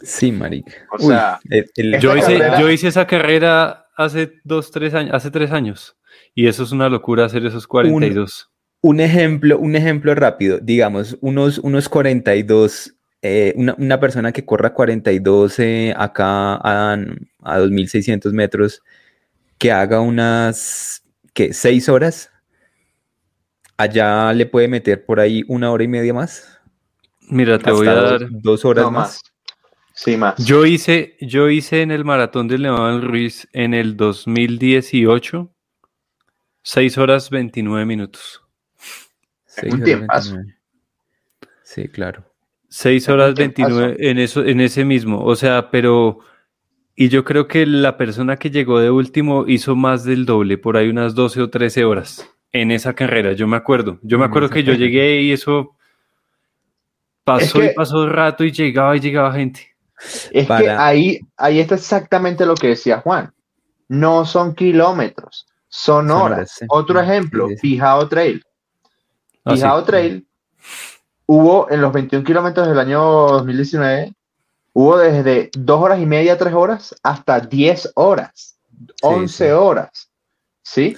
Sí, 0.00 0.30
marica. 0.30 0.72
O 0.92 0.96
Uy, 1.02 1.08
sea, 1.08 1.40
el- 1.50 1.70
el- 1.76 1.94
esta 1.94 1.98
Yo 2.06 2.16
hice, 2.16 2.38
carrera- 2.38 2.60
yo 2.60 2.70
hice 2.70 2.88
esa 2.88 3.06
carrera 3.06 3.86
hace 3.96 4.34
dos, 4.44 4.70
tres 4.70 4.94
años, 4.94 5.12
hace 5.14 5.30
tres 5.30 5.50
años. 5.50 5.96
Y 6.34 6.46
eso 6.46 6.62
es 6.62 6.70
una 6.72 6.88
locura 6.88 7.24
hacer 7.24 7.44
esos 7.44 7.66
42. 7.66 8.50
un 8.80 9.00
ejemplo, 9.00 9.58
un 9.58 9.74
ejemplo 9.74 10.14
rápido, 10.14 10.60
digamos, 10.62 11.18
unos, 11.20 11.58
unos 11.58 11.88
42, 11.88 12.94
eh, 13.22 13.52
una, 13.56 13.74
una 13.78 14.00
persona 14.00 14.32
que 14.32 14.44
corra 14.44 14.72
42 14.72 15.58
eh, 15.58 15.94
acá 15.96 16.54
a, 16.54 16.96
a 17.42 17.58
2600 17.58 18.32
metros, 18.32 18.82
que 19.58 19.72
haga 19.72 20.00
unas, 20.00 21.02
¿qué? 21.34 21.52
¿Seis 21.52 21.88
horas? 21.88 22.30
Allá 23.76 24.32
le 24.32 24.46
puede 24.46 24.68
meter 24.68 25.04
por 25.04 25.20
ahí 25.20 25.44
una 25.48 25.70
hora 25.70 25.84
y 25.84 25.88
media 25.88 26.14
más. 26.14 26.58
Mira, 27.28 27.58
te 27.58 27.70
voy 27.70 27.86
a 27.86 27.90
hasta 27.90 28.02
dos, 28.02 28.20
dar. 28.20 28.28
dos 28.30 28.64
horas 28.64 28.84
no 28.84 28.90
más. 28.90 29.00
más. 29.08 29.22
Sí, 29.94 30.16
más. 30.16 30.36
Yo 30.38 30.64
hice, 30.64 31.16
yo 31.20 31.48
hice 31.48 31.82
en 31.82 31.90
el 31.90 32.04
maratón 32.04 32.48
del 32.48 32.62
Nevado 32.62 33.00
Ruiz 33.00 33.48
en 33.52 33.74
el 33.74 33.96
2018 33.96 35.52
6 36.62 36.98
horas 36.98 37.30
29 37.30 37.86
minutos. 37.86 38.42
Seis 39.46 39.72
un. 39.72 39.80
29. 39.80 40.56
Sí, 41.62 41.88
claro. 41.88 42.27
6 42.68 43.02
Es 43.02 43.08
un 43.08 43.14
horas 43.14 43.34
tiempazo. 43.34 43.76
29 43.76 44.10
en 44.10 44.18
eso, 44.18 44.44
en 44.44 44.60
ese 44.60 44.84
mismo. 44.84 45.24
O 45.24 45.36
sea, 45.36 45.70
pero. 45.70 46.18
Y 46.94 47.08
yo 47.10 47.24
creo 47.24 47.46
que 47.46 47.64
la 47.64 47.96
persona 47.96 48.36
que 48.38 48.50
llegó 48.50 48.80
de 48.80 48.90
último 48.90 49.44
hizo 49.46 49.76
más 49.76 50.02
del 50.04 50.26
doble, 50.26 50.58
por 50.58 50.76
ahí 50.76 50.88
unas 50.88 51.14
12 51.14 51.40
o 51.42 51.48
13 51.50 51.84
horas 51.84 52.28
en 52.52 52.72
esa 52.72 52.94
carrera. 52.94 53.32
Yo 53.34 53.46
me 53.46 53.56
acuerdo. 53.56 53.98
Yo 54.02 54.18
me 54.18 54.24
acuerdo 54.24 54.50
que 54.50 54.64
yo 54.64 54.72
llegué 54.74 55.22
y 55.22 55.30
eso 55.32 55.76
pasó 57.22 57.60
que- 57.60 57.66
y 57.66 57.74
pasó 57.74 58.04
el 58.04 58.10
rato 58.10 58.42
y 58.44 58.50
llegaba 58.50 58.96
y 58.96 59.00
llegaba 59.00 59.32
gente. 59.32 59.68
Es 60.32 60.46
que 60.46 60.70
ahí, 60.70 61.20
ahí 61.36 61.60
está 61.60 61.74
exactamente 61.76 62.46
lo 62.46 62.54
que 62.54 62.68
decía 62.68 63.00
Juan. 63.00 63.32
No 63.88 64.24
son 64.24 64.54
kilómetros, 64.54 65.46
son 65.68 66.10
horas. 66.10 66.60
Otro 66.68 67.00
ejemplo, 67.00 67.48
sí, 67.48 67.54
sí. 67.54 67.60
Pijao 67.62 68.08
Trail. 68.08 68.42
Ah, 69.44 69.50
sí. 69.50 69.62
Pijao 69.62 69.84
Trail 69.84 70.26
hubo 71.30 71.70
en 71.70 71.82
los 71.82 71.92
21 71.92 72.24
kilómetros 72.24 72.66
del 72.68 72.78
año 72.78 73.00
2019, 73.02 74.14
hubo 74.72 74.96
desde 74.96 75.50
2 75.58 75.80
horas 75.80 76.00
y 76.00 76.06
media, 76.06 76.38
3 76.38 76.54
horas, 76.54 76.94
hasta 77.02 77.38
10 77.38 77.92
horas, 77.94 78.58
11 79.02 79.44
sí. 79.46 79.50
horas. 79.50 80.10
¿Sí? 80.62 80.96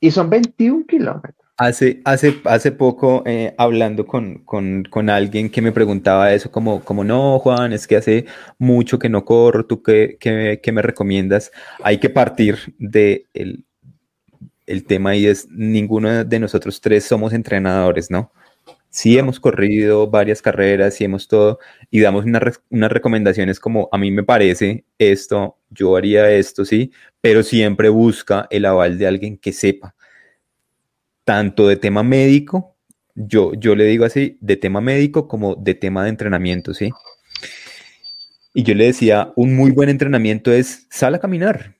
Y 0.00 0.10
son 0.10 0.30
21 0.30 0.84
kilómetros. 0.86 1.34
Hace, 1.58 2.02
hace, 2.04 2.40
hace 2.44 2.70
poco, 2.70 3.22
eh, 3.24 3.54
hablando 3.56 4.06
con, 4.06 4.44
con- 4.44 4.84
con 4.84 5.08
alguien 5.08 5.48
que 5.50 5.62
me 5.62 5.72
preguntaba 5.72 6.32
eso, 6.32 6.50
como, 6.50 6.84
como 6.84 7.02
no, 7.02 7.38
Juan, 7.38 7.72
es 7.72 7.86
que 7.86 7.96
hace 7.96 8.26
mucho 8.58 8.98
que 8.98 9.08
no 9.08 9.24
corro, 9.24 9.64
¿tú 9.64 9.82
qué, 9.82 10.16
qué- 10.20 10.60
qué 10.62 10.72
me 10.72 10.82
recomiendas? 10.82 11.50
Hay 11.82 11.98
que 11.98 12.10
partir 12.10 12.74
de 12.78 13.26
el- 13.32 13.64
el 14.66 14.84
tema 14.84 15.10
ahí 15.10 15.26
es, 15.26 15.48
ninguno 15.50 16.24
de 16.24 16.38
nosotros 16.40 16.80
tres 16.80 17.04
somos 17.04 17.32
entrenadores, 17.32 18.10
¿no? 18.10 18.32
Sí 18.96 19.18
hemos 19.18 19.38
corrido 19.40 20.06
varias 20.06 20.40
carreras, 20.40 20.94
sí 20.94 21.04
hemos 21.04 21.28
todo, 21.28 21.58
y 21.90 22.00
damos 22.00 22.24
unas 22.24 22.90
recomendaciones 22.90 23.60
como 23.60 23.90
a 23.92 23.98
mí 23.98 24.10
me 24.10 24.22
parece 24.22 24.86
esto, 24.96 25.58
yo 25.68 25.96
haría 25.96 26.30
esto, 26.30 26.64
sí, 26.64 26.92
pero 27.20 27.42
siempre 27.42 27.90
busca 27.90 28.46
el 28.48 28.64
aval 28.64 28.96
de 28.96 29.06
alguien 29.06 29.36
que 29.36 29.52
sepa, 29.52 29.94
tanto 31.24 31.68
de 31.68 31.76
tema 31.76 32.02
médico, 32.02 32.74
yo, 33.14 33.52
yo 33.52 33.74
le 33.74 33.84
digo 33.84 34.06
así, 34.06 34.38
de 34.40 34.56
tema 34.56 34.80
médico 34.80 35.28
como 35.28 35.56
de 35.56 35.74
tema 35.74 36.02
de 36.02 36.08
entrenamiento, 36.08 36.72
sí. 36.72 36.90
Y 38.54 38.62
yo 38.62 38.74
le 38.74 38.86
decía, 38.86 39.30
un 39.36 39.54
muy 39.54 39.72
buen 39.72 39.90
entrenamiento 39.90 40.52
es 40.52 40.86
sal 40.88 41.14
a 41.14 41.18
caminar, 41.18 41.76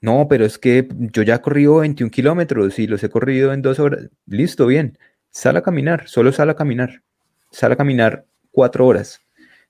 no, 0.00 0.26
pero 0.26 0.46
es 0.46 0.58
que 0.58 0.88
yo 1.12 1.22
ya 1.22 1.34
he 1.34 1.40
corrido 1.42 1.76
21 1.80 2.10
kilómetros 2.10 2.78
y 2.78 2.86
los 2.86 3.04
he 3.04 3.10
corrido 3.10 3.52
en 3.52 3.60
dos 3.60 3.78
horas. 3.78 4.08
Listo, 4.24 4.66
bien. 4.66 4.96
Sal 5.30 5.56
a 5.56 5.62
caminar, 5.62 6.08
solo 6.08 6.32
sal 6.32 6.50
a 6.50 6.56
caminar. 6.56 7.02
Sal 7.50 7.72
a 7.72 7.76
caminar 7.76 8.26
cuatro 8.50 8.86
horas. 8.86 9.20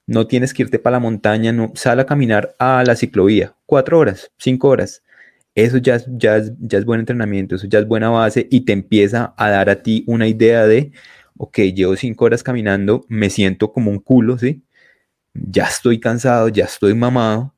No 0.07 0.27
tienes 0.27 0.55
que 0.55 0.63
irte 0.63 0.79
para 0.79 0.97
la 0.97 1.01
montaña, 1.01 1.53
no. 1.53 1.73
Sal 1.75 2.01
a 2.01 2.07
caminar 2.07 2.55
a 2.59 2.83
la 2.85 2.97
ciclovía. 2.97 3.55
Cuatro 3.67 3.99
horas, 3.99 4.31
cinco 4.39 4.69
horas. 4.69 5.03
Eso 5.55 5.79
ya, 5.79 6.01
ya, 6.07 6.43
ya 6.61 6.79
es 6.79 6.85
buen 6.85 7.01
entrenamiento, 7.01 7.57
eso 7.57 7.67
ya 7.67 7.81
es 7.81 7.87
buena 7.87 8.09
base 8.09 8.47
y 8.51 8.63
te 8.63 8.73
empieza 8.73 9.35
a 9.37 9.51
dar 9.51 9.69
a 9.69 9.83
ti 9.83 10.05
una 10.07 10.29
idea 10.29 10.65
de, 10.67 10.93
ok, 11.37 11.59
llevo 11.75 11.97
cinco 11.97 12.25
horas 12.27 12.43
caminando, 12.43 13.05
me 13.09 13.31
siento 13.31 13.73
como 13.73 13.91
un 13.91 13.99
culo, 13.99 14.39
¿sí? 14.39 14.63
Ya 15.35 15.65
estoy 15.65 16.01
cansado, 16.01 16.49
ya 16.49 16.65
estoy 16.65 16.95
mamado. 16.95 17.55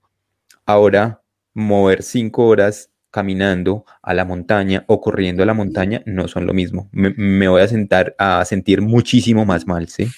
Ahora 0.66 1.22
mover 1.54 2.02
cinco 2.02 2.46
horas 2.46 2.90
caminando 3.12 3.84
a 4.02 4.14
la 4.14 4.24
montaña 4.24 4.84
o 4.88 5.00
corriendo 5.00 5.44
a 5.44 5.46
la 5.46 5.54
montaña 5.54 6.02
no 6.06 6.26
son 6.26 6.46
lo 6.46 6.54
mismo. 6.54 6.88
Me, 6.90 7.46
voy 7.46 7.62
a 7.62 7.68
sentar 7.68 8.16
a 8.18 8.44
sentir 8.44 8.80
muchísimo 8.80 9.44
más 9.44 9.66
mal, 9.68 9.88
¿sí? 9.88 10.08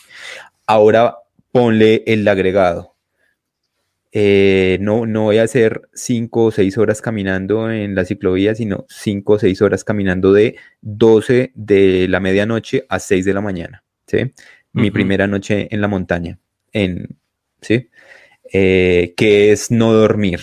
Ahora 0.67 1.17
ponle 1.53 2.05
el 2.07 2.27
agregado. 2.27 2.95
Eh, 4.13 4.79
no, 4.81 5.07
no 5.07 5.25
voy 5.25 5.39
a 5.39 5.43
hacer 5.43 5.89
cinco 5.93 6.45
o 6.45 6.51
seis 6.53 6.79
horas 6.79 7.03
caminando 7.03 7.71
en 7.71 7.97
la 7.97 8.05
ciclovía, 8.05 8.55
sino 8.55 8.87
cinco 8.89 9.35
o 9.35 9.39
seis 9.41 9.61
horas 9.61 9.83
caminando 9.83 10.33
de 10.33 10.57
12 10.81 11.51
de 11.55 12.07
la 12.09 12.21
medianoche 12.21 12.87
a 12.89 13.01
6 13.01 13.25
de 13.25 13.35
la 13.35 13.41
mañana, 13.41 13.83
¿sí? 14.07 14.33
Mi 14.73 14.93
primera 14.93 15.27
noche 15.27 15.69
en 15.71 15.81
la 15.81 15.89
montaña, 15.89 16.39
en, 16.73 17.17
¿sí? 17.61 17.89
Eh, 18.53 19.15
que 19.17 19.51
es 19.51 19.73
no 19.73 19.93
dormir, 19.93 20.41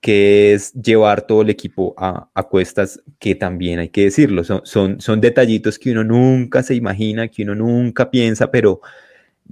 que 0.00 0.54
es 0.54 0.72
llevar 0.72 1.26
todo 1.26 1.42
el 1.42 1.50
equipo 1.50 1.94
a, 1.96 2.28
cuestas, 2.48 3.02
que 3.18 3.34
también 3.34 3.80
hay 3.80 3.88
que 3.88 4.04
decirlo, 4.04 4.44
son, 4.44 4.60
son, 4.64 5.00
son, 5.00 5.20
detallitos 5.20 5.78
que 5.78 5.90
uno 5.90 6.04
nunca 6.04 6.62
se 6.62 6.74
imagina, 6.74 7.28
que 7.28 7.42
uno 7.42 7.56
nunca 7.56 8.10
piensa, 8.10 8.50
pero 8.50 8.80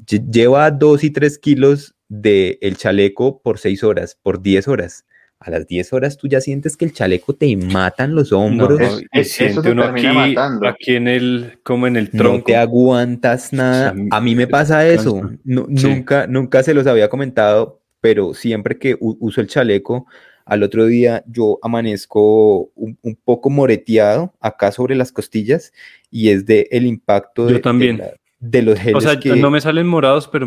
lleva 0.05 0.71
dos 0.71 1.03
y 1.05 1.11
tres 1.11 1.39
kilos 1.39 1.95
del 2.09 2.59
el 2.61 2.77
chaleco 2.77 3.41
por 3.43 3.59
seis 3.59 3.83
horas, 3.83 4.19
por 4.23 4.41
diez 4.41 4.69
horas. 4.69 5.05
A 5.39 5.51
las 5.51 5.67
diez 5.67 5.93
horas 5.93 6.17
tú 6.17 6.29
ya 6.29 6.41
sientes 6.41 6.79
que 6.79 6.87
el 6.87 6.95
chaleco 6.95 7.35
te 7.35 7.55
matan 7.57 8.15
los 8.15 8.33
hombros. 8.33 8.81
eso 9.13 9.61
te 9.61 9.71
uno 9.71 9.85
aquí, 9.85 10.07
aquí, 10.07 10.95
en 10.97 11.09
el, 11.09 11.59
como 11.63 11.87
en 11.87 11.97
el 11.97 12.11
tronco. 12.11 12.39
No 12.39 12.45
te 12.45 12.57
aguantas 12.57 13.53
nada. 13.53 13.95
a 14.11 14.21
mí 14.21 14.35
me 14.35 14.47
pasa 14.47 14.89
eso. 14.89 15.31
nunca, 15.45 16.27
nunca 16.27 16.63
se 16.63 16.73
los 16.73 16.87
había 16.87 17.11
comentado, 17.11 17.83
pero 18.01 18.33
siempre 18.33 18.79
que 18.79 18.97
uso 18.99 19.43
el 19.43 19.47
chaleco, 19.47 20.07
al 20.47 20.63
otro 20.63 20.87
día 20.87 21.25
yo 21.27 21.59
amanezco 21.61 22.71
un, 22.77 22.97
poco 23.25 23.51
moreteado 23.51 24.33
acá 24.41 24.71
sobre 24.71 24.95
las 24.95 25.11
costillas 25.11 25.73
y 26.11 26.31
es 26.31 26.47
de 26.47 26.69
el 26.71 26.87
impacto 26.87 27.47
de, 27.47 27.59
también. 27.59 28.01
De, 28.39 28.63
los 28.63 28.79
geles. 28.79 28.95
O 28.95 29.01
sea, 29.01 29.19
no 29.37 29.51
me 29.51 29.61
salen 29.61 29.89
morados, 29.89 30.29
pero 30.29 30.47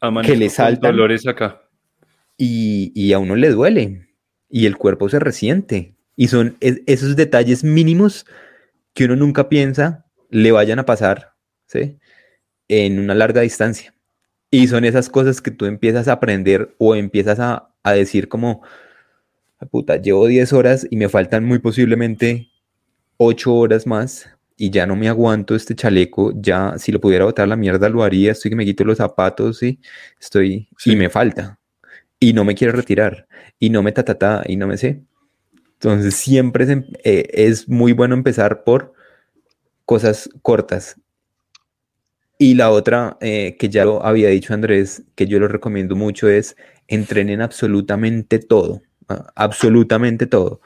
amanezco 0.00 0.32
que 0.32 0.38
le 0.38 0.48
saltan, 0.48 0.92
dolores 0.92 1.26
acá. 1.26 1.60
Y, 2.38 2.92
y, 2.94 3.12
a 3.12 3.18
uno 3.18 3.34
le 3.36 3.50
duele 3.50 4.06
y 4.48 4.66
el 4.66 4.76
cuerpo 4.76 5.08
se 5.08 5.18
resiente. 5.18 5.96
Y 6.16 6.28
son 6.28 6.56
esos 6.60 7.16
detalles 7.16 7.64
mínimos 7.64 8.26
que 8.94 9.06
uno 9.06 9.16
nunca 9.16 9.48
piensa 9.48 10.06
le 10.30 10.52
vayan 10.52 10.78
a 10.78 10.86
pasar 10.86 11.34
¿sí? 11.66 11.98
en 12.68 13.00
una 13.00 13.14
larga 13.14 13.40
distancia. 13.40 13.92
Y 14.50 14.68
son 14.68 14.84
esas 14.84 15.10
cosas 15.10 15.40
que 15.40 15.50
tú 15.50 15.66
empiezas 15.66 16.08
a 16.08 16.12
aprender 16.12 16.74
o 16.78 16.94
empiezas 16.94 17.40
a, 17.40 17.72
a 17.82 17.92
decir 17.92 18.28
como, 18.28 18.62
puta, 19.66 19.96
llevo 19.96 20.26
10 20.26 20.52
horas 20.52 20.86
y 20.90 20.96
me 20.96 21.08
faltan 21.08 21.44
muy 21.44 21.58
posiblemente 21.58 22.48
8 23.18 23.54
horas 23.54 23.86
más 23.86 24.30
y 24.56 24.70
ya 24.70 24.86
no 24.86 24.96
me 24.96 25.08
aguanto 25.08 25.54
este 25.54 25.74
chaleco, 25.74 26.32
ya 26.36 26.74
si 26.78 26.92
lo 26.92 27.00
pudiera 27.00 27.24
botar 27.24 27.48
la 27.48 27.56
mierda 27.56 27.88
lo 27.88 28.02
haría, 28.02 28.32
estoy 28.32 28.50
que 28.50 28.56
me 28.56 28.64
quito 28.64 28.84
los 28.84 28.98
zapatos 28.98 29.62
y 29.62 29.80
estoy 30.20 30.68
y 30.84 30.96
me 30.96 31.08
falta. 31.08 31.58
Y 32.18 32.34
no 32.34 32.44
me 32.44 32.54
quiero 32.54 32.74
retirar 32.74 33.26
y 33.58 33.70
no 33.70 33.82
me 33.82 33.92
ta, 33.92 34.42
y 34.46 34.56
no 34.56 34.66
me 34.66 34.76
sé. 34.76 35.02
Entonces 35.74 36.14
siempre 36.14 36.64
es, 36.64 36.70
em, 36.70 36.84
eh, 37.04 37.26
es 37.32 37.68
muy 37.68 37.92
bueno 37.92 38.14
empezar 38.14 38.64
por 38.64 38.92
cosas 39.86 40.28
cortas. 40.42 40.96
Y 42.38 42.54
la 42.54 42.70
otra 42.70 43.16
eh, 43.20 43.56
que 43.58 43.68
ya 43.70 43.84
lo 43.84 44.04
había 44.04 44.28
dicho 44.28 44.54
Andrés, 44.54 45.04
que 45.14 45.26
yo 45.26 45.38
lo 45.38 45.48
recomiendo 45.48 45.96
mucho, 45.96 46.28
es 46.28 46.56
entrenen 46.88 47.40
absolutamente 47.40 48.38
todo 48.38 48.82
absolutamente 49.34 50.26
todo. 50.26 50.60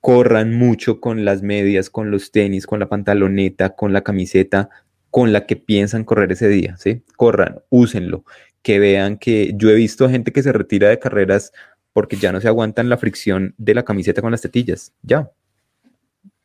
Corran 0.00 0.54
mucho 0.54 1.00
con 1.00 1.24
las 1.24 1.42
medias, 1.42 1.90
con 1.90 2.10
los 2.10 2.32
tenis, 2.32 2.66
con 2.66 2.80
la 2.80 2.88
pantaloneta, 2.88 3.76
con 3.76 3.92
la 3.92 4.02
camiseta 4.02 4.70
con 5.10 5.32
la 5.32 5.46
que 5.46 5.56
piensan 5.56 6.04
correr 6.04 6.32
ese 6.32 6.48
día, 6.48 6.76
¿sí? 6.78 7.02
Corran, 7.16 7.60
úsenlo, 7.68 8.24
que 8.62 8.78
vean 8.78 9.18
que 9.18 9.52
yo 9.56 9.70
he 9.70 9.74
visto 9.74 10.08
gente 10.08 10.32
que 10.32 10.42
se 10.42 10.52
retira 10.52 10.88
de 10.88 10.98
carreras 10.98 11.52
porque 11.92 12.16
ya 12.16 12.32
no 12.32 12.40
se 12.40 12.48
aguantan 12.48 12.88
la 12.88 12.96
fricción 12.96 13.54
de 13.58 13.74
la 13.74 13.84
camiseta 13.84 14.22
con 14.22 14.30
las 14.30 14.40
tetillas, 14.40 14.92
ya. 15.02 15.30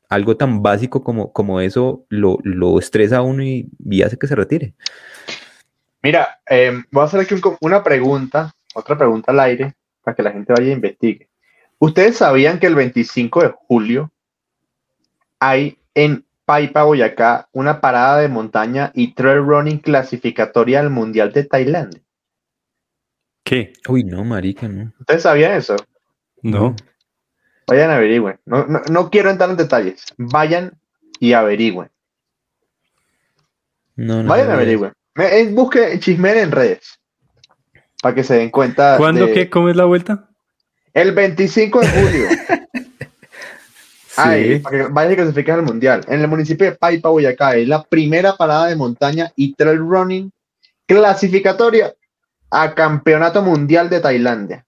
Algo 0.09 0.37
tan 0.37 0.61
básico 0.61 1.03
como, 1.03 1.31
como 1.31 1.61
eso 1.61 2.05
lo, 2.09 2.39
estresa 2.79 3.17
a 3.17 3.21
uno 3.21 3.43
y, 3.43 3.69
hace 4.03 4.17
que 4.17 4.27
se 4.27 4.35
retire. 4.35 4.73
Mira, 6.01 6.39
eh, 6.49 6.83
voy 6.91 7.01
a 7.01 7.05
hacer 7.05 7.19
aquí 7.19 7.35
una 7.61 7.83
pregunta, 7.83 8.53
otra 8.73 8.97
pregunta 8.97 9.31
al 9.31 9.39
aire, 9.39 9.73
para 10.05 10.15
que 10.15 10.23
la 10.23 10.31
gente 10.31 10.53
vaya 10.53 10.67
e 10.67 10.73
investigue. 10.73 11.27
¿Ustedes 11.79 12.17
sabían 12.17 12.59
que 12.59 12.67
el 12.67 12.75
25 12.75 13.41
de 13.41 13.53
julio 13.67 14.11
hay 15.39 15.77
en 15.93 16.25
Paipa, 16.45 16.83
Boyacá, 16.83 17.49
una 17.51 17.81
parada 17.81 18.19
de 18.19 18.29
montaña 18.29 18.91
y 18.93 19.13
trail 19.13 19.39
running 19.39 19.79
clasificatoria 19.79 20.79
al 20.79 20.91
Mundial 20.91 21.33
de 21.33 21.43
Tailandia? 21.43 22.01
¿Qué? 23.43 23.73
Uy, 23.89 24.03
no, 24.03 24.23
marica, 24.23 24.67
no. 24.67 24.93
¿Ustedes 24.99 25.23
sabían 25.23 25.53
eso? 25.53 25.75
No. 26.41 26.75
Vayan 27.67 27.89
a 27.89 27.95
averigüen. 27.95 28.39
No, 28.45 28.65
no, 28.67 29.09
quiero 29.09 29.31
entrar 29.31 29.49
en 29.49 29.57
detalles. 29.57 30.05
Vayan 30.17 30.79
y 31.19 31.33
averigüen. 31.33 31.89
No, 33.95 34.21
no 34.21 34.29
Vayan 34.29 34.51
a 34.51 34.53
averigüen. 34.53 34.93
Busque 35.53 35.99
chismen 35.99 36.37
en 36.37 36.51
redes 36.51 36.99
para 38.05 38.13
que 38.13 38.23
se 38.23 38.35
den 38.35 38.51
cuenta. 38.51 38.97
¿Cuándo 38.97 39.25
qué? 39.33 39.49
¿Cómo 39.49 39.67
es 39.67 39.75
la 39.75 39.85
vuelta? 39.85 40.29
El 40.93 41.11
25 41.13 41.79
de 41.79 41.87
julio. 41.87 42.27
sí. 44.09 44.59
para 44.59 44.77
que 44.77 44.83
vaya 44.91 45.11
a 45.13 45.15
clasificar 45.15 45.57
al 45.57 45.65
mundial. 45.65 46.05
En 46.07 46.21
el 46.21 46.27
municipio 46.27 46.67
de 46.67 46.73
Paipa, 46.73 47.09
Boyacá, 47.09 47.55
es 47.55 47.67
la 47.67 47.81
primera 47.81 48.35
parada 48.37 48.67
de 48.67 48.75
montaña 48.75 49.31
y 49.35 49.55
trail 49.55 49.79
running 49.79 50.31
clasificatoria 50.85 51.95
a 52.51 52.75
Campeonato 52.75 53.41
Mundial 53.41 53.89
de 53.89 53.99
Tailandia. 53.99 54.67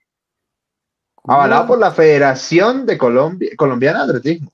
Avalado 1.24 1.68
por 1.68 1.78
la 1.78 1.92
Federación 1.92 2.88
de 2.88 2.98
Colombia, 2.98 3.52
Colombiana 3.56 4.00
de 4.00 4.18
Atletismo. 4.18 4.50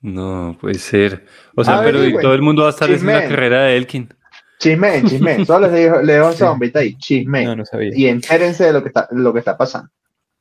No, 0.00 0.56
puede 0.60 0.78
ser. 0.78 1.26
O 1.56 1.64
sea, 1.64 1.82
pero 1.82 1.98
todo 2.20 2.34
el 2.34 2.42
mundo 2.42 2.62
va 2.62 2.68
a 2.68 2.70
estar 2.70 2.88
en 2.88 3.04
la 3.04 3.26
carrera 3.26 3.62
de 3.62 3.76
Elkin. 3.76 4.14
Chisme, 4.58 5.02
chisme. 5.04 5.44
Solo 5.44 5.68
les 5.68 5.72
dejo, 5.72 5.96
les 6.02 6.16
dejo 6.16 6.30
esa 6.30 6.48
bombita 6.50 6.78
ahí. 6.80 6.96
Chisme. 6.96 7.44
No, 7.44 7.56
no 7.56 7.64
sabía. 7.64 7.90
Y 7.94 8.06
entérense 8.06 8.64
de 8.64 8.72
lo 8.72 8.82
que 8.82 8.88
está, 8.88 9.08
lo 9.10 9.32
que 9.32 9.40
está 9.40 9.56
pasando. 9.56 9.90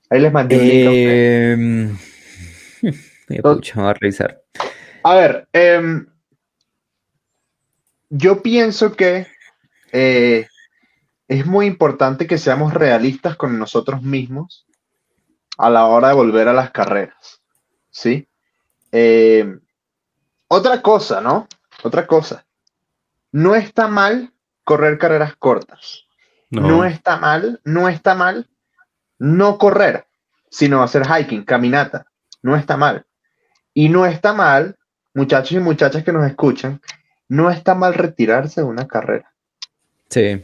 Ahí 0.09 0.21
les 0.21 0.31
mandé 0.31 0.57
un 0.57 0.63
link 0.63 0.87
a 3.43 3.51
ustedes. 3.51 3.75
a 3.75 3.93
revisar. 3.93 4.41
A 5.03 5.15
ver, 5.15 5.47
eh, 5.51 6.05
yo 8.09 8.41
pienso 8.41 8.93
que 8.93 9.27
eh, 9.91 10.47
es 11.27 11.45
muy 11.45 11.65
importante 11.65 12.27
que 12.27 12.37
seamos 12.37 12.73
realistas 12.73 13.35
con 13.35 13.59
nosotros 13.59 14.01
mismos 14.01 14.65
a 15.57 15.69
la 15.69 15.85
hora 15.85 16.09
de 16.09 16.13
volver 16.13 16.47
a 16.47 16.53
las 16.53 16.71
carreras. 16.71 17.41
¿Sí? 17.89 18.27
Eh, 18.91 19.57
otra 20.47 20.81
cosa, 20.81 21.19
¿no? 21.19 21.47
Otra 21.83 22.07
cosa 22.07 22.44
no 23.35 23.53
está 23.53 23.87
mal 23.89 24.31
correr 24.63 24.97
carreras 24.97 25.35
cortas. 25.35 26.05
No. 26.49 26.85
está 26.85 27.17
mal, 27.17 27.59
no 27.65 27.89
está 27.89 28.15
mal 28.15 28.49
no 29.19 29.57
correr, 29.57 30.05
sino 30.49 30.81
hacer 30.81 31.03
hiking, 31.05 31.43
caminata. 31.43 32.05
No 32.41 32.55
está 32.55 32.77
mal. 32.77 33.05
Y 33.73 33.89
no 33.89 34.05
está 34.05 34.31
mal, 34.33 34.77
muchachos 35.13 35.51
y 35.51 35.59
muchachas 35.59 36.03
que 36.05 36.13
nos 36.13 36.25
escuchan, 36.25 36.79
no 37.27 37.49
está 37.51 37.75
mal 37.75 37.93
retirarse 37.93 38.61
de 38.61 38.67
una 38.67 38.87
carrera. 38.87 39.33
Sí. 40.09 40.35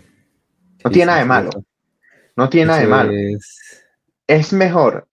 No 0.83 0.89
Sí, 0.89 0.93
tiene 0.93 1.05
nada 1.07 1.19
de 1.19 1.25
malo. 1.25 1.49
No 2.35 2.49
tiene 2.49 2.67
nada 2.67 2.79
de 2.81 2.87
malo. 2.87 3.11
es- 3.13 3.85
Es 4.27 4.51
mejor 4.51 5.07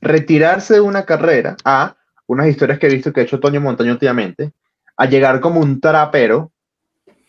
retirarse 0.00 0.74
de 0.74 0.80
una 0.80 1.04
carrera 1.04 1.56
a 1.64 1.96
unas 2.26 2.46
historias 2.46 2.78
que 2.78 2.86
he 2.86 2.94
visto 2.94 3.12
que 3.12 3.20
ha 3.20 3.24
hecho 3.24 3.40
Toño 3.40 3.60
Montaño 3.60 3.92
últimamente, 3.92 4.52
a 4.96 5.06
llegar 5.06 5.40
como 5.40 5.60
un 5.60 5.80
trapero, 5.80 6.52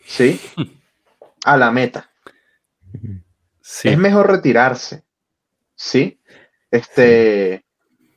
¿sí? 0.06 0.40
A 1.44 1.56
la 1.56 1.70
meta. 1.70 2.10
Sí. 3.60 3.88
Es 3.88 3.98
mejor 3.98 4.30
retirarse, 4.30 5.04
¿sí? 5.74 6.18
Este, 6.70 7.64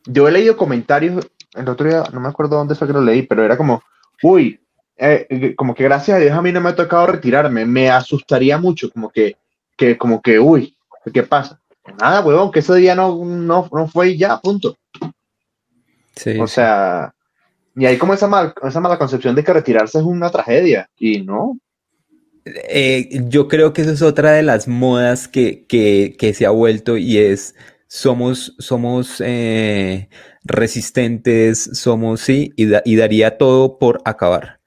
yo 0.05 0.27
he 0.27 0.31
leído 0.31 0.55
comentarios, 0.57 1.29
el 1.53 1.67
otro 1.69 1.87
día, 1.87 2.03
no 2.13 2.19
me 2.19 2.29
acuerdo 2.29 2.57
dónde 2.57 2.75
fue 2.75 2.87
que 2.87 2.93
lo 2.93 3.01
leí, 3.01 3.23
pero 3.23 3.43
era 3.43 3.57
como, 3.57 3.81
uy, 4.23 4.59
eh, 4.97 5.25
eh, 5.29 5.55
como 5.55 5.75
que 5.75 5.83
gracias 5.83 6.17
a 6.17 6.19
Dios 6.19 6.31
a 6.33 6.41
mí 6.41 6.51
no 6.51 6.61
me 6.61 6.69
ha 6.69 6.75
tocado 6.75 7.07
retirarme, 7.07 7.65
me 7.65 7.89
asustaría 7.89 8.57
mucho, 8.57 8.89
como 8.91 9.09
que, 9.09 9.37
que 9.75 9.97
como 9.97 10.21
que, 10.21 10.39
uy, 10.39 10.77
¿qué 11.13 11.23
pasa? 11.23 11.59
Nada, 11.99 12.21
huevón, 12.21 12.51
que 12.51 12.59
ese 12.59 12.75
día 12.75 12.95
no, 12.95 13.23
no, 13.25 13.69
no 13.71 13.87
fue 13.87 14.09
y 14.09 14.17
ya, 14.17 14.37
punto. 14.39 14.77
sí, 16.15 16.39
O 16.39 16.47
sea, 16.47 17.13
y 17.75 17.85
hay 17.85 17.97
como 17.97 18.13
esa, 18.13 18.27
mal- 18.27 18.53
esa 18.63 18.79
mala 18.79 18.97
concepción 18.97 19.35
de 19.35 19.43
que 19.43 19.53
retirarse 19.53 19.97
es 19.99 20.03
una 20.03 20.29
tragedia, 20.29 20.89
y 20.97 21.21
no, 21.21 21.57
Eh, 22.69 23.09
yo 23.27 23.47
creo 23.47 23.73
que 23.73 23.81
eso 23.81 23.91
es 23.91 24.01
otra 24.01 24.31
de 24.33 24.43
las 24.43 24.67
modas 24.67 25.27
que, 25.27 25.65
que- 25.67 26.15
se 26.33 26.45
ha 26.45 26.49
vuelto 26.51 26.97
y 26.97 27.17
es 27.17 27.55
somos, 27.87 28.55
somos 28.59 29.21
eh, 29.25 30.09
resistentes, 30.43 31.69
somos 31.73 32.21
sí, 32.21 32.53
y, 32.55 32.65
da- 32.67 32.81
y 32.85 32.95
daría 32.95 33.37
todo 33.37 33.77
por 33.79 34.01
acabar. 34.05 34.59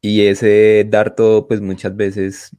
Y 0.00 0.26
ese 0.26 0.84
dar 0.88 1.14
todo, 1.16 1.48
pues 1.48 1.60
muchas 1.60 1.96
veces 1.96 2.50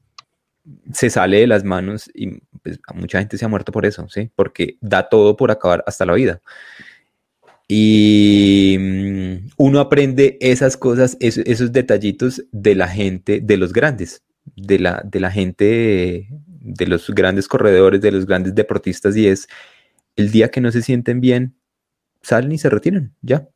se 0.93 1.09
sale 1.09 1.39
de 1.41 1.47
las 1.47 1.63
manos 1.63 2.09
y 2.13 2.39
pues, 2.63 2.79
mucha 2.93 3.19
gente 3.19 3.37
se 3.37 3.45
ha 3.45 3.47
muerto 3.47 3.71
por 3.71 3.85
eso, 3.85 4.07
¿sí? 4.09 4.31
Porque 4.35 4.77
da 4.81 5.09
todo 5.09 5.37
por 5.37 5.51
acabar 5.51 5.83
hasta 5.87 6.05
la 6.05 6.13
vida. 6.13 6.41
Y 7.67 8.77
mm, 8.79 9.49
uno 9.57 9.79
aprende 9.79 10.37
esas 10.41 10.77
cosas, 10.77 11.17
es- 11.19 11.37
esos 11.39 11.71
detallitos 11.71 12.43
de 12.51 12.75
la 12.75 12.87
gente, 12.87 13.41
de 13.41 13.57
los 13.57 13.73
grandes, 13.73 14.23
de 14.55 14.79
la, 14.79 15.01
de 15.03 15.19
la 15.19 15.31
gente, 15.31 16.27
de 16.29 16.87
los 16.87 17.09
grandes 17.09 17.47
corredores, 17.47 18.01
de 18.01 18.11
los 18.11 18.25
grandes 18.25 18.53
deportistas, 18.55 19.15
y 19.17 19.27
es 19.27 19.47
el 20.15 20.31
día 20.31 20.49
que 20.49 20.61
no 20.61 20.71
se 20.71 20.81
sienten 20.81 21.21
bien, 21.21 21.55
salen 22.21 22.51
y 22.51 22.57
se 22.57 22.69
retiran, 22.69 23.13
ya. 23.21 23.47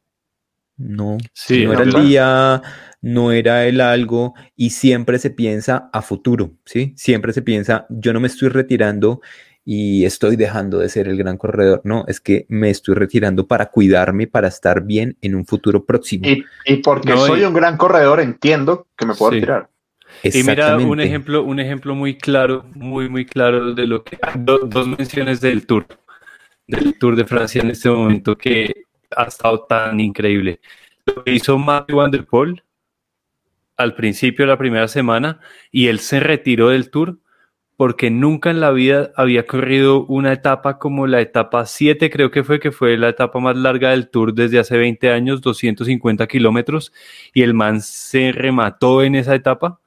No, 0.77 1.17
Sí, 1.33 1.65
no 1.65 1.73
era 1.73 1.83
el 1.83 1.91
día, 2.07 2.61
no 3.01 3.31
era 3.33 3.65
el 3.67 3.81
algo, 3.81 4.33
y 4.55 4.69
siempre 4.69 5.19
se 5.19 5.29
piensa 5.29 5.89
a 5.91 6.01
futuro, 6.01 6.53
¿sí? 6.65 6.93
Siempre 6.95 7.33
se 7.33 7.41
piensa, 7.41 7.85
yo 7.89 8.13
no 8.13 8.21
me 8.21 8.27
estoy 8.27 8.47
retirando 8.49 9.19
y 9.65 10.05
estoy 10.05 10.35
dejando 10.35 10.79
de 10.79 10.89
ser 10.89 11.07
el 11.07 11.17
gran 11.17 11.37
corredor, 11.37 11.81
no, 11.83 12.05
es 12.07 12.19
que 12.19 12.45
me 12.49 12.69
estoy 12.69 12.95
retirando 12.95 13.45
para 13.47 13.67
cuidarme, 13.67 14.25
para 14.27 14.47
estar 14.47 14.83
bien 14.83 15.17
en 15.21 15.35
un 15.35 15.45
futuro 15.45 15.85
próximo. 15.85 16.27
y, 16.27 16.43
y 16.65 16.77
porque 16.77 17.09
No, 17.11 17.17
soy 17.25 17.41
y- 17.41 17.45
un 17.45 17.53
gran 17.53 17.77
corredor, 17.77 18.19
entiendo 18.19 18.87
que 18.97 19.05
me 19.05 19.13
puedo 19.15 19.31
Sí. 19.31 19.39
retirar. 19.39 19.69
Y 20.23 20.41
mira, 20.43 20.75
un 20.77 20.99
ejemplo, 20.99 21.43
un 21.43 21.59
ejemplo 21.59 21.93
muy 21.93 22.17
claro, 22.17 22.65
muy, 22.73 23.09
muy 23.09 23.25
claro 23.25 23.75
de 23.75 23.85
lo 23.85 24.03
que. 24.03 24.17
do- 24.39 24.59
dos 24.65 24.87
menciones 24.87 25.39
del 25.39 25.67
Tour, 25.67 25.85
del 26.67 26.97
Tour 26.97 27.15
de 27.15 27.25
Francia 27.25 27.61
en 27.61 27.69
este 27.69 27.89
momento 27.91 28.35
que 28.35 28.85
ha 29.15 29.25
estado 29.25 29.65
tan 29.69 29.99
increíble. 29.99 30.59
Lo 31.05 31.23
que 31.23 31.33
hizo 31.33 31.57
Matthew 31.59 31.97
Van 31.97 32.09
Der 32.11 32.25
Poel 32.25 32.63
al 33.77 33.93
principio 33.95 34.45
de 34.45 34.51
la 34.51 34.57
primera 34.57 34.87
semana 34.87 35.39
y 35.71 35.87
él 35.87 35.99
se 35.99 36.19
retiró 36.19 36.69
del 36.69 36.89
Tour 36.89 37.19
porque 37.79 38.09
nunca 38.11 38.49
en 38.51 38.59
la 38.59 38.71
vida 38.71 39.13
había 39.15 39.45
corrido 39.45 40.05
una 40.07 40.33
etapa 40.33 40.77
como 40.79 41.07
la 41.07 41.21
etapa 41.21 41.65
7, 41.65 42.09
creo 42.09 42.29
que 42.29 42.43
fue, 42.43 42.59
que 42.59 42.73
fue 42.73 42.97
la 42.97 43.07
etapa 43.07 43.39
más 43.39 43.55
larga 43.55 43.91
del 43.91 44.09
Tour 44.09 44.33
desde 44.33 44.59
hace 44.59 44.77
20 44.77 45.09
años, 45.13 45.39
250 45.39 46.27
kilómetros, 46.27 46.91
y 47.33 47.41
el 47.43 47.53
man 47.53 47.79
se 47.79 48.33
remató 48.33 49.01
en 49.01 49.15
esa 49.15 49.33
etapa. 49.33 49.79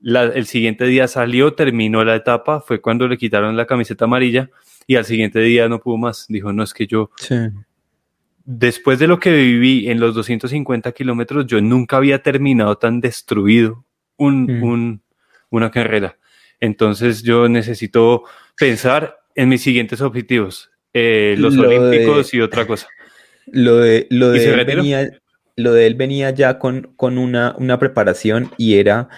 La- 0.00 0.24
el 0.24 0.46
siguiente 0.46 0.84
día 0.86 1.06
salió, 1.06 1.52
terminó 1.54 2.02
la 2.02 2.16
etapa, 2.16 2.60
fue 2.60 2.80
cuando 2.80 3.06
le 3.06 3.16
quitaron 3.16 3.56
la 3.56 3.66
camiseta 3.66 4.06
amarilla 4.06 4.50
y 4.88 4.96
al 4.96 5.04
siguiente 5.04 5.38
día 5.38 5.68
no 5.68 5.78
pudo 5.78 5.96
más. 5.96 6.26
Dijo, 6.28 6.52
no, 6.52 6.64
es 6.64 6.74
que 6.74 6.88
yo, 6.88 7.12
Sí. 7.18 7.36
después 8.46 8.98
de 8.98 9.06
lo 9.06 9.20
que 9.20 9.30
viví 9.32 9.88
en 9.88 10.00
los 10.00 10.12
250 10.12 10.90
kilómetros, 10.90 11.46
yo 11.46 11.60
nunca 11.60 11.98
había 11.98 12.20
terminado 12.20 12.78
tan 12.78 13.00
destruido 13.00 13.84
un- 14.16 14.58
Mm. 14.58 14.62
un- 14.64 15.02
una 15.50 15.70
carrera. 15.70 16.16
Entonces 16.60 17.22
yo 17.22 17.48
necesito 17.48 18.24
pensar 18.56 19.18
en 19.34 19.48
mis 19.48 19.62
siguientes 19.62 20.00
objetivos, 20.00 20.70
eh, 20.92 21.34
los 21.38 21.54
Lo 21.54 21.68
de- 21.68 21.78
olímpicos 21.78 22.34
y 22.34 22.40
otra 22.40 22.66
cosa. 22.66 22.88
Lo 23.46 23.76
de, 23.76 24.06
lo 24.10 24.34
¿Y 24.34 24.40
de 24.40 24.52
él 24.54 24.64
venía, 24.64 25.10
lo 25.56 25.72
de 25.72 25.86
él 25.86 25.94
venía 25.94 26.30
ya 26.30 26.58
con, 26.58 26.92
con 26.96 27.18
una, 27.18 27.54
una 27.58 27.78
preparación 27.78 28.50
y 28.58 28.78
era, 28.78 29.08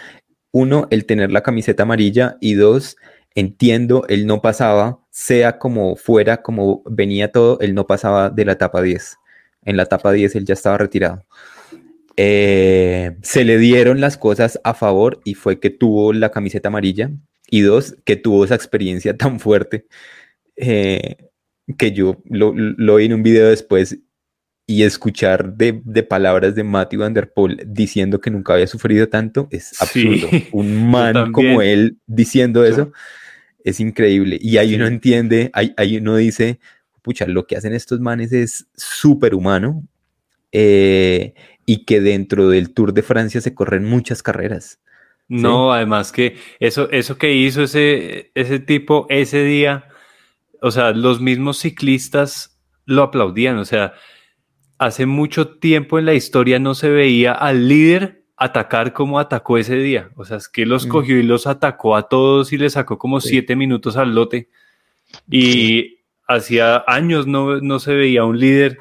uno, 0.52 0.86
el 0.90 1.04
tener 1.06 1.32
la 1.32 1.42
camiseta 1.42 1.82
amarilla 1.84 2.36
y 2.40 2.54
dos, 2.54 2.96
entiendo, 3.34 4.04
él 4.08 4.26
no 4.26 4.40
pasaba, 4.42 4.98
sea 5.10 5.58
como 5.58 5.96
fuera, 5.96 6.42
como 6.42 6.82
venía 6.86 7.32
todo, 7.32 7.58
él 7.60 7.74
no 7.74 7.86
pasaba 7.86 8.30
de 8.30 8.44
la 8.44 8.52
etapa 8.52 8.82
10. 8.82 9.16
En 9.64 9.76
la 9.76 9.84
etapa 9.84 10.12
10 10.12 10.34
él 10.36 10.44
ya 10.44 10.54
estaba 10.54 10.78
retirado. 10.78 11.24
Eh, 12.22 13.16
se 13.22 13.46
le 13.46 13.56
dieron 13.56 13.98
las 14.02 14.18
cosas 14.18 14.60
a 14.62 14.74
favor 14.74 15.20
y 15.24 15.32
fue 15.34 15.58
que 15.58 15.70
tuvo 15.70 16.12
la 16.12 16.30
camiseta 16.30 16.68
amarilla 16.68 17.10
y 17.48 17.62
dos, 17.62 17.96
que 18.04 18.16
tuvo 18.16 18.44
esa 18.44 18.54
experiencia 18.56 19.16
tan 19.16 19.40
fuerte 19.40 19.86
eh, 20.56 21.16
que 21.78 21.92
yo 21.92 22.20
lo, 22.26 22.52
lo 22.54 22.96
vi 22.96 23.06
en 23.06 23.14
un 23.14 23.22
video 23.22 23.48
después 23.48 23.98
y 24.66 24.82
escuchar 24.82 25.54
de, 25.54 25.80
de 25.82 26.02
palabras 26.02 26.54
de 26.54 26.62
Matthew 26.62 27.00
Van 27.00 27.14
Der 27.14 27.32
Poel 27.32 27.62
diciendo 27.66 28.20
que 28.20 28.30
nunca 28.30 28.52
había 28.52 28.66
sufrido 28.66 29.08
tanto 29.08 29.48
es 29.50 29.68
Sí, 29.70 29.78
absurdo. 29.80 30.28
Un 30.52 30.90
man 30.90 31.32
como 31.32 31.62
él 31.62 31.96
diciendo 32.06 32.66
Sí. 32.66 32.72
eso 32.72 32.92
es 33.64 33.80
increíble. 33.80 34.36
Y 34.42 34.58
ahí 34.58 34.74
uno 34.74 34.86
Sí. 34.88 34.92
entiende, 34.92 35.50
ahí, 35.54 35.72
ahí 35.78 35.96
uno 35.96 36.16
dice, 36.16 36.60
pucha, 37.00 37.26
lo 37.26 37.46
que 37.46 37.56
hacen 37.56 37.72
estos 37.72 37.98
manes 38.00 38.30
es 38.32 38.66
súper 38.76 39.34
humano 39.34 39.82
eh, 40.52 41.34
y 41.72 41.84
que 41.84 42.00
dentro 42.00 42.48
del 42.48 42.74
Tour 42.74 42.92
de 42.92 43.02
Francia 43.02 43.40
se 43.40 43.54
corren 43.54 43.84
muchas 43.84 44.22
carreras. 44.24 44.80
No, 45.28 45.72
además 45.72 46.10
que 46.10 46.36
eso, 46.58 46.90
eso 46.90 47.16
que 47.16 47.32
hizo 47.32 47.62
ese, 47.62 48.32
ese 48.34 48.58
tipo 48.58 49.06
ese 49.08 49.44
día, 49.44 49.84
o 50.60 50.72
sea, 50.72 50.90
los 50.90 51.20
mismos 51.20 51.58
ciclistas 51.58 52.58
lo 52.86 53.04
aplaudían. 53.04 53.58
O 53.58 53.64
sea, 53.64 53.92
hace 54.78 55.06
mucho 55.06 55.46
tiempo 55.58 56.00
en 56.00 56.06
la 56.06 56.14
historia 56.14 56.58
no 56.58 56.74
se 56.74 56.88
veía 56.88 57.32
al 57.32 57.68
líder 57.68 58.24
atacar 58.36 58.92
como 58.92 59.20
atacó 59.20 59.56
ese 59.58 59.76
día. 59.76 60.10
O 60.16 60.24
sea, 60.24 60.38
es 60.38 60.48
que 60.48 60.66
los 60.66 60.86
Mm. 60.86 60.88
cogió 60.88 61.18
y 61.18 61.22
los 61.22 61.46
atacó 61.46 61.94
a 61.94 62.08
todos 62.08 62.52
y 62.52 62.58
le 62.58 62.68
sacó 62.68 62.98
como 62.98 63.20
Sí. 63.20 63.28
siete 63.28 63.54
minutos 63.54 63.96
al 63.96 64.12
lote. 64.16 64.48
Y 65.30 65.98
hacía 66.26 66.82
años 66.88 67.28
no, 67.28 67.60
no 67.60 67.78
se 67.78 67.94
veía 67.94 68.24
un 68.24 68.40
líder. 68.40 68.78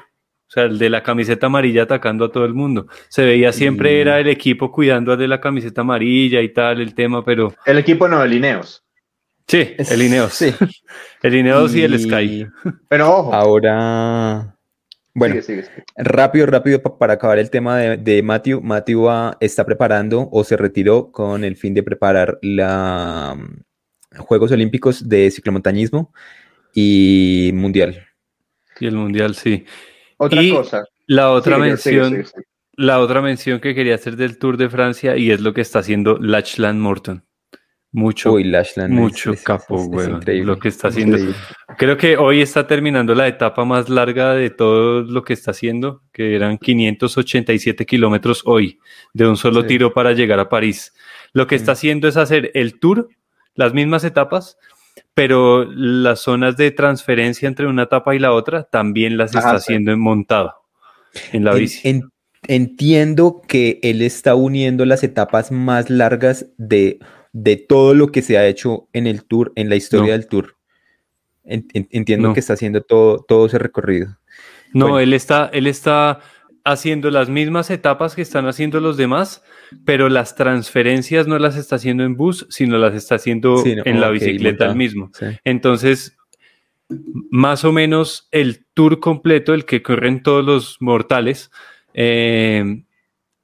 O 0.50 0.52
sea, 0.52 0.64
el 0.64 0.78
de 0.80 0.90
la 0.90 1.00
camiseta 1.04 1.46
amarilla 1.46 1.84
atacando 1.84 2.24
a 2.24 2.32
todo 2.32 2.44
el 2.44 2.54
mundo. 2.54 2.88
Se 3.08 3.24
veía 3.24 3.52
siempre 3.52 3.92
Y- 3.96 4.00
era 4.00 4.18
el 4.18 4.26
equipo 4.26 4.72
cuidando 4.72 5.12
al 5.12 5.18
de 5.18 5.28
la 5.28 5.40
camiseta 5.40 5.82
amarilla 5.82 6.40
y 6.40 6.48
tal, 6.52 6.80
el 6.80 6.92
tema, 6.92 7.24
pero 7.24 7.54
El 7.66 7.78
equipo 7.78 8.08
no 8.08 8.20
de 8.20 8.28
Lineos. 8.28 8.82
sí, 9.46 9.74
el 9.78 10.02
Ineos. 10.02 10.32
Sí. 10.34 10.52
El 11.22 11.36
Ineos 11.36 11.74
y, 11.76 11.82
el 11.82 12.00
Sky. 12.00 12.46
Pero 12.88 13.10
ojo. 13.18 13.32
Ahora, 13.34 14.56
bueno, 15.14 15.34
sigue, 15.34 15.42
sigue, 15.42 15.62
sigue. 15.64 15.84
Rápido, 15.96 16.46
rápido, 16.46 16.82
pa- 16.82 16.98
para 16.98 17.12
acabar 17.12 17.38
el 17.38 17.48
tema 17.50 17.76
de, 17.78 17.96
de 17.98 18.22
Matthew. 18.22 18.60
Matthew 18.62 19.02
va- 19.04 19.36
está 19.38 19.64
preparando 19.64 20.28
o 20.32 20.42
se 20.44 20.56
retiró 20.56 21.12
con 21.12 21.44
el 21.44 21.56
fin 21.56 21.74
de 21.74 21.82
preparar 21.84 22.38
la 22.42 23.36
mm, 23.38 24.18
Juegos 24.18 24.50
Olímpicos 24.50 25.08
de 25.08 25.30
ciclomontañismo 25.30 26.12
y 26.74 27.50
Mundial. 27.54 28.04
Y 28.80 28.86
el 28.86 28.96
Mundial, 28.96 29.34
sí. 29.34 29.64
Otra 30.20 30.42
Y 30.42 30.50
cosa. 30.52 30.84
La 31.06 31.30
otra 31.32 31.56
mención, 31.58 32.24
la 32.74 33.00
otra 33.00 33.22
mención 33.22 33.58
que 33.58 33.74
quería 33.74 33.94
hacer 33.94 34.16
del 34.16 34.38
Tour 34.38 34.56
de 34.58 34.68
Francia 34.68 35.16
y 35.16 35.30
es 35.30 35.40
lo 35.40 35.54
que 35.54 35.62
está 35.62 35.78
haciendo 35.78 36.18
Lachlan 36.20 36.78
Morton. 36.78 37.24
Mucho, 37.92 38.32
Uy, 38.34 38.44
Lachlan. 38.44 38.92
es- 38.92 38.98
mucho 38.98 39.32
es- 39.32 39.38
es- 39.40 39.44
capo, 39.44 39.76
es 40.00 40.08
increíble, 40.08 40.44
lo 40.46 40.58
que 40.58 40.68
está 40.68 40.88
haciendo. 40.88 41.16
increíble. 41.16 41.40
Creo 41.78 41.96
que 41.96 42.16
hoy 42.18 42.40
está 42.42 42.66
terminando 42.66 43.14
la 43.14 43.26
etapa 43.26 43.64
más 43.64 43.88
larga 43.88 44.34
de 44.34 44.50
todo 44.50 45.02
lo 45.02 45.24
que 45.24 45.32
está 45.32 45.50
haciendo, 45.52 46.02
que 46.12 46.36
eran 46.36 46.58
587 46.58 47.86
kilómetros 47.86 48.42
hoy, 48.44 48.78
de 49.14 49.26
un 49.26 49.36
solo 49.36 49.62
Sí. 49.62 49.68
tiro 49.68 49.92
para 49.92 50.12
llegar 50.12 50.38
a 50.38 50.48
París. 50.48 50.92
Lo 51.32 51.46
que 51.46 51.54
está 51.56 51.72
haciendo 51.72 52.06
es 52.08 52.16
hacer 52.16 52.50
el 52.54 52.78
tour, 52.78 53.08
las 53.54 53.72
mismas 53.74 54.04
etapas, 54.04 54.56
pero 55.20 55.66
las 55.66 56.20
zonas 56.20 56.56
de 56.56 56.70
transferencia 56.70 57.46
entre 57.46 57.66
una 57.66 57.82
etapa 57.82 58.14
y 58.14 58.18
la 58.18 58.32
otra 58.32 58.62
también 58.62 59.18
las 59.18 59.36
Ajá, 59.36 59.48
está 59.48 59.58
sí. 59.58 59.64
haciendo 59.64 59.92
en 59.92 60.00
montado. 60.00 60.54
en 61.34 61.44
la 61.44 61.52
bici. 61.52 62.00
entiendo 62.48 63.42
que 63.46 63.80
él 63.82 64.00
está 64.00 64.34
uniendo 64.34 64.86
las 64.86 65.04
etapas 65.04 65.52
más 65.52 65.90
largas 65.90 66.46
de, 66.56 67.00
de, 67.34 67.56
todo 67.56 67.92
lo 67.92 68.10
que 68.10 68.22
se 68.22 68.38
ha 68.38 68.46
hecho 68.46 68.88
en 68.94 69.06
el 69.06 69.24
tour, 69.24 69.52
en 69.56 69.68
la 69.68 69.76
historia 69.76 70.12
del 70.12 70.26
tour. 70.26 70.56
entiendo 71.44 72.32
que 72.32 72.40
está 72.40 72.54
haciendo 72.54 72.80
todo, 72.80 73.22
todo 73.28 73.44
ese 73.44 73.58
recorrido. 73.58 74.16
No, 74.72 74.98
él 75.00 75.12
está, 75.12 75.50
él 75.52 75.66
está 75.66 76.20
haciendo 76.64 77.10
las 77.10 77.28
mismas 77.28 77.70
etapas 77.70 78.14
que 78.14 78.22
están 78.22 78.46
haciendo 78.46 78.80
los 78.80 78.96
demás, 78.96 79.42
pero 79.84 80.08
las 80.08 80.34
transferencias 80.34 81.26
no 81.26 81.38
las 81.38 81.56
está 81.56 81.76
haciendo 81.76 82.04
en 82.04 82.16
bus, 82.16 82.46
sino 82.50 82.78
las 82.78 82.94
está 82.94 83.14
haciendo 83.16 83.62
en 83.64 84.00
la 84.00 84.10
bicicleta 84.10 84.66
el 84.66 84.76
mismo. 84.76 85.10
Entonces, 85.44 86.16
más 87.30 87.64
o 87.64 87.72
menos 87.72 88.28
el 88.30 88.66
tour 88.74 89.00
completo, 89.00 89.54
el 89.54 89.64
que 89.64 89.82
corren 89.82 90.22
todos 90.22 90.44
los 90.44 90.76
mortales, 90.80 91.50
eh, 91.94 92.82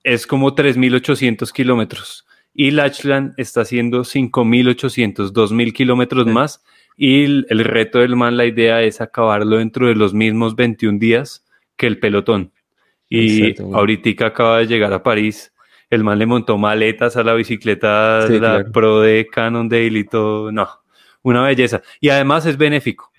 es 0.03 0.27
como 0.27 0.55
3.800 0.55 1.53
kilómetros. 1.53 2.27
Y 2.55 2.71
Lachlan 2.71 3.35
está 3.37 3.63
haciendo 3.63 4.01
5.800, 4.01 5.33
2.000 5.33 5.73
kilómetros 5.73 6.27
más. 6.27 6.65
Y 6.97 7.25
el, 7.25 7.47
el, 7.51 7.65
reto 7.65 7.99
del 7.99 8.17
man, 8.17 8.39
la 8.39 8.47
idea 8.47 8.83
es 8.83 9.03
acabarlo 9.03 9.59
dentro 9.59 9.89
de 9.89 9.95
los 9.95 10.15
mismos 10.15 10.57
21 10.57 10.99
días 10.99 11.45
que 11.77 11.87
el 11.87 11.99
pelotón. 11.99 12.53
Y 13.09 13.55
ahorita 13.61 14.27
acaba 14.27 14.59
de 14.59 14.67
llegar 14.67 14.93
a 14.93 15.03
París. 15.03 15.53
El 15.89 16.03
man 16.03 16.19
le 16.19 16.27
montó 16.27 16.59
maletas 16.59 17.17
a 17.17 17.23
la 17.23 17.35
bicicleta, 17.35 18.27
la 18.29 18.65
Pro 18.73 19.01
de 19.01 19.27
Cannondale 19.31 19.99
y 19.99 20.05
todo. 20.05 20.51
No, 20.51 20.69
una 21.23 21.43
belleza. 21.43 21.83
Y 22.01 22.09
además 22.09 22.47
es 22.47 22.57
benéfico, 22.57 23.13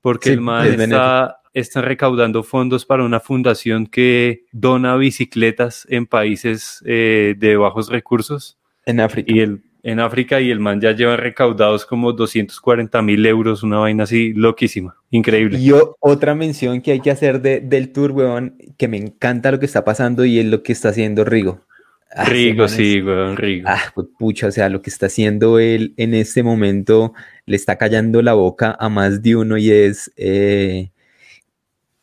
porque 0.00 0.30
el 0.30 0.40
man 0.40 0.80
está, 0.80 1.40
está, 1.54 1.80
recaudando 1.80 2.42
fondos 2.42 2.84
para 2.84 3.04
una 3.04 3.20
fundación 3.20 3.86
que 3.86 4.46
dona 4.50 4.96
bicicletas 4.96 5.86
en 5.88 6.06
países 6.06 6.82
eh, 6.86 7.34
de 7.38 7.56
bajos 7.56 7.88
recursos. 7.88 8.58
En 8.84 9.00
África. 9.00 9.32
Y 9.32 9.40
el, 9.40 9.62
en 9.82 10.00
África 10.00 10.40
y 10.40 10.50
el 10.50 10.60
man 10.60 10.80
ya 10.80 10.92
lleva 10.92 11.16
recaudados 11.16 11.86
como 11.86 12.12
240 12.12 13.00
mil 13.02 13.24
euros, 13.26 13.62
una 13.62 13.78
vaina 13.78 14.04
así 14.04 14.32
loquísima, 14.34 14.96
increíble. 15.10 15.58
Y 15.58 15.72
otra 16.00 16.34
mención 16.34 16.80
que 16.80 16.92
hay 16.92 17.00
que 17.00 17.10
hacer 17.10 17.40
de, 17.40 17.60
del 17.60 17.92
tour, 17.92 18.12
weón, 18.12 18.56
que 18.76 18.88
me 18.88 18.96
encanta 18.96 19.52
lo 19.52 19.58
que 19.58 19.66
está 19.66 19.84
pasando 19.84 20.24
y 20.24 20.38
es 20.38 20.46
lo 20.46 20.62
que 20.62 20.72
está 20.72 20.90
haciendo 20.90 21.24
Rigo. 21.24 21.64
Ah, 22.10 22.24
Rigo, 22.24 22.68
sí, 22.68 23.02
weón, 23.02 23.36
Rigo. 23.36 23.68
Ah, 23.68 23.82
pues, 23.94 24.08
pucha, 24.18 24.48
o 24.48 24.50
sea, 24.50 24.68
lo 24.68 24.82
que 24.82 24.90
está 24.90 25.06
haciendo 25.06 25.58
él 25.58 25.94
en 25.96 26.14
este 26.14 26.42
momento 26.42 27.12
le 27.46 27.56
está 27.56 27.76
callando 27.76 28.22
la 28.22 28.34
boca 28.34 28.76
a 28.78 28.88
más 28.88 29.22
de 29.22 29.36
uno 29.36 29.58
y 29.58 29.70
es 29.70 30.10
eh, 30.16 30.90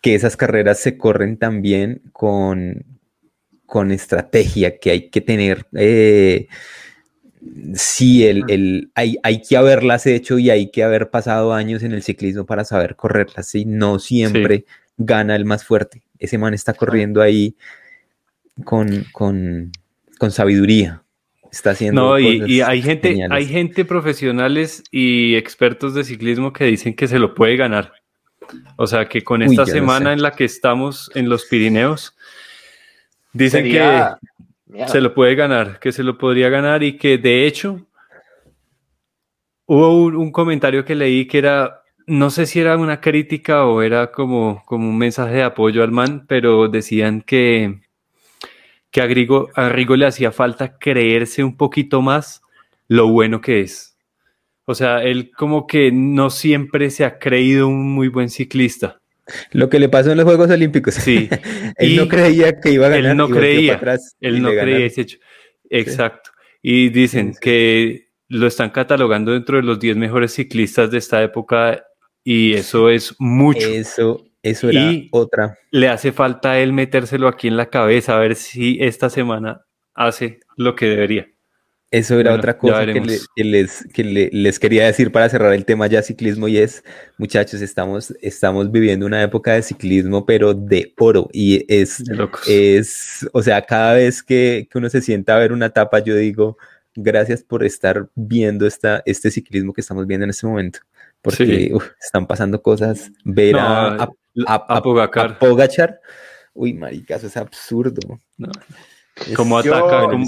que 0.01 0.15
esas 0.15 0.37
carreras 0.37 0.79
se 0.79 0.97
corren 0.97 1.37
también 1.37 2.01
con, 2.13 2.85
con 3.65 3.91
estrategia, 3.91 4.77
que 4.79 4.91
hay 4.91 5.09
que 5.09 5.21
tener... 5.21 5.67
Eh, 5.73 6.47
sí, 7.73 8.25
el, 8.25 8.43
el, 8.47 8.91
hay, 8.95 9.17
hay, 9.23 9.41
que 9.41 9.57
haberlas 9.57 10.05
hecho 10.05 10.37
y 10.39 10.49
hay 10.49 10.71
que 10.71 10.83
haber 10.83 11.09
pasado 11.09 11.53
años 11.53 11.83
en 11.83 11.93
el 11.93 12.03
ciclismo 12.03 12.45
para 12.45 12.65
saber 12.65 12.95
correrlas. 12.95 13.47
¿sí? 13.47 13.65
No 13.65 13.99
siempre 13.99 14.65
gana 14.97 15.35
el 15.35 15.45
más 15.45 15.63
fuerte. 15.63 16.03
Ese 16.19 16.37
man 16.37 16.53
está 16.53 16.73
corriendo 16.73 17.21
ahí 17.21 17.55
con, 18.63 19.05
con, 19.11 19.71
con 20.17 20.31
sabiduría. 20.31 21.03
Está 21.51 21.71
haciendo. 21.71 22.01
No, 22.01 22.19
y, 22.19 22.43
y, 22.45 22.61
hay 22.61 22.81
gente, 22.81 23.17
hay 23.29 23.45
gente 23.45 23.85
profesionales 23.85 24.83
y 24.91 25.35
expertos 25.35 25.93
de 25.93 26.03
ciclismo 26.03 26.51
que 26.51 26.65
dicen 26.65 26.95
que 26.95 27.07
se 27.07 27.19
lo 27.19 27.33
puede 27.33 27.55
ganar. 27.55 27.93
O 28.75 28.87
sea 28.87 29.07
que 29.07 29.23
con 29.23 29.41
esta 29.41 29.65
semana 29.65 30.13
en 30.13 30.21
la 30.21 30.31
que 30.31 30.43
estamos 30.45 31.09
en 31.15 31.29
los 31.29 31.45
Pirineos, 31.45 32.15
dicen 33.33 33.63
que 33.63 33.79
se 34.87 35.01
lo 35.01 35.13
puede 35.13 35.35
ganar, 35.35 35.79
que 35.79 35.91
se 35.91 36.03
lo 36.03 36.17
podría 36.17 36.49
ganar 36.49 36.83
y 36.83 36.97
que 36.97 37.17
de 37.17 37.45
hecho 37.45 37.85
hubo 39.65 40.03
un, 40.05 40.31
comentario 40.31 40.85
que 40.85 40.95
leí 40.95 41.27
que 41.27 41.37
era, 41.37 41.83
no 42.07 42.29
sé 42.29 42.45
si 42.45 42.59
era 42.59 42.77
una 42.77 43.01
crítica 43.01 43.65
o 43.65 43.81
era 43.81 44.11
como, 44.11 44.63
como 44.65 44.89
un 44.89 44.97
mensaje 44.97 45.35
de 45.35 45.43
apoyo 45.43 45.83
al 45.83 45.91
man, 45.91 46.25
pero 46.27 46.67
decían 46.67 47.21
que, 47.21 47.81
que 48.91 49.01
a, 49.01 49.05
Rigo, 49.05 49.49
a 49.55 49.69
Rigo 49.69 49.95
le 49.95 50.07
hacía 50.07 50.31
falta 50.31 50.77
creerse 50.77 51.43
un 51.43 51.57
poquito 51.57 52.01
más 52.01 52.41
lo 52.87 53.07
bueno 53.09 53.41
que 53.41 53.61
es. 53.61 53.97
O 54.65 54.73
sea, 54.73 55.03
él 55.03 55.31
como 55.31 55.67
que 55.67 55.91
no 55.91 56.31
siempre 56.31 56.89
se 56.89 57.05
ha 57.05 57.19
creído 57.19 57.67
un 57.67 57.91
muy 57.91 58.07
buen 58.07 58.29
ciclista. 58.29 58.99
Lo 59.51 59.69
que 59.69 59.79
le 59.79 59.89
pasó 59.89 60.11
en 60.11 60.17
los 60.17 60.25
Juegos 60.25 60.49
Olímpicos. 60.49 60.95
Sí. 60.95 61.29
él 61.77 61.95
no 61.95 62.07
creía 62.07 62.59
que 62.59 62.71
iba 62.71 62.87
a 62.87 62.89
ganar. 62.89 63.11
Él 63.11 63.17
no 63.17 63.29
creía. 63.29 63.79
él 64.19 64.41
no 64.41 64.49
creía 64.49 64.85
ese 64.85 65.01
hecho. 65.01 65.17
Exacto. 65.69 66.31
Y 66.61 66.89
dicen 66.89 67.33
que 67.39 68.09
lo 68.27 68.47
están 68.47 68.69
catalogando 68.71 69.31
dentro 69.31 69.57
de 69.57 69.63
los 69.63 69.79
10 69.79 69.97
mejores 69.97 70.33
ciclistas 70.33 70.89
de 70.91 70.97
esta 70.97 71.21
época 71.21 71.83
y 72.23 72.53
eso 72.53 72.89
es 72.89 73.15
mucho. 73.19 73.67
Eso, 73.67 74.25
eso 74.41 74.69
era 74.69 74.91
otra. 75.11 75.59
Le 75.71 75.89
hace 75.89 76.11
falta 76.11 76.51
a 76.51 76.59
él 76.59 76.73
metérselo 76.73 77.27
aquí 77.27 77.47
en 77.47 77.57
la 77.57 77.69
cabeza 77.69 78.15
a 78.15 78.19
ver 78.19 78.35
si 78.35 78.77
esta 78.81 79.09
semana 79.09 79.65
hace 79.93 80.39
lo 80.57 80.75
que 80.75 80.87
debería. 80.87 81.27
Eso 81.95 82.19
era 82.19 82.33
otra 82.33 82.57
cosa 82.57 82.85
que, 82.85 82.99
les, 83.45 83.87
que 83.93 84.03
les 84.03 84.59
quería 84.59 84.85
decir 84.85 85.13
para 85.13 85.29
cerrar 85.29 85.53
el 85.53 85.63
tema 85.63 85.87
ya 85.87 86.01
ciclismo 86.01 86.49
y 86.49 86.57
es, 86.57 86.83
muchachos, 87.17 87.61
estamos, 87.61 88.13
estamos 88.21 88.69
viviendo 88.69 89.05
una 89.05 89.23
época 89.23 89.53
de 89.53 89.61
ciclismo, 89.61 90.25
pero 90.25 90.53
de 90.53 90.93
oro. 90.97 91.29
Y 91.31 91.63
es, 91.73 92.03
es 92.49 93.25
o 93.31 93.41
sea, 93.41 93.61
cada 93.61 93.93
vez 93.93 94.21
que, 94.21 94.67
uno 94.75 94.89
se 94.89 95.01
sienta 95.01 95.37
a 95.37 95.39
ver 95.39 95.53
una 95.53 95.67
etapa, 95.67 95.99
yo 95.99 96.17
digo, 96.17 96.57
gracias 96.95 97.43
por 97.43 97.63
estar 97.63 98.09
viendo 98.13 98.67
esta, 98.67 99.01
este 99.05 99.31
ciclismo 99.31 99.71
que 99.71 99.79
estamos 99.79 100.05
viendo 100.05 100.25
en 100.25 100.31
este 100.31 100.47
momento. 100.47 100.79
Porque 101.21 101.73
están 102.01 102.27
pasando 102.27 102.61
cosas. 102.61 103.09
Ver 103.23 103.55
a, 103.55 104.03
a, 104.03 104.09
a, 104.47 104.81
Pogachar. 105.39 106.01
Uy, 106.53 106.73
marica, 106.73 107.15
eso 107.15 107.27
es 107.27 107.37
absurdo. 107.37 108.19
Como 109.33 109.57
ataca, 109.57 110.11
yo 110.11 110.25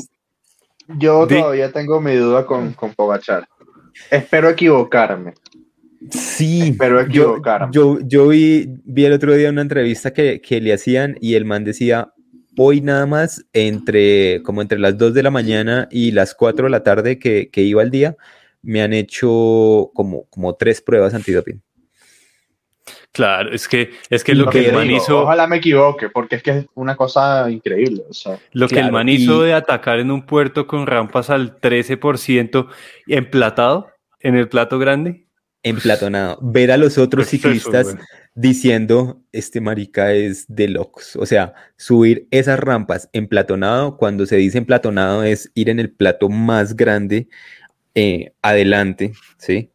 todavía 1.28 1.72
tengo 1.72 2.02
mi 2.02 2.16
duda 2.16 2.46
con, 2.46 2.74
con 2.74 2.94
Pogachar. 2.94 3.48
Espero 4.12 4.50
equivocarme. 4.50 5.34
Sí, 6.12 6.70
Espero 6.70 7.00
equivocarme. 7.00 7.70
Yo, 7.72 8.00
yo, 8.02 8.28
vi, 8.30 8.68
vi, 8.86 9.06
el 9.06 9.14
otro 9.14 9.34
día 9.34 9.50
una 9.50 9.62
entrevista 9.62 10.14
que, 10.14 10.42
que, 10.42 10.62
le 10.62 10.74
hacían 10.74 11.18
y 11.20 11.36
el 11.36 11.46
man 11.46 11.64
decía, 11.64 12.14
hoy 12.58 12.82
nada 12.82 13.06
más, 13.06 13.46
entre 13.54 14.42
como 14.44 14.62
entre 14.62 14.80
las 14.80 14.98
2 14.98 15.14
de 15.14 15.24
la 15.24 15.32
mañana 15.32 15.88
y 15.92 16.12
las 16.12 16.36
4 16.36 16.66
de 16.66 16.70
la 16.70 16.84
tarde 16.84 17.20
que, 17.20 17.50
que 17.50 17.62
iba 17.62 17.82
al 17.82 17.92
día, 17.92 18.16
me 18.62 18.82
han 18.82 18.94
hecho 18.94 19.92
como, 19.94 20.26
como 20.30 20.56
tres 20.56 20.82
pruebas 20.82 21.14
antidoping. 21.14 21.62
Claro, 23.18 23.52
es 23.52 23.68
que 23.68 23.90
es 24.12 24.24
que 24.24 24.36
lo, 24.36 24.48
que, 24.48 24.68
el 24.68 24.76
man 24.76 24.92
hizo. 24.92 25.24
Ojalá 25.24 25.48
me 25.48 25.58
equivoque, 25.58 26.08
porque 26.08 26.36
es 26.36 26.44
que 26.44 26.52
es 26.52 26.66
una 26.76 26.96
cosa 26.96 27.50
increíble. 27.50 28.04
lo 28.52 28.68
que 28.68 28.80
el 28.80 28.92
man 28.92 29.10
hizo 29.10 29.42
de 29.42 29.56
atacar 29.56 29.98
en 29.98 30.12
un 30.12 30.24
puerto 30.24 30.68
con 30.68 30.86
rampas 30.86 31.32
al 31.32 31.60
13% 31.60 32.68
emplatado 33.08 33.88
en 34.20 34.36
el 34.36 34.48
plato 34.50 34.78
grande. 34.78 35.26
Emplatonado. 35.64 36.38
Ver 36.44 36.72
a 36.72 36.78
los 36.78 37.00
otros 37.00 37.26
ciclistas 37.26 37.98
diciendo, 38.36 39.20
este 39.32 39.62
marica 39.62 40.14
es 40.14 40.46
de 40.48 40.68
locos. 40.68 41.16
O 41.16 41.26
sea, 41.26 41.56
subir 41.76 42.28
esas 42.30 42.60
rampas 42.60 43.10
emplatonado, 43.14 43.98
cuando 43.98 44.28
se 44.28 44.36
dice 44.36 44.60
emplatonado 44.60 45.24
es 45.24 45.52
ir 45.56 45.72
en 45.72 45.80
el 45.80 45.90
plato 45.90 46.30
más 46.30 46.76
grande 46.76 47.30
eh, 47.96 48.32
adelante, 48.44 49.14
¿sí? 49.40 49.72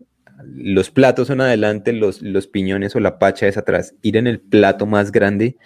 Los 0.46 0.90
platos 0.90 1.28
son 1.28 1.40
adelante, 1.40 1.92
los, 1.92 2.22
los 2.22 2.46
piñones 2.46 2.94
o 2.96 3.00
la 3.00 3.18
pacha 3.18 3.46
es 3.46 3.56
atrás. 3.56 3.94
Ir 4.02 4.16
en 4.16 4.26
el 4.26 4.40
plato 4.40 4.86
más 4.86 5.12
grande, 5.12 5.56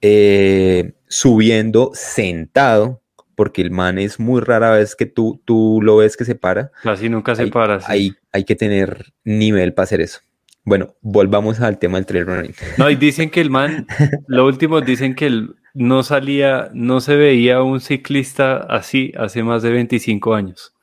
eh, 0.00 0.94
subiendo 1.08 1.90
sentado, 1.94 3.02
porque 3.34 3.62
el 3.62 3.70
man 3.70 3.98
es 3.98 4.20
muy 4.20 4.40
rara 4.40 4.70
vez 4.72 4.94
que 4.96 5.06
tú, 5.06 5.40
tú 5.44 5.80
lo 5.82 5.96
ves 5.96 6.16
que 6.16 6.24
se 6.24 6.34
para. 6.34 6.70
Casi 6.82 7.08
nunca 7.08 7.34
se 7.34 7.46
para. 7.48 7.80
Hay, 7.86 8.14
hay 8.32 8.44
que 8.44 8.54
tener 8.54 9.12
nivel 9.24 9.74
para 9.74 9.84
hacer 9.84 10.00
eso. 10.00 10.20
Bueno, 10.64 10.94
volvamos 11.02 11.60
al 11.60 11.78
tema 11.78 11.98
del 11.98 12.06
trail 12.06 12.26
running. 12.26 12.54
No, 12.78 12.88
y 12.88 12.96
dicen 12.96 13.30
que 13.30 13.40
el 13.40 13.50
man, 13.50 13.86
lo 14.26 14.46
último, 14.46 14.80
dicen 14.80 15.14
que 15.14 15.26
él 15.26 15.56
no 15.74 16.02
salía, 16.02 16.70
no 16.72 17.00
se 17.00 17.16
veía 17.16 17.62
un 17.62 17.80
ciclista 17.80 18.56
así 18.56 19.12
hace 19.16 19.42
más 19.42 19.62
de 19.62 19.70
25 19.70 20.34
años. 20.34 20.73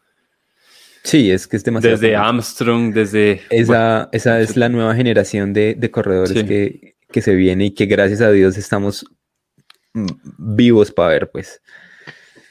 Sí, 1.04 1.32
es 1.32 1.48
que 1.48 1.58
es 1.58 1.64
demasiado. 1.64 1.98
Desde 1.98 2.16
Armstrong, 2.16 2.94
desde. 2.94 3.42
Esa, 3.50 4.10
esa 4.12 4.40
es 4.40 4.56
la 4.56 4.70
nueva 4.70 4.96
generación 4.96 5.54
de, 5.54 5.90
corredores 5.92 6.44
que, 6.44 7.22
se 7.22 7.36
viene 7.36 7.66
y 7.66 7.72
que 7.72 7.86
gracias 7.86 8.22
a 8.22 8.32
Dios 8.32 8.58
estamos 8.58 9.06
vivos 9.94 10.92
para 10.92 11.10
ver, 11.10 11.32
pues. 11.32 11.62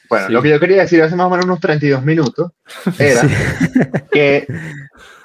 Bueno, 0.09 0.27
lo 0.29 0.41
que 0.41 0.49
yo 0.49 0.59
quería 0.59 0.81
decir 0.81 1.01
hace 1.01 1.15
más 1.15 1.27
o 1.27 1.29
menos 1.29 1.45
unos 1.45 1.61
32 1.61 2.03
minutos 2.03 2.51
era 2.99 3.21
que, 4.11 4.45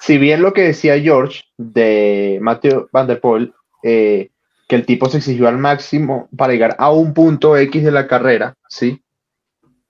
si 0.00 0.16
bien 0.16 0.42
lo 0.42 0.52
que 0.52 0.62
decía 0.62 1.00
George 1.00 1.42
de 1.56 2.38
Matthew 2.40 2.88
Van 2.92 3.08
der 3.08 3.20
Poel, 3.20 3.52
eh, 3.82 4.30
que 4.68 4.76
el 4.76 4.86
tipo 4.86 5.08
se 5.08 5.18
exigió 5.18 5.48
al 5.48 5.58
máximo 5.58 6.28
para 6.36 6.52
llegar 6.52 6.76
a 6.78 6.92
un 6.92 7.14
punto 7.14 7.56
X 7.56 7.84
de 7.84 7.90
la 7.90 8.06
carrera, 8.06 8.54
¿sí? 8.68 9.02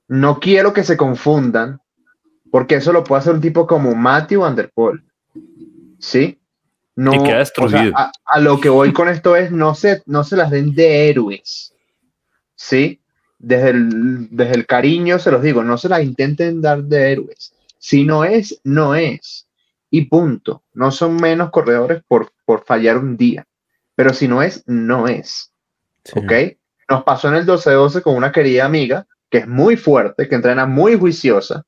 No 0.08 0.40
quiero 0.40 0.72
que 0.72 0.84
se 0.84 0.96
confundan, 0.96 1.80
porque 2.56 2.76
eso 2.76 2.90
lo 2.90 3.04
puede 3.04 3.20
hacer 3.20 3.34
un 3.34 3.42
tipo 3.42 3.66
como 3.66 3.94
Matthew 3.94 4.40
Van 4.40 4.56
Der 4.56 4.70
Poel, 4.72 5.04
¿sí? 5.98 6.40
No, 6.94 7.12
a, 7.12 8.40
lo 8.40 8.58
que 8.58 8.70
voy 8.70 8.94
con 8.94 9.10
esto 9.10 9.36
es, 9.36 9.52
no 9.52 9.74
se, 9.74 10.02
no 10.06 10.24
se 10.24 10.36
las 10.36 10.50
den 10.50 10.74
de 10.74 11.10
héroes, 11.10 11.74
¿sí? 12.54 13.02
Desde 13.38 13.68
el, 13.68 14.28
desde 14.30 14.54
el 14.54 14.64
cariño 14.64 15.18
se 15.18 15.30
los 15.32 15.42
digo, 15.42 15.62
no 15.62 15.76
se 15.76 15.90
las 15.90 16.02
intenten 16.02 16.62
dar 16.62 16.82
de 16.82 17.12
héroes. 17.12 17.52
Si 17.78 18.04
no 18.04 18.24
es, 18.24 18.58
no 18.64 18.94
es. 18.94 19.46
Y 19.90 20.06
punto. 20.06 20.62
No 20.72 20.90
son 20.92 21.16
menos 21.16 21.50
corredores 21.50 22.02
por, 22.08 22.32
por 22.46 22.64
fallar 22.64 22.96
un 22.96 23.18
día. 23.18 23.44
Pero 23.94 24.14
si 24.14 24.28
no 24.28 24.42
es, 24.42 24.62
no 24.66 25.08
es. 25.08 25.52
¿Ok? 26.14 26.32
Nos 26.88 27.04
pasó 27.04 27.28
en 27.28 27.34
el 27.34 27.44
12-12 27.44 28.00
con 28.00 28.16
una 28.16 28.32
querida 28.32 28.64
amiga 28.64 29.06
que 29.28 29.36
es 29.36 29.46
muy 29.46 29.76
fuerte, 29.76 30.26
que 30.26 30.36
entrena 30.36 30.64
muy 30.64 30.98
juiciosa, 30.98 31.66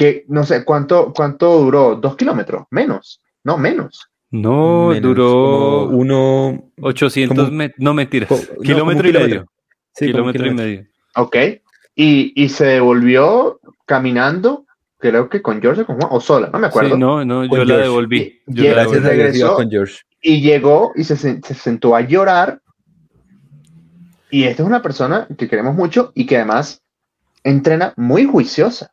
que 0.00 0.24
no 0.28 0.44
sé 0.44 0.64
cuánto, 0.64 1.12
cuánto 1.14 1.58
duró, 1.58 1.94
dos 1.94 2.16
kilómetros, 2.16 2.64
menos, 2.70 3.20
no, 3.44 3.58
menos. 3.58 4.08
No, 4.30 4.94
duró 4.98 5.88
uno 5.88 6.70
800 6.80 7.52
no 7.76 7.92
mentira, 7.92 8.26
kilómetro 8.62 9.06
y 9.06 9.12
medio. 9.12 9.46
kilómetro 9.94 10.46
y 10.46 10.54
medio. 10.54 10.86
Ok, 11.16 11.36
y, 11.94 12.32
y, 12.34 12.48
se 12.48 12.64
devolvió 12.64 13.60
caminando, 13.84 14.64
creo 14.96 15.28
que 15.28 15.42
con 15.42 15.60
George 15.60 15.84
con 15.84 15.96
Juan, 16.00 16.08
o 16.10 16.18
sola, 16.18 16.48
no 16.50 16.58
me 16.58 16.68
acuerdo. 16.68 16.96
no, 16.96 17.22
no, 17.22 17.44
yo 17.44 17.62
la 17.66 17.76
devolví. 17.76 18.40
Yo 18.46 18.70
gracias 18.70 19.04
a 19.04 19.54
con 19.54 19.70
George. 19.70 19.98
Y 20.22 20.40
llegó 20.40 20.92
y 20.96 21.04
se, 21.04 21.16
se 21.16 21.54
sentó 21.54 21.94
a 21.94 22.00
llorar 22.00 22.62
y 24.30 24.44
esta 24.44 24.62
es 24.62 24.66
una 24.66 24.80
persona 24.80 25.28
que 25.36 25.46
queremos 25.46 25.74
mucho 25.74 26.10
y 26.14 26.24
que 26.24 26.36
además 26.36 26.80
entrena 27.44 27.92
muy 27.98 28.24
juiciosa. 28.24 28.92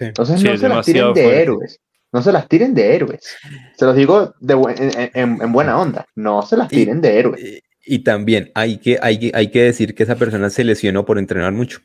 Entonces 0.00 0.42
no 0.42 0.56
se 0.56 0.68
las 0.68 0.86
tiren 0.86 1.14
de 1.14 1.42
héroes. 1.42 1.80
No 2.12 2.22
se 2.22 2.32
las 2.32 2.48
tiren 2.48 2.74
de 2.74 2.94
héroes. 2.94 3.36
Se 3.76 3.84
los 3.84 3.94
digo 3.94 4.34
de 4.40 5.10
en, 5.14 5.52
buena 5.52 5.78
onda. 5.78 6.06
No 6.14 6.42
se 6.42 6.56
las 6.56 6.68
tiren 6.68 7.00
de 7.00 7.18
héroes. 7.18 7.62
Y, 7.84 7.98
también 8.00 8.50
hay 8.54 8.78
que, 8.78 8.98
hay, 9.00 9.30
hay 9.34 9.50
que 9.50 9.62
decir 9.62 9.94
que 9.94 10.02
esa 10.02 10.16
persona 10.16 10.50
se 10.50 10.64
lesionó 10.64 11.04
por 11.04 11.18
entrenar 11.18 11.52
mucho. 11.52 11.80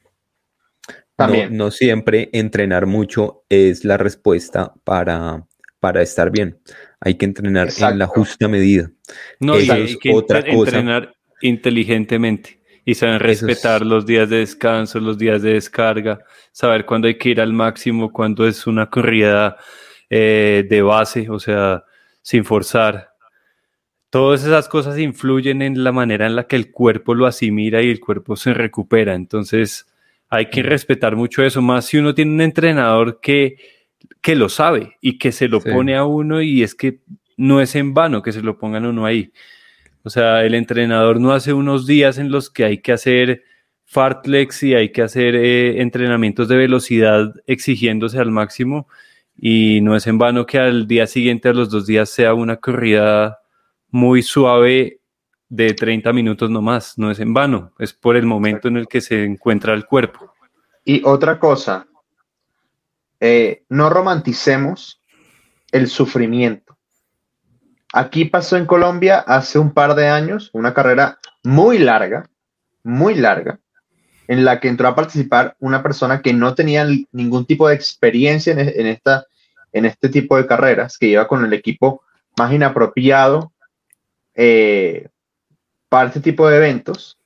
También. 1.16 1.56
No, 1.56 1.72
siempre 1.72 2.30
entrenar 2.34 2.86
mucho 2.86 3.44
es 3.50 3.86
la 3.86 3.98
respuesta 3.98 4.74
para, 4.84 5.46
para 5.80 6.02
estar 6.02 6.32
bien. 6.32 6.60
Hay 7.00 7.16
que 7.16 7.26
entrenar 7.26 7.70
en 7.78 8.00
la 8.00 8.08
justa 8.08 8.48
medida. 8.48 8.90
No, 9.40 9.60
y 9.60 9.70
hay 9.70 9.98
que 9.98 10.12
entrenar 10.12 11.14
inteligentemente 11.42 12.63
y 12.86 12.96
saben 12.96 13.20
respetar 13.20 13.86
los 13.86 14.06
días 14.06 14.30
de 14.30 14.38
descanso, 14.38 15.00
los 15.00 15.18
días 15.18 15.42
de 15.42 15.54
descarga, 15.54 16.20
saber 16.52 16.86
cuándo 16.86 17.08
hay 17.08 17.18
que 17.18 17.30
ir 17.30 17.42
al 17.42 17.54
máximo, 17.54 18.12
cuándo 18.12 18.46
es 18.46 18.68
una 18.68 18.90
corrida 18.90 19.58
eh, 20.10 20.66
de 20.70 20.82
base, 20.82 21.30
o 21.30 21.40
sea, 21.40 21.86
sin 22.22 22.44
forzar. 22.44 23.14
Todas 24.10 24.44
esas 24.44 24.68
cosas 24.68 25.00
influyen 25.00 25.62
en 25.62 25.84
la 25.84 25.92
manera 25.92 26.28
en 26.28 26.36
la 26.36 26.46
que 26.46 26.56
el 26.56 26.72
cuerpo 26.72 27.16
lo 27.16 27.26
asimila 27.26 27.82
y 27.82 27.90
el 27.90 28.00
cuerpo 28.00 28.36
se 28.36 28.54
recupera. 28.54 29.16
Entonces, 29.16 29.88
hay 30.30 30.50
que 30.50 30.62
respetar 30.62 31.16
mucho 31.16 31.44
eso, 31.44 31.62
más 31.62 31.86
si 31.86 31.98
uno 31.98 32.14
tiene 32.14 32.32
un 32.32 32.42
entrenador 32.42 33.20
que, 33.22 33.58
que 34.22 34.36
lo 34.36 34.50
sabe 34.50 34.98
y 35.00 35.18
que 35.18 35.32
se 35.32 35.48
lo 35.48 35.62
pone 35.62 35.96
a 35.96 36.06
uno 36.06 36.42
y 36.42 36.64
es 36.64 36.76
que 36.76 37.00
no 37.38 37.62
es 37.62 37.76
en 37.76 37.94
vano 37.94 38.22
que 38.22 38.32
se 38.32 38.42
lo 38.42 38.58
pongan 38.58 38.86
uno 38.86 39.06
ahí. 39.06 39.32
O 40.04 40.10
sea, 40.10 40.44
el 40.44 40.54
entrenador 40.54 41.20
no 41.20 41.32
hace 41.32 41.54
unos 41.54 41.88
días 41.88 42.18
en 42.18 42.32
los 42.32 42.50
que 42.50 42.66
hay 42.66 42.80
que 42.80 42.92
hacer 42.92 43.44
fartlex 43.86 44.64
y 44.64 44.76
hay 44.76 44.92
que 44.92 45.02
hacer 45.02 45.36
eh, 45.36 45.82
entrenamientos 45.82 46.48
de 46.48 46.58
velocidad 46.58 47.34
exigiéndose 47.48 48.20
al 48.20 48.32
máximo 48.32 48.88
y 49.38 49.82
no 49.82 49.96
es 49.96 50.08
en 50.08 50.18
vano 50.18 50.46
que 50.46 50.60
al 50.60 50.88
día 50.88 51.08
siguiente, 51.08 51.50
a 51.50 51.54
los 51.54 51.70
dos 51.70 51.86
días, 51.86 52.10
sea 52.10 52.34
una 52.34 52.58
corrida 52.58 53.40
muy 53.90 54.22
suave 54.22 55.00
de 55.50 55.74
30 55.74 56.14
minutos 56.14 56.50
nomás. 56.50 56.98
No 56.98 57.12
es 57.12 57.20
en 57.20 57.34
vano, 57.34 57.74
es 57.80 57.94
por 57.94 58.16
el 58.16 58.26
momento 58.26 58.68
en 58.68 58.78
el 58.78 58.88
que 58.88 59.02
se 59.02 59.24
encuentra 59.24 59.74
el 59.74 59.86
cuerpo. 59.86 60.34
Y 60.86 61.02
otra 61.04 61.40
cosa, 61.40 61.88
eh, 63.20 63.64
no 63.70 63.90
romanticemos 63.90 65.02
el 65.72 65.88
sufrimiento. 65.88 66.63
Aquí 67.96 68.26
pasó 68.26 68.58
en 68.58 68.66
Colombia 68.66 69.20
hace 69.20 69.60
un 69.60 69.72
par 69.72 69.94
de 69.94 70.08
años 70.08 70.50
una 70.54 70.74
carrera 70.74 71.20
muy 71.44 71.78
larga, 71.78 72.28
muy 72.82 73.14
larga, 73.14 73.60
en 74.28 74.44
la 74.44 74.60
que 74.60 74.68
entró 74.68 74.88
a 74.88 74.96
participar 74.96 75.56
una 75.60 75.84
persona 75.84 76.24
que 76.24 76.34
no 76.34 76.56
tenía 76.56 76.88
ningún 77.12 77.46
tipo 77.46 77.68
de 77.68 77.76
experiencia 77.76 78.54
en, 78.54 78.88
esta, 78.88 79.28
en 79.72 79.86
este 79.86 80.10
tipo 80.10 80.36
de 80.38 80.48
carreras, 80.48 80.98
que 80.98 81.06
iba 81.06 81.28
con 81.28 81.46
el 81.46 81.54
equipo 81.54 82.02
más 82.36 82.52
inapropiado 82.52 83.52
eh, 84.34 85.10
para 85.88 86.08
este 86.08 86.20
tipo 86.20 86.50
de 86.50 86.58
eventos. 86.58 87.20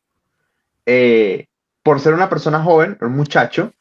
Eh, 0.86 1.48
por 1.82 2.02
ser 2.02 2.14
una 2.14 2.30
persona 2.30 2.62
joven, 2.62 2.98
un 3.00 3.14
muchacho, 3.14 3.72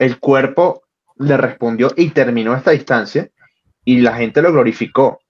el 0.00 0.18
cuerpo 0.18 0.82
le 1.16 1.36
respondió 1.36 1.92
y 1.96 2.10
terminó 2.10 2.56
esta 2.56 2.72
distancia 2.72 3.30
y 3.84 4.00
la 4.00 4.16
gente 4.16 4.42
lo 4.42 4.52
glorificó. 4.52 5.20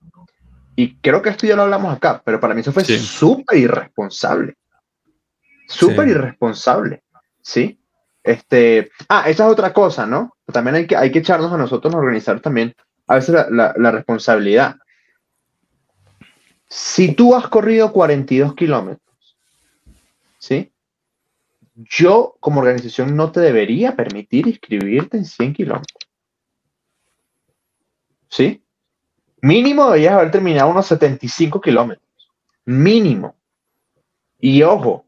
Y 0.79 0.95
creo 1.01 1.20
que 1.20 1.31
esto 1.31 1.45
ya 1.45 1.57
lo 1.57 1.62
hablamos 1.62 1.93
acá, 1.93 2.22
pero 2.24 2.39
para 2.39 2.55
mí 2.55 2.61
eso 2.61 2.70
fue 2.70 2.85
súper 2.85 3.59
irresponsable. 3.59 4.57
Súper 5.66 6.07
irresponsable. 6.07 7.03
¿Sí? 7.43 7.81
Este, 8.22 8.89
ah, 9.09 9.29
esa 9.29 9.47
es 9.47 9.51
otra 9.51 9.72
cosa, 9.72 10.07
¿no? 10.07 10.37
También 10.47 10.76
hay 10.76 10.87
que, 10.87 10.95
hay 10.95 11.11
que 11.11 11.18
echarnos 11.18 11.53
a 11.53 11.57
nosotros 11.57 11.93
a 11.93 11.99
organizar 11.99 12.39
también 12.39 12.76
a 13.09 13.16
veces 13.16 13.35
la, 13.51 13.74
la 13.76 13.91
responsabilidad. 13.91 14.76
Si 16.68 17.12
tú 17.12 17.35
has 17.35 17.49
corrido 17.49 17.93
42 17.93 18.55
kilómetros, 18.55 19.37
¿sí? 20.39 20.72
Yo 21.74 22.37
como 22.39 22.61
organización 22.61 23.16
no 23.16 23.33
te 23.33 23.41
debería 23.41 23.97
permitir 23.97 24.47
inscribirte 24.47 25.16
en 25.16 25.24
100 25.24 25.55
kilómetros. 25.55 26.09
¿Sí? 28.29 28.62
Mínimo 29.41 29.86
deberías 29.86 30.14
haber 30.14 30.30
terminado 30.30 30.70
unos 30.70 30.86
75 30.86 31.61
kilómetros. 31.61 32.07
Mínimo. 32.64 33.36
Y 34.39 34.62
ojo, 34.62 35.07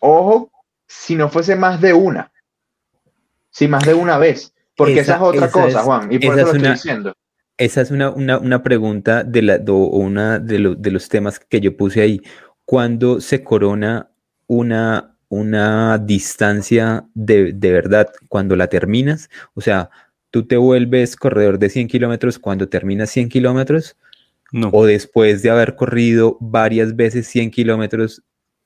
ojo, 0.00 0.50
si 0.86 1.14
no 1.14 1.28
fuese 1.28 1.56
más 1.56 1.80
de 1.80 1.92
una. 1.92 2.32
Si 3.50 3.68
más 3.68 3.84
de 3.84 3.94
una 3.94 4.18
vez. 4.18 4.54
Porque 4.76 5.00
esa, 5.00 5.16
es 5.16 5.22
otra 5.22 5.50
cosa, 5.50 5.82
Juan. 5.82 6.12
Y 6.12 6.18
por 6.18 6.38
eso 6.38 6.46
lo 6.46 6.56
estoy 6.56 6.72
diciendo. 6.72 7.14
Esa 7.56 7.82
es 7.82 7.90
una, 7.90 8.62
pregunta 8.62 9.22
de, 9.22 9.42
la, 9.42 9.60
una 9.66 10.38
de, 10.38 10.58
los 10.58 11.08
temas 11.08 11.38
que 11.38 11.60
yo 11.60 11.76
puse 11.76 12.00
ahí. 12.00 12.22
¿Cuándo 12.64 13.20
se 13.20 13.44
corona 13.44 14.10
una, 14.46 15.18
una 15.28 15.98
distancia 15.98 17.04
de, 17.12 17.52
de 17.52 17.72
verdad? 17.72 18.08
¿Cuando 18.28 18.56
la 18.56 18.68
terminas? 18.68 19.28
O 19.52 19.60
sea, 19.60 19.90
tú 20.30 20.46
te 20.46 20.56
vuelves 20.56 21.16
corredor 21.16 21.58
de 21.58 21.70
100 21.70 21.88
kilómetros 21.88 22.38
cuando 22.38 22.68
terminas 22.68 23.10
100 23.10 23.28
kilómetros 23.28 23.96
no. 24.52 24.70
o 24.72 24.86
después 24.86 25.42
de 25.42 25.50
haber 25.50 25.76
corrido 25.76 26.36
varias 26.40 26.96
veces 26.96 27.26
100 27.28 27.50
kilómetros 27.50 28.22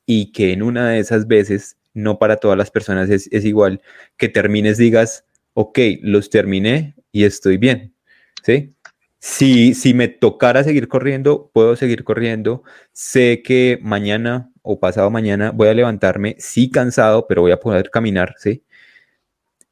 y 0.07 0.33
que 0.33 0.53
en 0.53 0.63
una 0.63 0.91
de 0.91 0.99
esas 0.99 1.27
veces, 1.27 1.77
no 1.95 2.19
para 2.19 2.37
todas 2.37 2.59
las 2.59 2.71
personas 2.71 3.09
es, 3.11 3.29
igual, 3.45 3.81
que 4.17 4.29
termines, 4.29 4.79
digas, 4.79 5.25
ok, 5.55 5.79
los 6.03 6.31
terminé 6.31 6.95
y 7.13 7.25
estoy 7.25 7.57
bien, 7.57 7.95
¿sí? 8.43 8.75
Si, 9.19 9.75
si 9.75 9.95
me 9.95 10.09
tocara 10.09 10.65
seguir 10.65 10.87
corriendo, 10.89 11.51
puedo 11.55 11.77
seguir 11.77 12.05
corriendo. 12.05 12.63
Sé 12.93 13.41
que 13.43 13.79
mañana 13.81 14.53
o 14.61 14.79
pasado 14.79 15.11
mañana 15.11 15.51
voy 15.51 15.69
a 15.69 15.75
levantarme, 15.75 16.37
sí 16.39 16.71
cansado, 16.71 17.27
pero 17.27 17.41
voy 17.41 17.53
a 17.53 17.61
poder 17.61 17.89
caminar, 17.89 18.35
¿sí? 18.39 18.63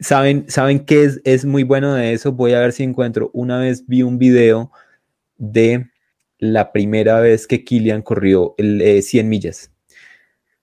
¿Saben, 0.02 0.44
¿Saben 0.48 0.84
qué 0.84 1.04
es, 1.04 1.20
es 1.24 1.44
muy 1.44 1.62
bueno 1.62 1.94
de 1.94 2.12
eso? 2.12 2.32
Voy 2.32 2.52
a 2.52 2.60
ver 2.60 2.72
si 2.72 2.82
encuentro. 2.82 3.30
Una 3.32 3.58
vez 3.58 3.86
vi 3.86 4.02
un 4.02 4.18
video 4.18 4.70
de 5.36 5.86
la 6.38 6.72
primera 6.72 7.20
vez 7.20 7.46
que 7.46 7.64
Kilian 7.64 8.02
corrió 8.02 8.54
el 8.58 9.02
100 9.02 9.26
eh, 9.26 9.28
millas. 9.28 9.70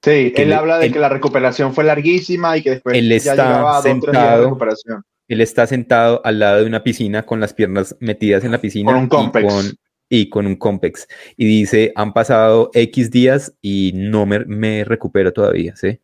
Sí, 0.02 0.34
él 0.36 0.54
habla 0.54 0.78
de 0.78 0.92
que 0.92 1.00
la 1.00 1.10
recuperación 1.10 1.74
fue 1.74 1.84
larguísima 1.84 2.58
y 2.58 2.64
que 2.64 2.72
después 2.72 2.98
él 2.98 3.12
está 3.12 3.82
sentado, 3.82 4.44
recuperación. 4.46 5.04
Él 5.28 5.42
está 5.42 5.68
sentado 5.68 6.22
al 6.26 6.40
lado 6.40 6.60
de 6.60 6.66
una 6.66 6.84
piscina 6.84 7.26
con 7.26 7.40
las 7.40 7.54
piernas 7.54 7.96
metidas 8.00 8.44
en 8.44 8.52
la 8.52 8.60
piscina. 8.60 8.92
Con 8.92 9.02
un 9.02 9.08
compex. 9.08 9.76
Y 10.10 10.30
con, 10.30 10.48
un 10.48 10.56
compex. 10.56 11.08
Y 11.38 11.46
dice, 11.46 11.92
han 11.96 12.14
pasado 12.14 12.72
X 12.74 13.12
días 13.12 13.54
y 13.62 13.92
no 13.94 14.26
me, 14.26 14.40
me 14.40 14.84
recupero 14.84 15.32
todavía, 15.32 15.76
¿sí? 15.76 16.00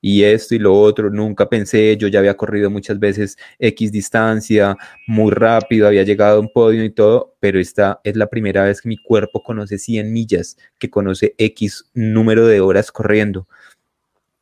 Y 0.00 0.24
esto 0.24 0.54
y 0.54 0.58
lo 0.58 0.74
otro, 0.74 1.10
nunca 1.10 1.48
pensé, 1.48 1.96
yo 1.96 2.08
ya 2.08 2.20
había 2.20 2.36
corrido 2.36 2.70
muchas 2.70 2.98
veces 2.98 3.36
X 3.58 3.92
distancia, 3.92 4.76
muy 5.06 5.30
rápido, 5.30 5.86
había 5.86 6.02
llegado 6.04 6.38
a 6.38 6.40
un 6.40 6.50
podio 6.52 6.84
y 6.84 6.90
todo, 6.90 7.36
pero 7.40 7.60
esta 7.60 8.00
es 8.04 8.16
la 8.16 8.28
primera 8.28 8.64
vez 8.64 8.80
que 8.80 8.88
mi 8.88 8.96
cuerpo 8.96 9.42
conoce 9.42 9.78
100 9.78 10.12
millas, 10.12 10.56
que 10.78 10.88
conoce 10.88 11.34
X 11.36 11.84
número 11.92 12.46
de 12.46 12.60
horas 12.60 12.90
corriendo. 12.90 13.46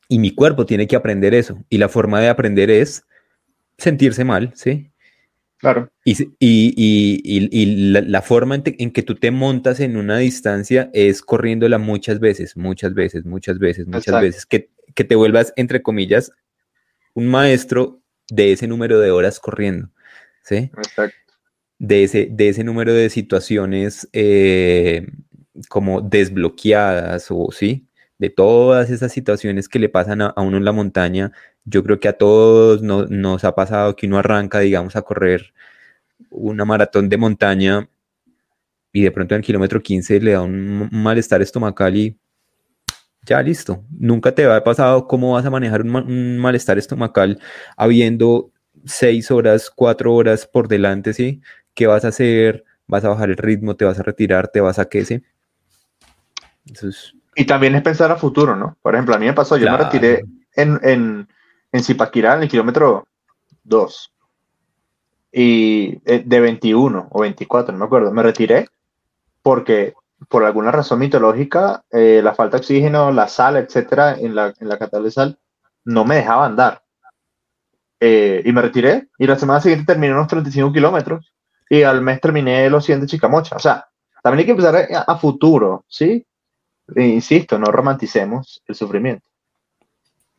Y 0.09 0.19
mi 0.19 0.35
cuerpo 0.35 0.65
tiene 0.65 0.87
que 0.87 0.97
aprender 0.97 1.35
eso. 1.35 1.63
Y 1.69 1.79
la 1.79 1.89
forma 1.89 2.21
de 2.21 2.29
aprender 2.29 2.71
es 2.71 3.05
sentirse 3.77 4.25
mal, 4.25 4.53
¿sí? 4.55 4.91
Claro. 5.59 5.91
Y, 6.05 6.17
y, 6.39 7.91
la, 7.93 8.23
forma 8.23 8.55
en, 8.55 8.63
en, 8.65 8.91
que 8.93 9.03
tú 9.03 9.17
te 9.17 9.33
montas 9.33 9.81
en 9.81 9.97
una 9.97 10.19
distancia 10.19 10.89
es 10.95 11.21
corriéndola 11.21 11.79
muchas 11.79 12.21
veces, 12.21 12.57
muchas 12.57 12.95
veces, 12.95 13.27
muchas 13.27 13.59
veces, 13.59 13.87
muchas 13.89 14.23
veces, 14.23 14.47
que, 14.47 14.71
que, 14.99 15.05
te 15.05 15.15
vuelvas, 15.15 15.53
entre 15.57 15.83
comillas, 15.83 16.33
un 17.15 17.29
maestro 17.29 18.01
de 18.31 18.53
ese 18.53 18.67
número 18.67 18.99
de 18.99 19.11
horas 19.11 19.41
corriendo, 19.41 19.91
¿sí? 20.43 20.71
Exacto. 20.77 21.17
De 21.79 22.03
ese, 22.03 22.29
de 22.31 22.49
ese 22.49 22.65
número 22.65 22.93
de 22.93 23.09
situaciones 23.09 24.09
eh, 24.13 25.07
como 25.69 26.01
desbloqueadas 26.01 27.29
o, 27.31 27.49
¿sí? 27.53 27.87
De 28.19 28.31
todas 28.31 28.91
esas 28.91 29.13
situaciones 29.13 29.69
que 29.69 29.79
le 29.79 29.89
pasan 29.89 30.23
a 30.23 30.35
uno 30.37 30.57
en 30.57 30.65
la 30.65 30.73
montaña 30.73 31.33
yo 31.71 31.83
creo 31.83 32.01
que 32.01 32.09
a 32.09 32.15
todos 32.15 32.83
nos 32.83 33.45
ha 33.45 33.55
pasado 33.55 33.95
que 33.95 34.07
uno 34.07 34.19
arranca, 34.19 34.61
digamos, 34.61 34.97
a 34.97 35.03
correr 35.03 35.53
una 36.31 36.65
maratón 36.65 37.09
de 37.09 37.17
montaña 37.17 37.89
y 38.93 39.03
de 39.03 39.11
pronto 39.11 39.35
en 39.35 39.41
el 39.41 39.45
kilómetro 39.45 39.83
15 39.83 40.21
le 40.21 40.33
da 40.33 40.43
un 40.43 40.89
malestar 40.91 41.43
estomacal 41.43 41.97
y 41.97 42.19
ya 43.29 43.43
listo. 43.43 43.85
Nunca 43.91 44.35
te 44.35 44.45
ha 44.47 44.65
pasado 44.65 45.07
cómo 45.07 45.35
vas 45.35 45.45
a 45.45 45.51
manejar 45.51 45.83
un, 45.83 46.39
malestar 46.39 46.79
estomacal 46.79 47.41
habiendo 47.77 48.51
seis 48.85 49.31
horas, 49.31 49.71
cuatro 49.75 50.15
horas 50.15 50.47
por 50.47 50.69
delante, 50.69 51.13
¿sí? 51.13 51.43
¿Qué 51.75 51.87
vas 51.87 52.05
a 52.05 52.09
hacer? 52.09 52.65
¿Vas 52.87 53.05
a 53.05 53.11
bajar 53.11 53.31
el 53.31 53.37
ritmo? 53.37 53.77
¿Te 53.77 53.85
vas 53.85 53.99
a 54.01 54.03
retirar? 54.03 54.49
¿Te 54.49 54.61
vas 54.61 54.79
a 54.79 54.89
qué? 54.89 55.05
¿sí? 55.05 55.23
Y 57.35 57.45
también 57.45 57.75
es 57.75 57.83
pensar 57.83 58.11
a 58.11 58.17
futuro, 58.17 58.57
¿no? 58.57 58.77
Por 58.83 58.95
ejemplo, 58.95 59.15
a 59.15 59.19
mí 59.19 59.27
me 59.27 59.35
pasó, 59.35 59.57
yo 59.57 59.71
me 59.71 59.77
retiré 59.77 60.25
en 60.57 61.29
en 61.73 61.85
Zipaquirá, 61.85 62.35
en 62.35 62.43
el 62.43 62.49
kilómetro 62.49 63.07
2. 63.65 64.13
Y 65.33 66.01
eh, 66.05 66.23
de 66.25 66.41
21 66.41 67.09
o 67.11 67.21
24, 67.21 67.73
no 67.73 67.79
me 67.79 67.85
acuerdo. 67.85 68.13
Me 68.13 68.23
retiré 68.23 68.69
porque 69.43 69.95
por 70.29 70.45
alguna 70.45 70.71
razón 70.71 70.99
mitológica, 70.99 71.85
eh, 71.91 72.21
la 72.23 72.35
falta 72.35 72.57
de 72.57 72.61
oxígeno, 72.61 73.11
la 73.11 73.29
sal, 73.29 73.57
etcétera, 73.57 74.17
en 74.19 74.35
la, 74.35 74.53
en 74.59 74.69
la 74.69 74.79
catal 74.79 75.03
de 75.03 75.11
sal, 75.11 75.39
no 75.85 76.05
me 76.05 76.17
dejaba 76.17 76.47
andar. 76.47 76.83
Eh, 78.01 78.43
y 78.45 78.53
me 78.53 78.63
retiré. 78.63 79.09
Y 79.19 79.27
la 79.27 79.39
semana 79.39 79.61
siguiente 79.61 79.87
terminé 79.87 80.13
unos 80.13 80.29
35 80.29 80.73
kilómetros. 80.73 81.33
Y 81.69 81.83
al 81.83 82.03
mes 82.03 82.21
terminé 82.21 82.69
los 82.71 82.85
100 82.85 83.01
de 83.01 83.07
Chicamocha. 83.07 83.57
O 83.57 83.59
sea, 83.59 83.89
también 84.23 84.41
hay 84.41 84.45
que 84.47 84.51
empezar 84.53 84.77
a, 84.77 85.13
a 85.13 85.19
futuro, 85.19 85.85
¿sí? 85.89 86.25
E 86.95 87.07
insisto, 87.07 87.59
no 87.59 87.67
romanticemos 87.67 88.63
el 88.67 88.75
sufrimiento. 88.75 89.29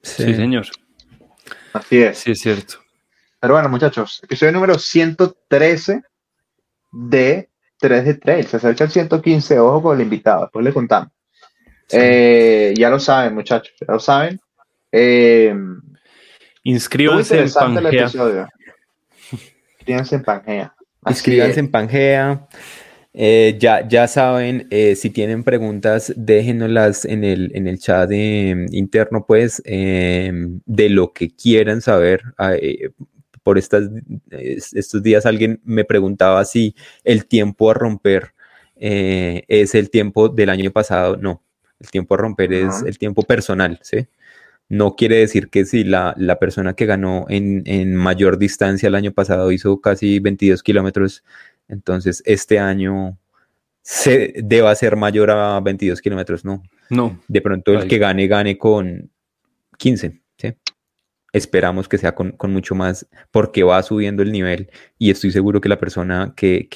sí 0.02 0.34
señor. 0.34 0.66
Así 1.74 2.02
es. 2.02 2.18
Sí, 2.20 2.32
es 2.32 2.40
cierto. 2.40 2.76
Pero 3.40 3.54
bueno, 3.54 3.70
muchachos, 3.70 4.22
episodio 4.24 4.52
número 4.52 4.78
113 4.78 6.04
de 6.92 7.49
3 7.80 8.06
de 8.06 8.14
Trail. 8.16 8.46
Se 8.46 8.58
acerca 8.58 8.84
el 8.84 8.92
115, 8.92 9.60
ojo 9.60 9.82
con 9.82 9.98
el 9.98 10.04
invitado, 10.04 10.42
después 10.42 10.64
le 10.64 10.74
contamos. 10.74 11.10
Eh, 11.92 12.74
ya 12.78 12.90
lo 12.90 13.00
saben, 13.00 13.34
muchachos, 13.34 13.74
ya 13.80 13.94
lo 13.94 14.00
saben. 14.00 14.40
Eh, 14.92 15.54
Inscríbanse 16.64 17.42
en 17.42 17.52
Pangea. 17.52 18.10
Inscríbanse 19.78 20.16
en 20.16 20.24
Pangea. 20.24 20.76
Inscríbanse 21.08 21.60
en 21.60 21.72
Pangea. 21.72 22.48
Eh, 23.12 23.58
ya, 23.60 23.88
ya 23.88 24.08
saben, 24.08 24.68
eh, 24.70 24.96
si 24.96 25.10
tienen 25.10 25.44
preguntas, 25.44 26.14
déjenoslas 26.16 27.06
en 27.06 27.24
el, 27.24 27.52
en 27.56 27.68
el 27.68 27.80
chat 27.80 28.12
interno, 28.12 29.26
pues, 29.26 29.64
de 29.66 30.90
lo 30.90 31.12
que 31.12 31.30
quieran 31.36 31.82
saber. 31.82 32.22
Eh, 33.50 33.52
por 33.52 33.58
estas, 33.58 33.90
estos 34.74 35.02
días 35.04 35.26
alguien 35.26 35.62
me 35.64 35.86
preguntaba 35.86 36.44
si 36.46 36.76
el 37.04 37.26
tiempo 37.26 37.72
a 37.72 37.74
romper 37.74 38.34
es 38.76 39.76
el 39.76 39.90
tiempo 39.90 40.30
del 40.30 40.50
año 40.50 40.72
pasado. 40.72 41.18
No, 41.18 41.44
el 41.80 41.90
tiempo 41.90 42.14
a 42.14 42.18
romper 42.18 42.54
es 42.54 42.84
el 42.86 42.98
tiempo 42.98 43.24
personal, 43.24 43.80
¿sí? 43.82 44.08
No 44.70 44.96
quiere 44.96 45.18
decir 45.18 45.50
que 45.50 45.66
si 45.66 45.84
la, 45.84 46.14
la 46.18 46.38
persona 46.38 46.76
que 46.76 46.86
ganó 46.86 47.26
en, 47.28 47.64
en, 47.66 47.96
mayor 47.96 48.38
distancia 48.38 48.88
el 48.88 48.94
año 48.94 49.12
pasado 49.12 49.52
hizo 49.52 49.82
casi 49.82 50.20
22 50.20 50.62
kilómetros, 50.62 51.24
entonces, 51.70 52.22
este 52.26 52.60
año 52.60 53.18
se 53.82 54.34
deba 54.44 54.76
ser 54.76 54.96
mayor 54.96 55.32
a 55.32 55.60
22 55.60 56.02
kilómetros, 56.02 56.44
¿no? 56.44 56.64
No. 56.90 57.20
De 57.28 57.42
pronto 57.42 57.74
el 57.74 57.88
que 57.88 58.00
gane, 58.00 58.28
gane 58.28 58.58
con 58.58 59.10
15, 59.78 60.08
¿sí? 60.10 60.19
Esperamos 61.32 61.88
que 61.88 61.98
sea 61.98 62.16
con, 62.16 62.36
mucho 62.48 62.76
más, 62.76 63.08
porque 63.32 63.64
va 63.64 63.82
subiendo 63.84 64.24
el 64.24 64.32
nivel 64.32 64.72
y 64.98 65.12
estoy 65.12 65.32
seguro 65.32 65.62
que 65.62 65.70
la 65.70 65.80
persona 65.80 66.34
que, 66.36 66.68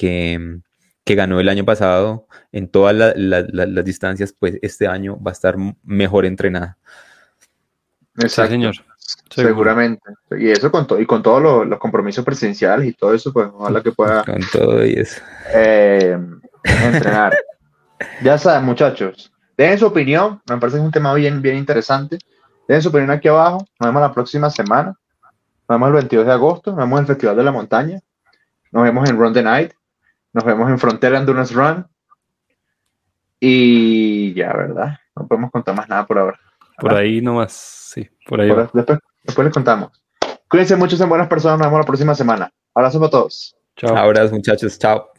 ganó 1.06 1.40
el 1.40 1.48
año 1.48 1.64
pasado 1.64 2.28
en 2.52 2.68
todas 2.68 3.14
las 3.16 3.84
distancias, 3.84 4.34
pues 4.38 4.58
este 4.62 4.86
año 4.86 5.20
va 5.20 5.30
a 5.30 5.32
estar 5.32 5.56
mejor 5.82 6.24
entrenada. 6.24 6.78
Exacto. 8.16 8.52
señor. 8.52 8.74
Seguramente. 9.30 10.00
Y 10.38 10.50
eso 10.50 10.70
con, 10.70 10.86
y 10.98 11.06
con 11.06 11.22
todos 11.22 11.42
los, 11.42 11.78
compromisos 11.78 12.24
presidenciales 12.24 12.86
y 12.86 12.92
todo 12.92 13.14
eso, 13.14 13.32
pues 13.32 13.48
ojalá 13.52 13.82
que 13.82 13.92
pueda. 13.92 14.24
Con 14.24 14.40
todo 14.52 14.84
y 14.84 14.94
eso. 14.94 15.20
Eh, 15.52 16.18
entrenar. 16.64 17.36
ya 18.22 18.38
saben, 18.38 18.64
muchachos. 18.64 19.32
Dejen 19.56 19.78
su 19.78 19.86
opinión. 19.86 20.40
Me 20.48 20.58
parece 20.58 20.76
que 20.76 20.82
es 20.82 20.86
un 20.86 20.92
tema 20.92 21.14
bien, 21.14 21.42
bien 21.42 21.56
interesante. 21.56 22.18
Dejen 22.68 22.82
su 22.82 22.88
opinión 22.88 23.10
aquí 23.10 23.28
abajo. 23.28 23.66
Nos 23.78 23.88
vemos 23.88 24.02
la 24.02 24.12
próxima 24.12 24.50
semana. 24.50 24.96
Nos 25.68 25.74
vemos 25.76 25.88
el 25.88 25.94
22 25.94 26.26
de 26.26 26.32
agosto. 26.32 26.70
Nos 26.70 26.78
vemos 26.78 26.98
en 26.98 27.02
el 27.02 27.06
Festival 27.06 27.36
de 27.36 27.44
la 27.44 27.52
Montaña. 27.52 28.00
Nos 28.72 28.82
vemos 28.82 29.08
en 29.08 29.18
Run 29.18 29.32
the 29.32 29.42
Night. 29.42 29.72
Nos 30.32 30.44
vemos 30.44 30.68
en 30.68 30.78
Frontera 30.78 31.18
Endurance 31.18 31.54
Run. 31.54 31.86
Y 33.40 34.34
ya, 34.34 34.52
¿verdad? 34.52 34.98
No 35.14 35.26
podemos 35.26 35.50
contar 35.50 35.76
más 35.76 35.88
nada 35.88 36.06
por 36.06 36.18
ahora. 36.18 36.40
Por 36.78 36.94
ahí 36.94 37.20
nomás, 37.20 37.52
sí, 37.52 38.08
por 38.26 38.40
ahí. 38.40 38.48
después, 38.48 38.98
después, 39.22 39.44
les 39.44 39.54
contamos. 39.54 39.90
Cuídense 40.48 40.76
mucho, 40.76 40.96
sean 40.96 41.08
buenas 41.08 41.28
personas. 41.28 41.58
Nos 41.58 41.68
vemos 41.68 41.80
la 41.80 41.86
próxima 41.86 42.14
semana. 42.14 42.50
Abrazos 42.74 43.00
para 43.00 43.10
todos. 43.10 43.56
Chao. 43.76 43.96
Abrazos, 43.96 44.32
muchachos. 44.32 44.78
Chao. 44.78 45.10